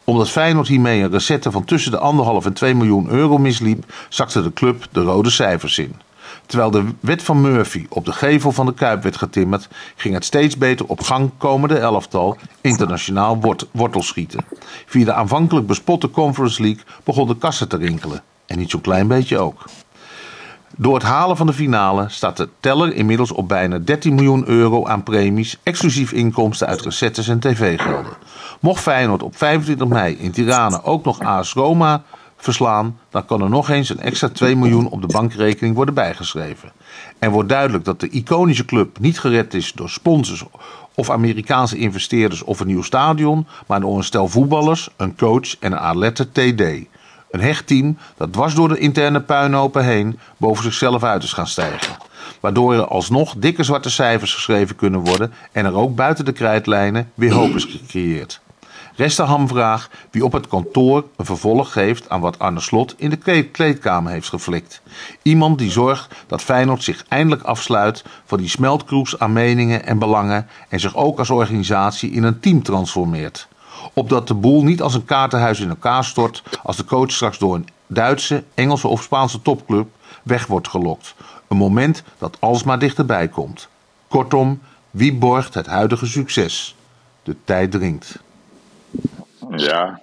omdat 0.04 0.30
Feyenoord 0.30 0.68
hiermee 0.68 1.02
een 1.02 1.10
recette 1.10 1.50
van 1.50 1.64
tussen 1.64 1.92
de 1.92 2.40
1,5 2.40 2.46
en 2.46 2.52
2 2.52 2.74
miljoen 2.74 3.08
euro 3.08 3.38
misliep, 3.38 3.92
zakte 4.08 4.42
de 4.42 4.52
club 4.52 4.86
de 4.92 5.02
rode 5.02 5.30
cijfers 5.30 5.78
in. 5.78 5.94
Terwijl 6.46 6.70
de 6.70 6.84
wet 7.00 7.22
van 7.22 7.40
Murphy 7.40 7.86
op 7.88 8.04
de 8.04 8.12
gevel 8.12 8.52
van 8.52 8.66
de 8.66 8.74
Kuip 8.74 9.02
werd 9.02 9.16
getimmerd, 9.16 9.68
ging 9.96 10.14
het 10.14 10.24
steeds 10.24 10.56
beter 10.56 10.86
op 10.86 11.00
gang 11.00 11.30
komende 11.38 11.78
elftal 11.78 12.36
internationaal 12.60 13.40
wort 13.40 13.66
wortelschieten. 13.70 14.44
Via 14.86 15.04
de 15.04 15.12
aanvankelijk 15.12 15.66
bespotte 15.66 16.10
Conference 16.10 16.62
League 16.62 16.82
begon 17.04 17.26
de 17.26 17.36
kassen 17.36 17.68
te 17.68 17.76
rinkelen. 17.76 18.22
En 18.46 18.58
niet 18.58 18.70
zo'n 18.70 18.80
klein 18.80 19.08
beetje 19.08 19.38
ook. 19.38 19.64
Door 20.76 20.94
het 20.94 21.02
halen 21.02 21.36
van 21.36 21.46
de 21.46 21.52
finale 21.52 22.04
staat 22.08 22.36
de 22.36 22.48
teller 22.60 22.94
inmiddels 22.94 23.32
op 23.32 23.48
bijna 23.48 23.78
13 23.78 24.14
miljoen 24.14 24.48
euro 24.48 24.86
aan 24.86 25.02
premies, 25.02 25.58
exclusief 25.62 26.12
inkomsten 26.12 26.66
uit 26.66 26.80
recettes 26.80 27.28
en 27.28 27.40
tv-gelden. 27.40 28.12
Mocht 28.60 28.82
Feyenoord 28.82 29.22
op 29.22 29.36
25 29.36 29.88
mei 29.88 30.14
in 30.14 30.30
Tirana 30.30 30.80
ook 30.82 31.04
nog 31.04 31.20
AS 31.20 31.52
Roma 31.52 32.02
verslaan, 32.36 32.98
dan 33.10 33.24
kan 33.24 33.42
er 33.42 33.48
nog 33.48 33.68
eens 33.68 33.88
een 33.88 34.00
extra 34.00 34.28
2 34.28 34.56
miljoen 34.56 34.88
op 34.88 35.00
de 35.00 35.06
bankrekening 35.06 35.74
worden 35.74 35.94
bijgeschreven. 35.94 36.72
En 37.18 37.30
wordt 37.30 37.48
duidelijk 37.48 37.84
dat 37.84 38.00
de 38.00 38.08
iconische 38.08 38.64
club 38.64 38.98
niet 38.98 39.20
gered 39.20 39.54
is 39.54 39.72
door 39.72 39.90
sponsors 39.90 40.44
of 40.94 41.10
Amerikaanse 41.10 41.76
investeerders 41.76 42.42
of 42.42 42.60
een 42.60 42.66
nieuw 42.66 42.82
stadion, 42.82 43.46
maar 43.66 43.80
door 43.80 43.96
een 43.96 44.04
stel 44.04 44.28
voetballers, 44.28 44.88
een 44.96 45.16
coach 45.16 45.58
en 45.58 45.72
een 45.72 45.78
atlette 45.78 46.28
TD. 46.32 46.86
Een 47.32 47.40
hecht 47.40 47.66
team 47.66 47.96
dat 48.16 48.32
dwars 48.32 48.54
door 48.54 48.68
de 48.68 48.78
interne 48.78 49.20
puinhopen 49.20 49.84
heen 49.84 50.18
boven 50.36 50.62
zichzelf 50.62 51.02
uit 51.02 51.22
is 51.22 51.32
gaan 51.32 51.46
stijgen. 51.46 51.96
Waardoor 52.40 52.74
er 52.74 52.86
alsnog 52.86 53.34
dikke 53.36 53.62
zwarte 53.62 53.90
cijfers 53.90 54.34
geschreven 54.34 54.76
kunnen 54.76 55.00
worden 55.00 55.32
en 55.52 55.64
er 55.64 55.74
ook 55.74 55.94
buiten 55.94 56.24
de 56.24 56.32
krijtlijnen 56.32 57.10
weer 57.14 57.32
hoop 57.32 57.54
is 57.54 57.64
gecreëerd. 57.64 58.40
Rest 58.96 59.16
de 59.16 59.22
hamvraag 59.22 59.90
wie 60.10 60.24
op 60.24 60.32
het 60.32 60.46
kantoor 60.46 61.04
een 61.16 61.24
vervolg 61.24 61.72
geeft 61.72 62.08
aan 62.08 62.20
wat 62.20 62.38
Arne 62.38 62.60
Slot 62.60 62.94
in 62.96 63.10
de 63.10 63.16
kleed- 63.16 63.50
kleedkamer 63.50 64.12
heeft 64.12 64.28
geflikt. 64.28 64.82
Iemand 65.22 65.58
die 65.58 65.70
zorgt 65.70 66.14
dat 66.26 66.42
Feyenoord 66.42 66.82
zich 66.82 67.04
eindelijk 67.08 67.42
afsluit 67.42 68.04
van 68.24 68.38
die 68.38 68.48
smeltkroes 68.48 69.18
aan 69.18 69.32
meningen 69.32 69.86
en 69.86 69.98
belangen 69.98 70.46
en 70.68 70.80
zich 70.80 70.96
ook 70.96 71.18
als 71.18 71.30
organisatie 71.30 72.10
in 72.10 72.22
een 72.22 72.40
team 72.40 72.62
transformeert. 72.62 73.48
Opdat 73.94 74.28
de 74.28 74.34
boel 74.34 74.62
niet 74.62 74.82
als 74.82 74.94
een 74.94 75.04
kaartenhuis 75.04 75.60
in 75.60 75.68
elkaar 75.68 76.04
stort 76.04 76.42
als 76.62 76.76
de 76.76 76.84
coach 76.84 77.10
straks 77.10 77.38
door 77.38 77.54
een 77.54 77.68
Duitse, 77.86 78.44
Engelse 78.54 78.88
of 78.88 79.02
Spaanse 79.02 79.42
topclub 79.42 79.88
weg 80.22 80.46
wordt 80.46 80.68
gelokt. 80.68 81.14
Een 81.48 81.56
moment 81.56 82.02
dat 82.18 82.36
alsmaar 82.40 82.78
dichterbij 82.78 83.28
komt. 83.28 83.68
Kortom, 84.08 84.60
wie 84.90 85.14
borgt 85.14 85.54
het 85.54 85.66
huidige 85.66 86.06
succes? 86.06 86.76
De 87.22 87.36
tijd 87.44 87.70
dringt. 87.70 88.18
Ja. 89.56 90.00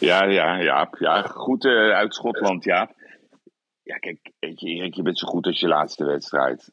Ja, 0.00 0.24
ja, 0.24 0.56
ja. 0.56 0.88
ja. 0.98 1.22
Goed 1.22 1.64
eh, 1.64 1.72
uit 1.72 2.14
Schotland, 2.14 2.64
ja. 2.64 2.90
Ja, 3.82 3.96
kijk, 3.96 4.30
Erik, 4.38 4.94
je 4.94 5.02
bent 5.02 5.18
zo 5.18 5.26
goed 5.26 5.46
als 5.46 5.60
je 5.60 5.68
laatste 5.68 6.04
wedstrijd. 6.04 6.72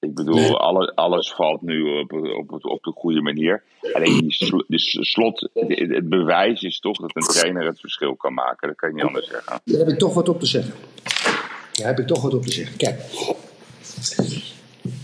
Ik 0.00 0.14
bedoel, 0.14 0.34
Nee. 0.34 0.52
alle, 0.52 0.92
alles 0.94 1.32
valt 1.32 1.62
nu 1.62 1.98
op, 2.00 2.12
op, 2.12 2.64
op, 2.64 2.82
de 2.82 2.92
goede 2.94 3.20
manier. 3.20 3.62
Alleen 3.92 4.18
die 4.20 4.32
sl- 4.32 5.00
slot, 5.02 5.48
het 5.68 6.08
bewijs 6.08 6.62
is 6.62 6.80
toch 6.80 6.96
dat 6.96 7.10
een 7.16 7.22
trainer 7.22 7.66
het 7.66 7.80
verschil 7.80 8.14
kan 8.16 8.34
maken. 8.34 8.68
Dat 8.68 8.76
kan 8.76 8.88
je 8.88 8.94
niet 8.94 9.04
anders 9.04 9.26
zeggen. 9.28 9.60
Daar 9.64 9.78
heb 9.78 9.88
ik 9.88 9.98
toch 9.98 10.14
wat 10.14 10.28
op 10.28 10.40
te 10.40 10.46
zeggen. 10.46 10.74
Daar 11.72 11.86
heb 11.86 11.98
ik 11.98 12.06
toch 12.06 12.22
wat 12.22 12.34
op 12.34 12.42
te 12.42 12.52
zeggen. 12.52 12.76
Kijk, 12.76 13.00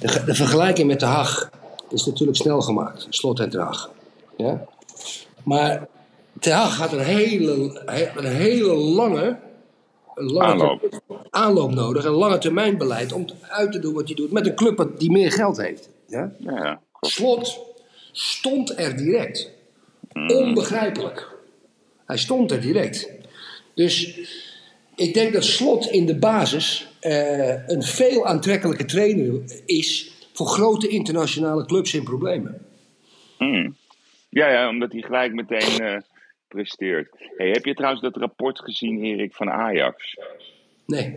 de, 0.00 0.08
ge- 0.08 0.24
de 0.24 0.34
vergelijking 0.34 0.86
met 0.88 1.00
de 1.00 1.06
Haag 1.06 1.50
is 1.90 2.04
natuurlijk 2.06 2.38
snel 2.38 2.60
gemaakt. 2.60 3.06
Slot 3.10 3.40
en 3.40 3.50
Draag. 3.50 3.90
Ja? 4.36 4.64
Maar 5.44 5.86
de 6.32 6.50
Haag 6.52 6.76
had 6.78 6.92
een 6.92 6.98
hele, 7.04 7.82
he- 7.86 8.10
een 8.18 8.32
hele 8.36 8.74
lange, 8.74 9.38
lange 10.14 10.62
Aanloop. 10.62 11.02
aanloop 11.30 11.70
nodig. 11.74 12.04
Een 12.04 12.12
lange 12.12 12.38
termijn 12.38 12.78
beleid 12.78 13.12
om 13.12 13.26
uit 13.48 13.72
te 13.72 13.78
doen 13.78 13.94
wat 13.94 14.06
hij 14.06 14.14
doet. 14.14 14.32
Met 14.32 14.46
een 14.46 14.54
club 14.54 14.90
die 14.98 15.10
meer 15.10 15.32
geld 15.32 15.56
heeft. 15.56 15.88
Ja? 16.06 16.32
Ja. 16.38 16.80
Slot 17.00 17.58
stond 18.12 18.78
er 18.78 18.96
direct. 18.96 19.50
Onbegrijpelijk. 20.12 21.28
Hij 22.06 22.18
stond 22.18 22.50
er 22.50 22.60
direct. 22.60 23.10
Dus 23.74 24.20
ik 24.96 25.14
denk 25.14 25.32
dat 25.32 25.44
Slot 25.44 25.86
in 25.86 26.06
de 26.06 26.16
basis 26.16 26.88
eh, 27.00 27.68
een 27.68 27.82
veel 27.82 28.26
aantrekkelijke 28.26 28.84
trainer 28.84 29.40
is 29.66 30.12
voor 30.32 30.46
grote 30.46 30.88
internationale 30.88 31.66
clubs 31.66 31.94
in 31.94 32.04
problemen. 32.04 32.66
Mm. 33.38 33.76
Ja, 34.28 34.50
ja, 34.50 34.68
omdat 34.68 34.92
hij 34.92 35.02
gelijk 35.02 35.34
meteen 35.34 35.80
eh, 35.80 35.96
presteert. 36.54 37.08
Hey, 37.36 37.48
heb 37.50 37.64
je 37.64 37.74
trouwens 37.74 38.02
dat 38.02 38.16
rapport 38.16 38.60
gezien, 38.60 39.02
Erik, 39.02 39.34
van 39.34 39.50
Ajax? 39.50 40.16
Nee, 40.86 41.16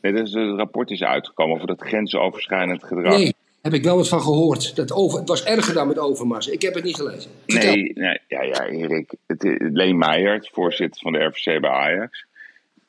Nee, 0.00 0.12
dat 0.12 0.26
is, 0.26 0.32
het 0.34 0.56
rapport 0.56 0.90
is 0.90 1.02
uitgekomen 1.02 1.54
over 1.54 1.66
dat 1.66 1.80
grensoverschrijdend 1.82 2.84
gedrag. 2.84 3.16
nee, 3.16 3.34
heb 3.62 3.72
ik 3.72 3.82
wel 3.84 3.96
wat 3.96 4.08
van 4.08 4.20
gehoord. 4.20 4.76
Dat 4.76 4.92
over, 4.92 5.18
het 5.18 5.28
was 5.28 5.44
erger 5.44 5.74
dan 5.74 5.86
met 5.88 5.98
Overmars. 5.98 6.48
Ik 6.48 6.62
heb 6.62 6.74
het 6.74 6.84
niet 6.84 6.96
gelezen. 6.96 7.30
Vertel. 7.46 7.74
Nee, 7.74 7.92
nee 7.94 8.18
ja, 8.28 8.42
ja, 8.42 8.66
Erik. 8.66 9.14
Het, 9.26 9.44
is- 9.44 9.56
Leen 9.58 9.98
Meijer, 9.98 10.32
het 10.32 10.48
voorzitter 10.52 11.00
van 11.00 11.12
de 11.12 11.18
RVC 11.24 11.60
bij 11.60 11.70
Ajax. 11.70 12.24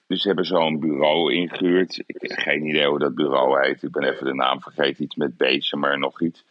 Dus 0.07 0.21
ze 0.21 0.27
hebben 0.27 0.45
zo'n 0.45 0.79
bureau 0.79 1.33
ingehuurd. 1.33 2.03
Ik 2.05 2.15
heb 2.19 2.31
geen 2.39 2.65
idee 2.65 2.87
hoe 2.87 2.99
dat 2.99 3.15
bureau 3.15 3.65
heet. 3.67 3.83
Ik 3.83 3.91
ben 3.91 4.03
even 4.03 4.25
de 4.25 4.33
naam 4.33 4.61
vergeten. 4.61 5.03
Iets 5.03 5.15
met 5.15 5.37
Bezemer 5.37 5.91
en 5.91 5.99
nog 5.99 6.21
iets. 6.21 6.43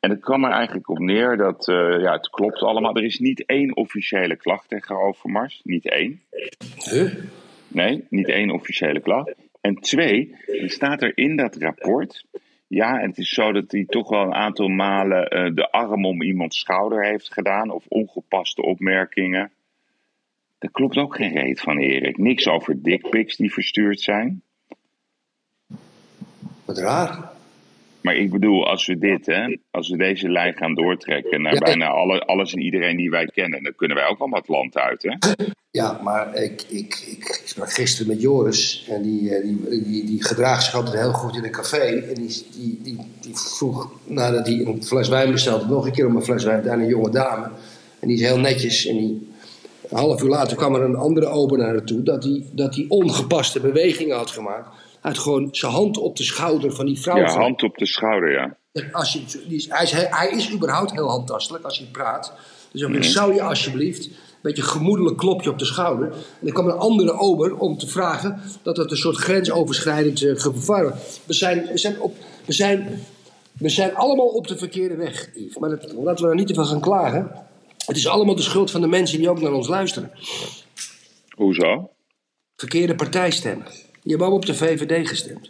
En 0.00 0.10
het 0.10 0.20
kwam 0.20 0.44
er 0.44 0.50
eigenlijk 0.50 0.88
op 0.88 0.98
neer 0.98 1.36
dat, 1.36 1.68
eh, 1.68 2.00
ja, 2.00 2.12
het 2.12 2.30
klopt 2.30 2.62
allemaal. 2.62 2.96
Er 2.96 3.04
is 3.04 3.18
niet 3.18 3.44
één 3.46 3.76
officiële 3.76 4.36
klacht 4.36 4.68
tegen 4.68 5.00
Overmars. 5.00 5.60
Niet 5.64 5.88
één. 5.88 6.20
Huh? 6.90 7.14
Nee, 7.68 8.06
niet 8.10 8.28
één 8.28 8.50
officiële 8.50 9.00
klacht. 9.00 9.34
En 9.60 9.74
twee, 9.74 10.36
er 10.46 10.70
staat 10.70 11.02
er 11.02 11.18
in 11.18 11.36
dat 11.36 11.56
rapport. 11.56 12.24
Ja, 12.66 13.00
en 13.00 13.08
het 13.08 13.18
is 13.18 13.28
zo 13.28 13.52
dat 13.52 13.72
hij 13.72 13.84
toch 13.84 14.08
wel 14.08 14.22
een 14.22 14.34
aantal 14.34 14.68
malen 14.68 15.28
eh, 15.28 15.54
de 15.54 15.70
arm 15.70 16.04
om 16.04 16.22
iemands 16.22 16.58
schouder 16.58 17.04
heeft 17.04 17.32
gedaan. 17.32 17.70
Of 17.70 17.86
ongepaste 17.88 18.62
opmerkingen. 18.62 19.50
Daar 20.58 20.70
klopt 20.70 20.96
ook 20.96 21.16
geen 21.16 21.32
reet 21.32 21.60
van, 21.60 21.78
Erik. 21.78 22.18
Niks 22.18 22.48
over 22.48 22.82
dickpics 22.82 23.36
die 23.36 23.52
verstuurd 23.52 24.00
zijn. 24.00 24.42
Wat 26.64 26.78
raar. 26.78 27.36
Maar 28.08 28.16
ik 28.16 28.30
bedoel, 28.30 28.68
als 28.68 28.86
we 28.86 28.98
dit, 28.98 29.26
hè, 29.26 29.56
als 29.70 29.88
we 29.88 29.96
deze 29.96 30.28
lijn 30.28 30.54
gaan 30.54 30.74
doortrekken 30.74 31.42
naar 31.42 31.52
Ja. 31.54 31.58
bijna 31.58 31.86
alle, 31.86 32.20
alles 32.20 32.52
en 32.52 32.60
iedereen 32.60 32.96
die 32.96 33.10
wij 33.10 33.26
kennen, 33.26 33.62
dan 33.62 33.74
kunnen 33.76 33.96
wij 33.96 34.06
ook 34.06 34.18
allemaal 34.18 34.38
het 34.38 34.48
land 34.48 34.76
uit, 34.78 35.02
hè? 35.02 35.34
Ja, 35.70 36.00
maar 36.02 36.34
ik, 36.34 36.64
ik, 36.68 36.94
ik 37.06 37.42
sprak 37.44 37.72
gisteren 37.72 38.08
met 38.12 38.20
Joris. 38.20 38.86
En 38.90 39.02
die, 39.02 39.34
eh, 39.34 39.42
die, 39.42 39.82
die, 39.84 40.04
die 40.04 40.24
gedraagt 40.24 40.64
zich 40.64 40.74
altijd 40.74 40.96
heel 40.96 41.12
goed 41.12 41.36
in 41.36 41.44
een 41.44 41.50
café. 41.50 41.76
En 41.76 42.14
die, 42.14 42.46
die, 42.56 42.80
die, 42.82 42.98
die 43.20 43.36
vroeg 43.36 43.90
nadat 44.04 44.46
hij 44.46 44.64
een 44.66 44.84
fles 44.84 45.08
wijn 45.08 45.30
bestelde, 45.30 45.66
nog 45.66 45.86
een 45.86 45.92
keer 45.92 46.06
om 46.06 46.16
een 46.16 46.22
fles 46.22 46.44
wijn 46.44 46.70
aan 46.70 46.80
een 46.80 46.88
jonge 46.88 47.10
dame. 47.10 47.50
En 48.00 48.08
die 48.08 48.16
is 48.16 48.22
heel 48.22 48.38
netjes. 48.38 48.86
En 48.86 48.96
die, 48.96 49.28
een 49.88 49.98
half 49.98 50.22
uur 50.22 50.28
later 50.28 50.56
kwam 50.56 50.74
er 50.74 50.82
een 50.82 50.96
andere 50.96 51.26
ober 51.26 51.58
naar 51.58 51.68
haar 51.68 51.84
toe. 51.84 52.02
Dat 52.02 52.24
hij 52.24 52.44
dat 52.52 52.72
die 52.72 52.90
ongepaste 52.90 53.60
bewegingen 53.60 54.16
had 54.16 54.30
gemaakt. 54.30 54.68
Had 55.08 55.18
gewoon 55.18 55.48
zijn 55.50 55.72
hand 55.72 55.98
op 55.98 56.16
de 56.16 56.22
schouder 56.22 56.72
van 56.72 56.86
die 56.86 57.00
vrouw. 57.00 57.16
Ja, 57.16 57.28
van- 57.28 57.40
hand 57.40 57.62
op 57.62 57.76
de 57.76 57.86
schouder, 57.86 58.32
ja. 58.32 58.56
als 58.92 59.12
je, 59.12 59.20
hij, 59.68 59.82
is, 59.84 59.92
hij 59.92 60.30
is 60.30 60.52
überhaupt 60.52 60.92
heel 60.92 61.08
handtastelijk 61.08 61.64
als 61.64 61.78
hij 61.78 61.86
praat. 61.92 62.32
Dus 62.72 62.80
dan 62.80 63.04
zou 63.04 63.34
je 63.34 63.42
alsjeblieft 63.42 64.06
een 64.06 64.12
beetje 64.42 64.62
een 64.62 64.68
gemoedelijk 64.68 65.16
klopje 65.16 65.50
op 65.50 65.58
de 65.58 65.64
schouder. 65.64 66.06
En 66.12 66.16
dan 66.40 66.52
kwam 66.52 66.68
een 66.68 66.78
andere 66.78 67.12
ober 67.12 67.56
om 67.56 67.78
te 67.78 67.86
vragen 67.86 68.40
dat 68.62 68.76
het 68.76 68.90
een 68.90 68.96
soort 68.96 69.16
grensoverschrijdend 69.16 70.22
eh, 70.22 70.36
gevaar 70.36 70.84
was. 70.84 71.20
We 71.24 71.32
zijn, 71.32 71.66
we, 71.66 71.78
zijn 71.78 72.00
op, 72.00 72.16
we, 72.44 72.52
zijn, 72.52 73.00
we 73.52 73.68
zijn 73.68 73.94
allemaal 73.94 74.28
op 74.28 74.46
de 74.46 74.58
verkeerde 74.58 74.96
weg, 74.96 75.30
Yves. 75.34 75.58
Maar 75.58 75.70
dat, 75.70 75.92
laten 75.92 76.22
we 76.22 76.26
daar 76.26 76.34
niet 76.34 76.46
te 76.46 76.54
veel 76.54 76.64
gaan 76.64 76.80
klagen. 76.80 77.30
Het 77.86 77.96
is 77.96 78.08
allemaal 78.08 78.34
de 78.34 78.42
schuld 78.42 78.70
van 78.70 78.80
de 78.80 78.86
mensen 78.86 79.18
die 79.18 79.30
ook 79.30 79.40
naar 79.40 79.52
ons 79.52 79.68
luisteren. 79.68 80.10
Hoezo? 81.36 81.90
Verkeerde 82.56 82.94
partijstemmen. 82.94 83.66
Die 84.08 84.16
hebben 84.16 84.34
allemaal 84.34 84.48
op 84.50 84.58
de 84.58 84.66
VVD 84.66 85.08
gestemd. 85.08 85.48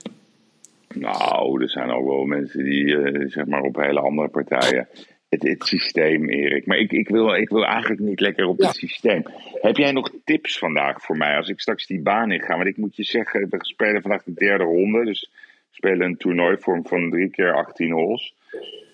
Nou, 0.94 1.62
er 1.62 1.70
zijn 1.70 1.90
ook 1.90 2.06
wel 2.06 2.24
mensen 2.24 2.64
die, 2.64 2.96
eh, 2.96 3.28
zeg 3.30 3.46
maar, 3.46 3.60
op 3.62 3.76
hele 3.76 4.00
andere 4.00 4.28
partijen. 4.28 4.88
Het, 5.28 5.42
het 5.42 5.64
systeem, 5.64 6.28
Erik. 6.28 6.66
Maar 6.66 6.78
ik, 6.78 6.92
ik, 6.92 7.08
wil, 7.08 7.34
ik 7.34 7.48
wil 7.48 7.64
eigenlijk 7.66 8.00
niet 8.00 8.20
lekker 8.20 8.46
op 8.46 8.60
Ja. 8.60 8.66
het 8.66 8.76
systeem. 8.76 9.22
Heb 9.60 9.76
jij 9.76 9.92
nog 9.92 10.10
tips 10.24 10.58
vandaag 10.58 11.02
voor 11.02 11.16
mij 11.16 11.36
als 11.36 11.48
ik 11.48 11.60
straks 11.60 11.86
die 11.86 12.00
baan 12.00 12.30
in 12.32 12.40
ga? 12.40 12.56
Want 12.56 12.68
ik 12.68 12.76
moet 12.76 12.96
je 12.96 13.04
zeggen, 13.04 13.46
we 13.50 13.56
spelen 13.60 14.02
vandaag 14.02 14.22
de 14.22 14.34
derde 14.34 14.64
ronde. 14.64 15.04
Dus 15.04 15.30
we 15.70 15.74
spelen 15.76 16.06
een 16.06 16.16
toernooivorm 16.16 16.86
van 16.86 17.10
drie 17.10 17.30
keer 17.30 17.54
18 17.54 17.92
holes. 17.92 18.34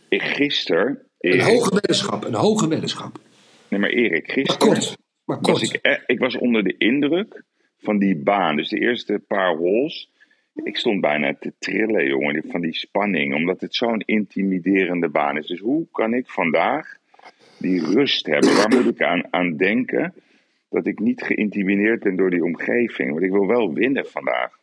Ik, 0.08 0.22
gisteren. 0.22 0.98
Een 1.18 1.40
hoge 1.40 1.70
weddenschap, 1.72 2.24
een 2.24 2.34
hoge 2.34 2.68
weddenschap. 2.68 3.18
Nee, 3.68 3.80
maar 3.80 3.90
Erik, 3.90 4.26
Maar 4.26 4.34
gisteren 4.36 4.58
kort, 4.74 4.96
maar 5.24 5.38
was 5.40 5.50
kort. 5.60 5.74
ik, 5.74 5.80
eh, 5.82 5.98
ik 6.06 6.18
was 6.18 6.36
onder 6.36 6.64
de 6.64 6.74
indruk 6.78 7.42
van 7.84 7.98
die 7.98 8.16
baan. 8.16 8.56
Dus 8.56 8.68
de 8.68 8.78
eerste 8.78 9.22
paar 9.26 9.56
holes. 9.56 10.12
Ik 10.54 10.76
stond 10.76 11.00
bijna 11.00 11.34
te 11.34 11.52
trillen, 11.58 12.06
jongen, 12.06 12.44
van 12.48 12.60
die 12.60 12.74
spanning. 12.74 13.34
Omdat 13.34 13.60
het 13.60 13.74
zo'n 13.74 14.00
intimiderende 14.00 15.08
baan 15.08 15.36
is. 15.36 15.46
Dus 15.46 15.60
hoe 15.60 15.86
kan 15.92 16.14
ik 16.14 16.28
vandaag 16.28 16.96
die 17.58 17.84
rust 17.84 18.26
hebben? 18.26 18.56
Waar 18.56 18.68
moet 18.68 19.00
ik 19.00 19.02
aan, 19.30 19.56
denken 19.56 20.14
dat 20.68 20.86
ik 20.86 20.98
niet 20.98 21.22
geïntimideerd 21.22 22.02
ben 22.02 22.16
door 22.16 22.30
die 22.30 22.44
omgeving? 22.44 23.10
Want 23.10 23.22
ik 23.22 23.30
wil 23.30 23.46
wel 23.46 23.72
winnen 23.72 24.06
vandaag. 24.06 24.58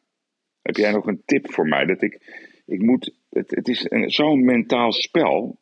Heb 0.61 0.75
jij 0.75 0.91
nog 0.91 1.07
een 1.07 1.21
tip 1.25 1.51
voor 1.51 1.67
mij? 1.67 1.85
Dat 1.85 2.01
ik, 2.01 2.19
ik 2.65 2.81
moet, 2.81 3.13
het, 3.29 3.51
het 3.51 3.67
is 3.67 3.81
zo'n 4.05 4.45
mentaal 4.45 4.91
spel. 4.91 5.59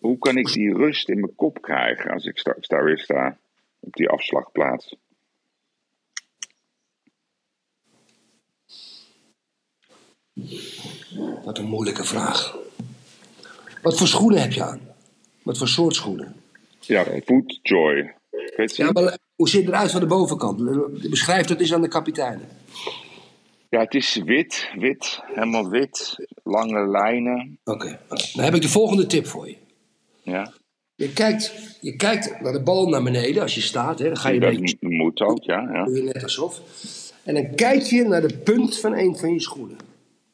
Hoe 0.00 0.18
kan 0.18 0.36
ik 0.36 0.52
die 0.52 0.74
rust 0.74 1.08
in 1.08 1.20
mijn 1.20 1.34
kop 1.34 1.62
krijgen 1.62 2.10
als 2.10 2.24
ik 2.24 2.42
daar 2.68 2.84
weer 2.84 2.98
sta? 2.98 3.38
Op 3.80 3.92
die 3.92 4.08
afslagplaats. 4.08 4.96
Wat 11.44 11.58
een 11.58 11.68
moeilijke 11.68 12.04
vraag. 12.04 12.56
Wat 13.82 13.98
voor 13.98 14.06
schoenen 14.06 14.40
heb 14.40 14.52
je 14.52 14.62
aan? 14.62 14.80
Wat 15.42 15.58
voor 15.58 15.68
soort 15.68 15.94
schoenen? 15.94 16.34
Ja, 16.80 17.04
Foodjoy. 17.24 18.14
Weet 18.56 18.76
je? 18.76 18.84
Ja, 18.84 18.92
maar 18.92 19.18
hoe 19.36 19.48
ziet 19.48 19.60
het 19.60 19.74
eruit 19.74 19.90
van 19.90 20.00
de 20.00 20.06
bovenkant? 20.06 20.60
Beschrijf 21.10 21.46
dat 21.46 21.60
eens 21.60 21.74
aan 21.74 21.82
de 21.82 21.88
kapiteinen. 21.88 22.48
Ja, 23.68 23.80
het 23.80 23.94
is 23.94 24.20
wit, 24.24 24.70
wit, 24.78 25.20
helemaal 25.24 25.68
wit. 25.68 26.16
Lange 26.42 26.86
lijnen. 26.86 27.58
Oké, 27.64 27.98
dan 28.08 28.44
heb 28.44 28.54
ik 28.54 28.62
de 28.62 28.68
volgende 28.68 29.06
tip 29.06 29.26
voor 29.26 29.48
je. 29.48 29.56
Ja, 30.22 30.52
Je 30.94 31.12
kijkt, 31.12 31.52
je 31.80 31.96
kijkt 31.96 32.40
naar 32.40 32.52
de 32.52 32.62
bal 32.62 32.88
naar 32.88 33.02
beneden 33.02 33.42
als 33.42 33.54
je 33.54 33.60
staat. 33.60 33.98
Hè. 33.98 34.04
Dan 34.04 34.16
ga 34.16 34.28
je 34.28 34.40
dat 34.40 34.56
beetje 34.56 34.76
moet 34.80 35.20
ook, 35.20 35.42
ja. 35.42 35.70
ja. 35.72 35.84
doe 35.84 35.96
je 35.96 36.02
net 36.02 36.22
alsof. 36.22 36.60
En 37.22 37.34
dan 37.34 37.54
kijk 37.54 37.82
je 37.82 38.04
naar 38.04 38.28
de 38.28 38.38
punt 38.38 38.78
van 38.78 38.94
een 38.94 39.16
van 39.16 39.32
je 39.32 39.40
schoenen. 39.40 39.76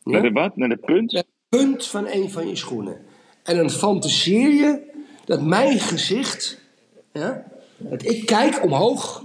Naar 0.04 0.22
de 0.22 0.30
wat? 0.30 0.56
Naar 0.56 0.68
de 0.68 0.76
punt? 0.76 1.12
Naar 1.12 1.22
de 1.22 1.58
punt 1.58 1.86
van 1.86 2.06
een 2.06 2.30
van 2.30 2.48
je 2.48 2.56
schoenen. 2.56 3.00
En 3.42 3.56
dan 3.56 3.70
fantaseer 3.70 4.50
je 4.50 4.90
dat 5.24 5.42
mijn 5.42 5.78
gezicht... 5.78 6.60
Ja, 7.12 7.44
dat 7.76 8.04
ik 8.04 8.26
kijk 8.26 8.64
omhoog. 8.64 9.22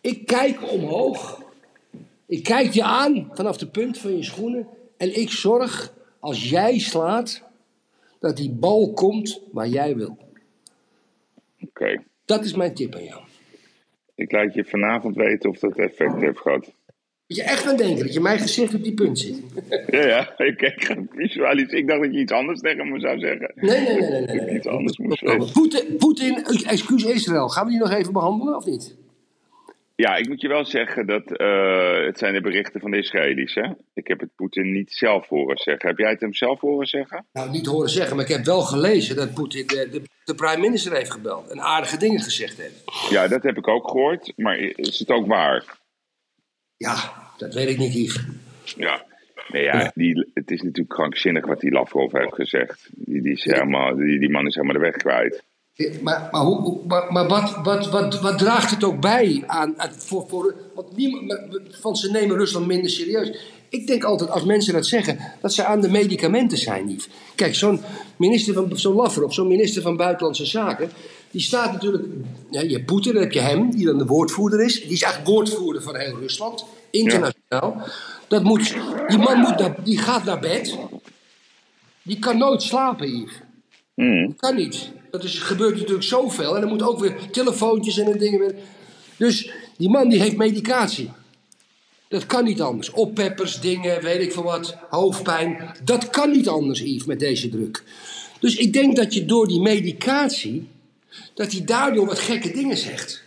Ik 0.00 0.26
kijk 0.26 0.72
omhoog. 0.72 1.42
Ik 2.26 2.42
kijk 2.42 2.72
je 2.72 2.82
aan 2.82 3.30
vanaf 3.32 3.56
de 3.56 3.66
punt 3.66 3.98
van 3.98 4.16
je 4.16 4.22
schoenen. 4.22 4.68
En 4.96 5.20
ik 5.20 5.30
zorg, 5.30 5.94
als 6.20 6.50
jij 6.50 6.78
slaat, 6.78 7.42
dat 8.18 8.36
die 8.36 8.50
bal 8.50 8.92
komt 8.92 9.40
waar 9.52 9.68
jij 9.68 9.96
wil. 9.96 10.18
Oké. 11.60 12.02
Dat 12.24 12.44
is 12.44 12.54
mijn 12.54 12.74
tip 12.74 12.94
aan 12.94 13.04
jou. 13.04 13.22
Ik 14.14 14.32
laat 14.32 14.54
je 14.54 14.64
vanavond 14.64 15.16
weten 15.16 15.50
of 15.50 15.58
dat 15.58 15.76
effect 15.76 16.20
heeft 16.20 16.38
gehad. 16.38 16.72
Moet 17.32 17.40
je 17.40 17.50
echt 17.50 17.66
aan 17.66 17.76
denken 17.76 18.04
dat 18.04 18.14
je 18.14 18.20
mijn 18.20 18.38
gezicht 18.38 18.74
op 18.74 18.82
die 18.82 18.94
punt 18.94 19.18
zit. 19.18 19.42
Ja, 19.90 20.06
ja. 20.06 20.38
Ik, 20.38 20.60
ik 20.60 20.84
ga 20.84 20.94
visualiseren. 21.10 21.78
Ik 21.78 21.88
dacht 21.88 22.02
dat 22.02 22.12
je 22.12 22.18
iets 22.18 22.32
anders 22.32 22.60
tegen 22.60 22.92
me 22.92 23.00
zou 23.00 23.18
zeggen. 23.18 23.52
Nee, 23.54 23.80
nee, 23.80 24.00
nee, 24.00 24.10
nee. 24.10 24.26
nee, 24.26 24.38
Dat 24.38 24.50
iets 24.50 24.66
anders 24.66 24.98
moest 24.98 25.18
zeggen. 25.18 25.52
Poetin, 25.52 25.96
Poetin, 25.96 26.44
excuus 26.66 27.04
Israël. 27.04 27.48
Gaan 27.48 27.64
we 27.64 27.70
die 27.70 27.80
nog 27.80 27.90
even 27.90 28.12
behandelen 28.12 28.56
of 28.56 28.64
niet? 28.64 28.94
Ja, 29.94 30.16
ik 30.16 30.28
moet 30.28 30.40
je 30.40 30.48
wel 30.48 30.64
zeggen 30.64 31.06
dat 31.06 31.36
eh, 31.36 32.04
het 32.06 32.18
zijn 32.18 32.34
de 32.34 32.40
berichten 32.40 32.80
van 32.80 32.90
de 32.90 32.96
Israëli's. 32.96 33.54
Hè? 33.54 33.68
Ik 33.94 34.06
heb 34.06 34.20
het 34.20 34.30
Poetin 34.36 34.72
niet 34.72 34.92
zelf 34.92 35.28
horen 35.28 35.56
zeggen. 35.56 35.88
Heb 35.88 35.98
jij 35.98 36.10
het 36.10 36.20
hem 36.20 36.34
zelf 36.34 36.60
horen 36.60 36.86
zeggen? 36.86 37.26
Nou, 37.32 37.50
niet 37.50 37.66
horen 37.66 37.90
zeggen, 37.90 38.16
maar 38.16 38.24
ik 38.24 38.36
heb 38.36 38.44
wel 38.44 38.60
gelezen 38.60 39.16
dat 39.16 39.34
Poetin 39.34 39.66
de, 39.66 39.88
de, 39.90 40.02
de 40.24 40.34
prime 40.34 40.60
minister 40.60 40.96
heeft 40.96 41.12
gebeld. 41.12 41.50
En 41.50 41.60
aardige 41.60 41.96
dingen 41.96 42.20
gezegd 42.20 42.58
heeft. 42.58 43.10
Ja, 43.10 43.28
dat 43.28 43.42
heb 43.42 43.56
ik 43.56 43.68
ook 43.68 43.90
gehoord. 43.90 44.32
Maar 44.36 44.58
is 44.58 44.98
het 44.98 45.10
ook 45.10 45.26
waar? 45.26 45.80
Ja, 46.82 47.12
dat 47.36 47.54
weet 47.54 47.68
ik 47.68 47.78
niet, 47.78 47.94
Yves. 47.94 48.24
Ja. 48.76 49.04
Nee, 49.48 49.62
ja, 49.62 49.92
Die, 49.94 50.30
het 50.34 50.50
is 50.50 50.62
natuurlijk 50.62 50.94
krankzinnig 50.94 51.46
wat 51.46 51.60
die 51.60 51.70
Lavrov 51.70 52.12
heeft 52.12 52.34
gezegd. 52.34 52.88
Die, 52.92 53.22
die, 53.22 53.32
is 53.32 53.44
helemaal, 53.44 53.96
die, 53.96 54.18
die 54.18 54.30
man 54.30 54.46
is 54.46 54.54
helemaal 54.54 54.76
de 54.76 54.82
weg 54.82 54.96
kwijt. 54.96 55.42
Maar, 56.02 56.28
maar, 56.30 56.40
hoe, 56.40 56.80
maar, 56.86 57.12
maar 57.12 57.28
wat, 57.28 57.58
wat, 57.62 57.90
wat, 57.90 58.20
wat 58.20 58.38
draagt 58.38 58.70
het 58.70 58.84
ook 58.84 59.00
bij 59.00 59.42
aan, 59.46 59.74
voor, 59.90 60.26
voor, 60.28 60.54
want 60.74 60.96
niemand, 60.96 61.38
van 61.70 61.96
ze 61.96 62.10
nemen 62.10 62.36
Rusland 62.36 62.66
minder 62.66 62.90
serieus. 62.90 63.50
Ik 63.68 63.86
denk 63.86 64.04
altijd, 64.04 64.30
als 64.30 64.44
mensen 64.44 64.72
dat 64.72 64.86
zeggen, 64.86 65.18
dat 65.40 65.52
ze 65.52 65.64
aan 65.64 65.80
de 65.80 65.90
medicamenten 65.90 66.58
zijn, 66.58 66.88
Yves. 66.88 67.08
Kijk, 67.34 67.54
zo'n 67.54 67.80
minister 68.16 68.54
van, 68.54 68.78
zo'n 68.78 68.94
Lavrov, 68.94 69.32
zo'n 69.32 69.48
minister 69.48 69.82
van 69.82 69.96
Buitenlandse 69.96 70.46
Zaken, 70.46 70.90
die 71.32 71.40
staat 71.40 71.72
natuurlijk, 71.72 72.04
ja, 72.50 72.60
je 72.60 72.72
hebt 72.72 72.86
Poetin, 72.86 73.12
dan 73.12 73.22
heb 73.22 73.32
je 73.32 73.40
hem, 73.40 73.70
die 73.70 73.86
dan 73.86 73.98
de 73.98 74.06
woordvoerder 74.06 74.64
is. 74.64 74.82
Die 74.82 74.92
is 74.92 75.02
eigenlijk 75.02 75.32
woordvoerder 75.32 75.82
van 75.82 75.96
heel 75.96 76.18
Rusland, 76.18 76.64
internationaal. 76.90 77.86
Dat 78.28 78.42
moet, 78.42 78.74
die 79.08 79.18
man 79.18 79.38
moet 79.38 79.58
naar, 79.58 79.74
die 79.84 79.98
gaat 79.98 80.24
naar 80.24 80.40
bed. 80.40 80.78
Die 82.02 82.18
kan 82.18 82.38
nooit 82.38 82.62
slapen, 82.62 83.08
Yves. 83.08 83.32
Hmm. 83.94 84.36
Kan 84.36 84.54
niet. 84.54 84.90
Dat 85.10 85.24
is, 85.24 85.38
gebeurt 85.38 85.76
natuurlijk 85.76 86.02
zoveel. 86.02 86.54
En 86.54 86.60
dan 86.60 86.70
moet 86.70 86.82
ook 86.82 87.00
weer 87.00 87.14
telefoontjes 87.30 87.98
en 87.98 88.18
dingen 88.18 88.38
weer. 88.38 88.54
Dus 89.16 89.52
die 89.76 89.90
man 89.90 90.08
die 90.08 90.20
heeft 90.20 90.36
medicatie. 90.36 91.10
Dat 92.08 92.26
kan 92.26 92.44
niet 92.44 92.60
anders. 92.60 92.90
Oppeppers, 92.90 93.60
dingen, 93.60 94.02
weet 94.02 94.20
ik 94.20 94.32
veel 94.32 94.42
wat, 94.42 94.76
hoofdpijn. 94.90 95.76
Dat 95.84 96.10
kan 96.10 96.30
niet 96.30 96.48
anders, 96.48 96.80
Yves, 96.80 97.04
met 97.04 97.18
deze 97.18 97.48
druk. 97.48 97.82
Dus 98.40 98.56
ik 98.56 98.72
denk 98.72 98.96
dat 98.96 99.14
je 99.14 99.24
door 99.24 99.48
die 99.48 99.60
medicatie, 99.60 100.68
dat 101.34 101.52
hij 101.52 101.64
daardoor 101.64 102.06
wat 102.06 102.18
gekke 102.18 102.50
dingen 102.52 102.76
zegt. 102.76 103.22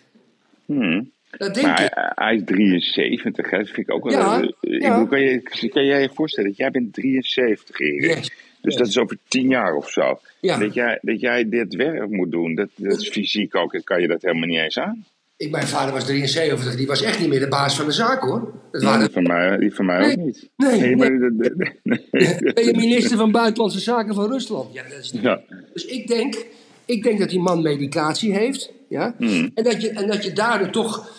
Hmm. 0.66 1.12
Dat 1.38 1.54
denk 1.54 1.68
Maar 1.68 1.84
ik. 1.84 1.92
hij, 2.16 2.36
is 2.36 2.44
73, 2.46 3.50
hè? 3.50 3.58
dat 3.58 3.68
vind 3.68 3.88
ik 3.88 3.94
ook 3.94 4.04
wel. 4.04 4.14
Ja, 4.62 5.06
kan 5.06 5.22
je, 5.22 5.42
kan 5.74 5.86
jij 5.86 6.02
je 6.02 6.10
voorstellen 6.14 6.50
dat 6.50 6.58
jij 6.60 6.72
bent 6.72 6.94
73, 6.94 7.80
Erik? 7.80 8.02
Yes, 8.02 8.20
Dus 8.20 8.30
yes. 8.62 8.76
dat 8.76 8.88
is 8.88 8.98
over 8.98 9.18
10 9.28 9.48
jaar 9.48 9.76
of 9.76 9.90
zo. 9.90 10.20
Ja. 10.42 10.58
Dat, 10.58 10.74
jij, 10.74 11.00
dat 11.02 11.20
jij 11.20 11.50
dit 11.50 11.76
werk 11.76 12.10
moet 12.10 12.32
doen, 12.32 12.56
dat, 12.56 12.70
dat 12.76 13.02
is 13.02 13.10
fysiek 13.10 13.56
ook, 13.56 13.82
kan 13.84 14.02
je 14.02 14.08
dat 14.08 14.22
helemaal 14.22 14.48
niet 14.48 14.60
eens 14.60 14.78
aan. 14.80 15.06
Ik, 15.38 15.52
mijn 15.52 15.68
vader 15.68 15.94
was 15.94 16.06
73, 16.06 16.76
die 16.76 16.88
was 16.88 17.02
echt 17.02 17.20
niet 17.20 17.30
meer 17.30 17.40
de 17.40 17.48
baas 17.48 17.76
van 17.76 17.86
de 17.86 17.92
zaak 17.92 18.22
hoor. 18.22 18.54
Dat 18.72 18.82
Nee, 18.82 18.90
waren 18.92 19.06
die 19.06 19.14
van 19.14 19.24
mij, 19.24 19.58
die 19.58 19.74
van 19.74 19.86
mij 19.86 20.00
Nee, 20.00 20.12
ook 20.12 20.26
niet. 20.26 20.50
nee, 20.56 20.96
nee. 20.96 22.54
Ben 22.54 22.66
je 22.66 22.74
minister 22.76 23.18
van 23.18 23.32
Buitenlandse 23.32 23.80
Zaken 23.80 24.16
van 24.16 24.32
Rusland? 24.32 24.74
Ja, 24.74 24.84
dat 24.84 25.00
is. 25.00 25.14
Ja. 25.22 25.42
Dus 25.74 25.86
ik 25.86 26.08
denk, 26.08 26.46
ik 26.86 27.04
denk 27.04 27.20
dat 27.20 27.30
die 27.30 27.40
man 27.40 27.62
medicatie 27.62 28.34
heeft. 28.34 28.72
Ja? 28.90 29.16
Hmm. 29.18 29.52
En, 29.54 29.64
dat 29.64 29.82
je, 29.82 29.90
en 29.90 30.08
dat 30.08 30.24
je 30.24 30.34
daardoor 30.34 30.70
toch 30.70 31.14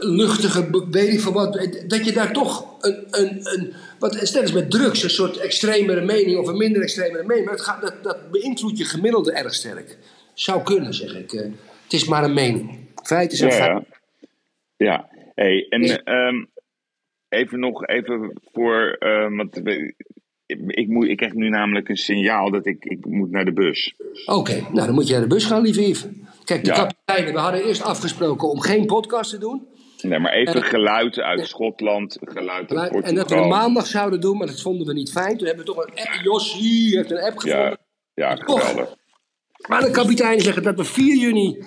luchtige, 0.00 0.86
weet 0.90 1.12
ik 1.12 1.20
veel 1.20 1.32
wat, 1.32 1.68
dat 1.86 2.04
je 2.04 2.12
daar 2.12 2.32
toch 2.32 2.76
een, 2.80 3.04
een, 3.10 3.40
een 3.42 3.72
wat, 3.98 4.18
stel 4.22 4.42
eens 4.42 4.52
met 4.52 4.70
drugs, 4.70 5.02
een 5.02 5.10
soort 5.10 5.36
extremere 5.36 6.00
mening 6.04 6.38
of 6.38 6.46
een 6.48 6.56
minder 6.56 6.82
extremere 6.82 7.24
mening, 7.24 7.44
maar 7.46 7.54
het 7.54 7.64
gaat, 7.64 7.80
dat, 7.80 8.02
dat 8.02 8.30
beïnvloedt 8.30 8.78
je 8.78 8.84
gemiddelde 8.84 9.32
erg 9.32 9.54
sterk. 9.54 9.98
Zou 10.34 10.62
kunnen, 10.62 10.94
zeg 10.94 11.14
ik. 11.16 11.32
eh. 11.32 11.40
het 11.82 11.92
is 11.92 12.04
maar 12.04 12.24
een 12.24 12.34
mening. 12.34 12.78
Feiten 13.02 13.36
zijn 13.38 13.50
Ja, 13.50 13.56
feiten. 13.56 13.86
ja. 14.76 15.08
Hey, 15.34 15.66
en 15.68 15.82
Ja. 15.82 15.96
ehm, 16.04 16.44
even 17.28 17.60
nog 17.60 17.86
even 17.86 18.32
voor, 18.52 18.96
ehm, 18.98 19.36
want 19.36 19.54
we- 19.62 19.94
ik, 20.66 20.88
moet, 20.88 21.08
ik 21.08 21.16
krijg 21.16 21.32
nu 21.32 21.48
namelijk 21.48 21.88
een 21.88 21.96
signaal 21.96 22.50
dat 22.50 22.66
ik, 22.66 22.84
ik 22.84 23.06
moet 23.06 23.30
naar 23.30 23.44
de 23.44 23.52
bus. 23.52 23.94
Oké, 24.26 24.52
nou 24.72 24.86
dan 24.86 24.94
moet 24.94 25.06
je 25.06 25.12
naar 25.12 25.22
de 25.22 25.28
bus 25.34 25.44
gaan, 25.44 25.62
lieve 25.62 25.88
Yves. 25.88 26.06
Kijk, 26.44 26.64
de 26.64 26.70
Ja. 26.70 26.76
kapiteinen, 26.76 27.32
we 27.32 27.38
hadden 27.40 27.64
eerst 27.64 27.82
afgesproken 27.82 28.48
om 28.48 28.60
geen 28.60 28.86
podcast 28.86 29.30
te 29.30 29.38
doen. 29.38 29.66
Nee, 30.02 30.18
maar 30.18 30.32
even 30.32 30.54
Eh, 30.62 30.68
geluid 30.68 31.18
uit 31.18 31.46
Schotland, 31.46 32.16
geluid 32.20 32.72
uit 32.72 32.90
Portugal. 32.90 33.02
En 33.02 33.14
dat 33.14 33.30
we 33.30 33.46
maandag 33.46 33.86
zouden 33.86 34.20
doen, 34.20 34.36
maar 34.36 34.46
dat 34.46 34.60
vonden 34.60 34.86
we 34.86 34.92
niet 34.92 35.10
fijn. 35.10 35.36
Toen 35.36 35.46
hebben 35.46 35.66
we 35.66 35.72
toch 35.72 35.84
een 35.86 35.92
app, 35.94 36.20
Jossie 36.22 36.96
heeft 36.96 37.10
een 37.10 37.20
app 37.22 37.38
gevonden. 37.38 37.78
Ja, 38.14 38.28
ja 38.28 38.36
geweldig. 38.36 38.94
Maar 39.68 39.80
de 39.80 39.90
kapiteinen 39.90 40.40
zeggen 40.44 40.62
dat 40.62 40.76
we 40.76 40.84
4 40.84 41.16
juni 41.16 41.58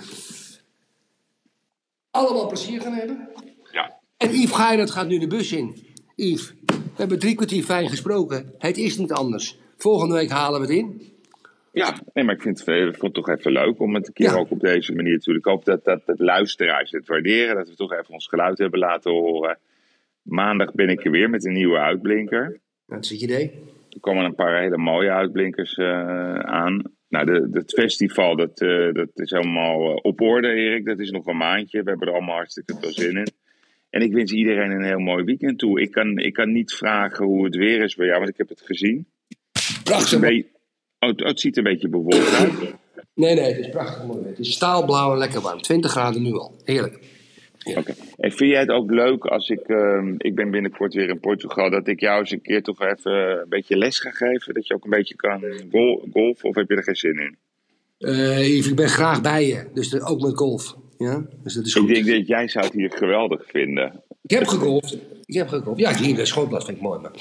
allemaal 2.11 2.47
plezier 2.47 2.81
gaan 2.81 2.93
hebben. 2.93 3.29
Ja. 3.71 3.99
En 4.17 4.29
Yves 4.33 4.51
Geirat 4.55 4.91
gaat 4.91 5.07
nu 5.07 5.17
de 5.19 5.27
bus 5.27 5.51
in. 5.51 5.85
Yves, 6.15 6.53
we 6.93 6.99
hebben 6.99 7.19
drie 7.19 7.35
kwartier 7.35 7.63
fijn 7.63 7.89
gesproken. 7.89 8.53
Het 8.57 8.77
is 8.77 8.97
niet 8.97 9.11
anders. 9.11 9.59
Volgende 9.77 10.15
week 10.15 10.29
halen 10.29 10.61
we 10.61 10.65
het 10.65 10.75
in. 10.75 11.01
Ja, 11.71 11.99
nee, 12.13 12.23
maar 12.23 12.35
ik 12.35 12.41
vind 12.41 12.65
het, 12.65 12.97
vond 12.97 13.01
het 13.01 13.13
toch 13.13 13.29
even 13.29 13.51
leuk 13.51 13.79
om 13.79 13.95
het 13.95 14.07
een 14.07 14.13
keer 14.13 14.29
Ja. 14.29 14.35
ook 14.35 14.51
op 14.51 14.59
deze 14.59 14.93
manier 14.93 15.19
te 15.19 15.29
doen. 15.29 15.39
Ik 15.39 15.45
hoop 15.45 15.65
dat, 15.65 15.83
dat, 15.83 16.05
dat 16.05 16.19
luisteraars 16.19 16.91
het 16.91 17.07
waarderen, 17.07 17.55
dat 17.55 17.69
we 17.69 17.75
toch 17.75 17.93
even 17.93 18.13
ons 18.13 18.27
geluid 18.27 18.57
hebben 18.57 18.79
laten 18.79 19.11
horen. 19.11 19.57
Maandag 20.21 20.73
ben 20.73 20.89
ik 20.89 21.05
er 21.05 21.11
weer 21.11 21.29
met 21.29 21.45
een 21.45 21.53
nieuwe 21.53 21.77
uitblinker. 21.77 22.59
Dat 22.87 23.03
is 23.03 23.09
het 23.09 23.21
idee. 23.21 23.51
Er 23.89 23.99
komen 23.99 24.25
een 24.25 24.35
paar 24.35 24.61
hele 24.61 24.77
mooie 24.77 25.11
uitblinkers 25.11 25.73
eh, 25.73 26.39
aan. 26.39 26.81
Nou, 27.09 27.25
de, 27.25 27.47
het 27.51 27.73
festival, 27.73 28.35
dat, 28.35 28.61
eh, 28.61 28.93
dat 28.93 29.09
is 29.13 29.31
helemaal 29.31 29.89
eh, 29.89 29.97
op 30.01 30.21
orde, 30.21 30.47
Erik. 30.47 30.85
Dat 30.85 30.99
is 30.99 31.09
nog 31.11 31.25
een 31.25 31.37
maandje. 31.37 31.83
We 31.83 31.89
hebben 31.89 32.07
er 32.07 32.13
allemaal 32.13 32.35
hartstikke 32.35 32.75
veel 32.79 32.91
zin 32.93 33.17
in. 33.17 33.27
En 33.93 34.01
ik 34.01 34.13
wens 34.13 34.31
iedereen 34.31 34.71
een 34.71 34.83
heel 34.83 34.99
mooi 34.99 35.23
weekend 35.23 35.59
toe. 35.59 35.81
Ik 35.81 35.91
kan, 35.91 36.17
ik 36.17 36.33
kan 36.33 36.51
niet 36.51 36.73
vragen 36.73 37.25
hoe 37.25 37.45
het 37.45 37.55
weer 37.55 37.81
is 37.83 37.95
bij 37.95 38.05
jou, 38.05 38.17
want 38.17 38.29
ik 38.31 38.37
heb 38.37 38.49
het 38.49 38.61
gezien. 38.61 39.07
Het, 39.51 39.79
Prachtig. 39.83 40.19
beetje- 40.19 40.45
oh, 40.99 41.09
het- 41.09 41.23
het 41.23 41.39
ziet 41.39 41.57
een 41.57 41.63
beetje 41.63 41.89
bewolkt 41.89 42.33
uit. 42.35 42.51
Nee, 43.15 43.35
nee, 43.35 43.43
het 43.43 43.57
is 43.57 43.69
prachtig 43.69 44.05
mooi. 44.05 44.19
weer. 44.19 44.29
Het 44.29 44.39
is 44.39 44.51
staalblauw 44.51 45.11
en 45.11 45.17
lekker 45.17 45.41
warm. 45.41 45.61
20 45.61 45.91
graden 45.91 46.21
nu 46.21 46.31
al. 46.33 46.55
Heerlijk. 46.63 46.99
Oké. 47.77 47.93
En 48.17 48.31
vind 48.31 48.51
jij 48.51 48.59
het 48.59 48.69
ook 48.69 48.91
leuk 48.91 49.25
als 49.25 49.49
ik, 49.49 49.59
ehm, 49.59 50.13
ik 50.17 50.35
ben 50.35 50.51
binnenkort 50.51 50.93
weer 50.93 51.09
in 51.09 51.19
Portugal, 51.19 51.69
dat 51.69 51.87
ik 51.87 51.99
jou 51.99 52.19
eens 52.19 52.31
een 52.31 52.41
keer 52.41 52.61
toch 52.63 52.81
even 52.81 53.11
een 53.41 53.49
beetje 53.49 53.77
les 53.77 53.99
ga 53.99 54.09
geven? 54.11 54.53
Dat 54.53 54.67
je 54.67 54.73
ook 54.73 54.83
een 54.83 54.89
beetje 54.89 55.15
kan 55.15 55.43
gol 55.71 56.07
golfen, 56.11 56.49
of 56.49 56.55
heb 56.55 56.69
je 56.69 56.75
er 56.75 56.83
geen 56.83 56.95
zin 56.95 57.19
in? 57.19 57.37
Eh 57.97 58.57
ik 58.67 58.75
ben 58.75 58.89
graag 58.89 59.21
bij 59.21 59.47
je. 59.47 59.63
Dus 59.73 60.01
ook 60.01 60.21
met 60.21 60.37
golf. 60.37 60.75
Ja? 61.03 61.23
Dus 61.43 61.53
dat 61.53 61.65
is 61.65 61.75
Ik 61.75 61.87
denk 61.87 62.05
dat 62.05 62.27
jij 62.27 62.47
zou 62.47 62.65
het 62.65 62.73
hier 62.73 62.91
geweldig 62.91 63.43
vinden. 63.47 64.01
Ik 64.21 64.31
heb 64.31 64.47
gegolfd. 64.47 64.97
Ik 65.25 65.33
heb 65.33 65.47
gegolfd. 65.47 65.79
Ja, 65.79 65.95
hier 65.95 66.19
in 66.19 66.27
Schotland 66.27 66.65
vind 66.65 66.77
ik 66.77 66.83
mooi. 66.83 66.99
Maar... 67.01 67.11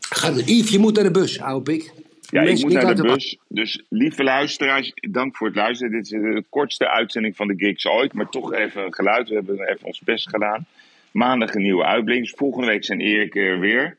Ga, 0.00 0.30
Yves, 0.30 0.70
je 0.70 0.78
moet 0.78 0.94
naar 0.94 1.04
de 1.04 1.10
bus, 1.10 1.40
oude 1.40 1.62
pik. 1.62 1.92
Ja, 2.30 2.42
ik 2.42 2.62
moet 2.62 2.72
naar 2.72 2.94
de 2.94 3.02
bus. 3.02 3.38
Dus 3.48 3.84
lieve 3.88 4.22
luisteraars, 4.22 4.92
dank 4.94 5.36
voor 5.36 5.46
het 5.46 5.56
luisteren. 5.56 5.92
Dit 5.92 6.02
is 6.02 6.10
de 6.10 6.44
kortste 6.48 6.88
uitzending 6.88 7.36
van 7.36 7.48
de 7.48 7.54
Gigs 7.56 7.86
ooit. 7.86 8.12
Maar 8.12 8.28
toch 8.28 8.52
even 8.52 8.84
een 8.84 8.94
geluid. 8.94 9.28
We 9.28 9.34
hebben 9.34 9.68
even 9.68 9.86
ons 9.86 10.00
best 10.00 10.28
gedaan. 10.28 10.66
Maandag 11.10 11.54
een 11.54 11.62
nieuwe 11.62 11.84
uitblinkers. 11.84 12.32
Volgende 12.36 12.66
week 12.66 12.84
zijn 12.84 13.00
Erik 13.00 13.36
er 13.36 13.58
weer. 13.58 13.98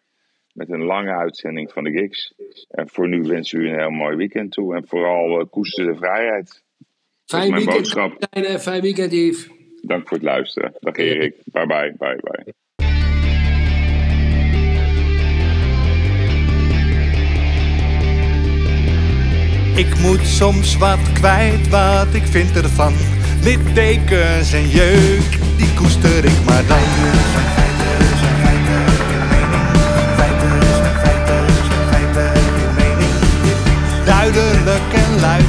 Met 0.54 0.70
een 0.70 0.84
lange 0.84 1.12
uitzending 1.12 1.72
van 1.72 1.84
de 1.84 1.92
Gigs. 1.92 2.34
En 2.70 2.90
voor 2.90 3.08
nu 3.08 3.22
wensen 3.22 3.60
we 3.60 3.66
u 3.66 3.70
een 3.70 3.80
heel 3.80 3.90
mooi 3.90 4.16
weekend 4.16 4.52
toe. 4.52 4.76
En 4.76 4.88
vooral 4.88 5.40
eh, 5.40 5.46
koester 5.50 5.86
de 5.86 5.96
vrijheid. 5.96 6.64
Fijn 7.30 7.50
mijn 7.50 7.64
weekend, 7.64 7.78
boodschap. 7.78 8.20
kapitein. 8.20 8.60
Fijn 8.60 8.82
weekend, 8.82 9.12
Yves. 9.12 9.48
Dank 9.82 10.08
voor 10.08 10.18
het 10.18 10.26
luisteren. 10.26 10.74
Dag 10.80 10.96
Erik. 10.96 11.36
Bye 11.46 11.66
bye. 11.66 11.96
Bye 11.98 12.20
bye. 12.22 12.54
Ik 19.76 20.00
moet 20.00 20.26
soms 20.26 20.78
wat 20.78 21.12
kwijt, 21.14 21.70
wat 21.70 22.14
ik 22.14 22.24
vind 22.24 22.56
ervan. 22.56 22.94
Littekens 23.44 24.54
en 24.54 24.68
jeuk, 24.68 25.30
die 25.58 25.74
koester 25.74 26.26
ik 26.26 26.44
maar 26.46 26.66
dan. 26.68 26.84
Duidelijk 34.06 34.94
en 34.94 35.20
luid, 35.20 35.49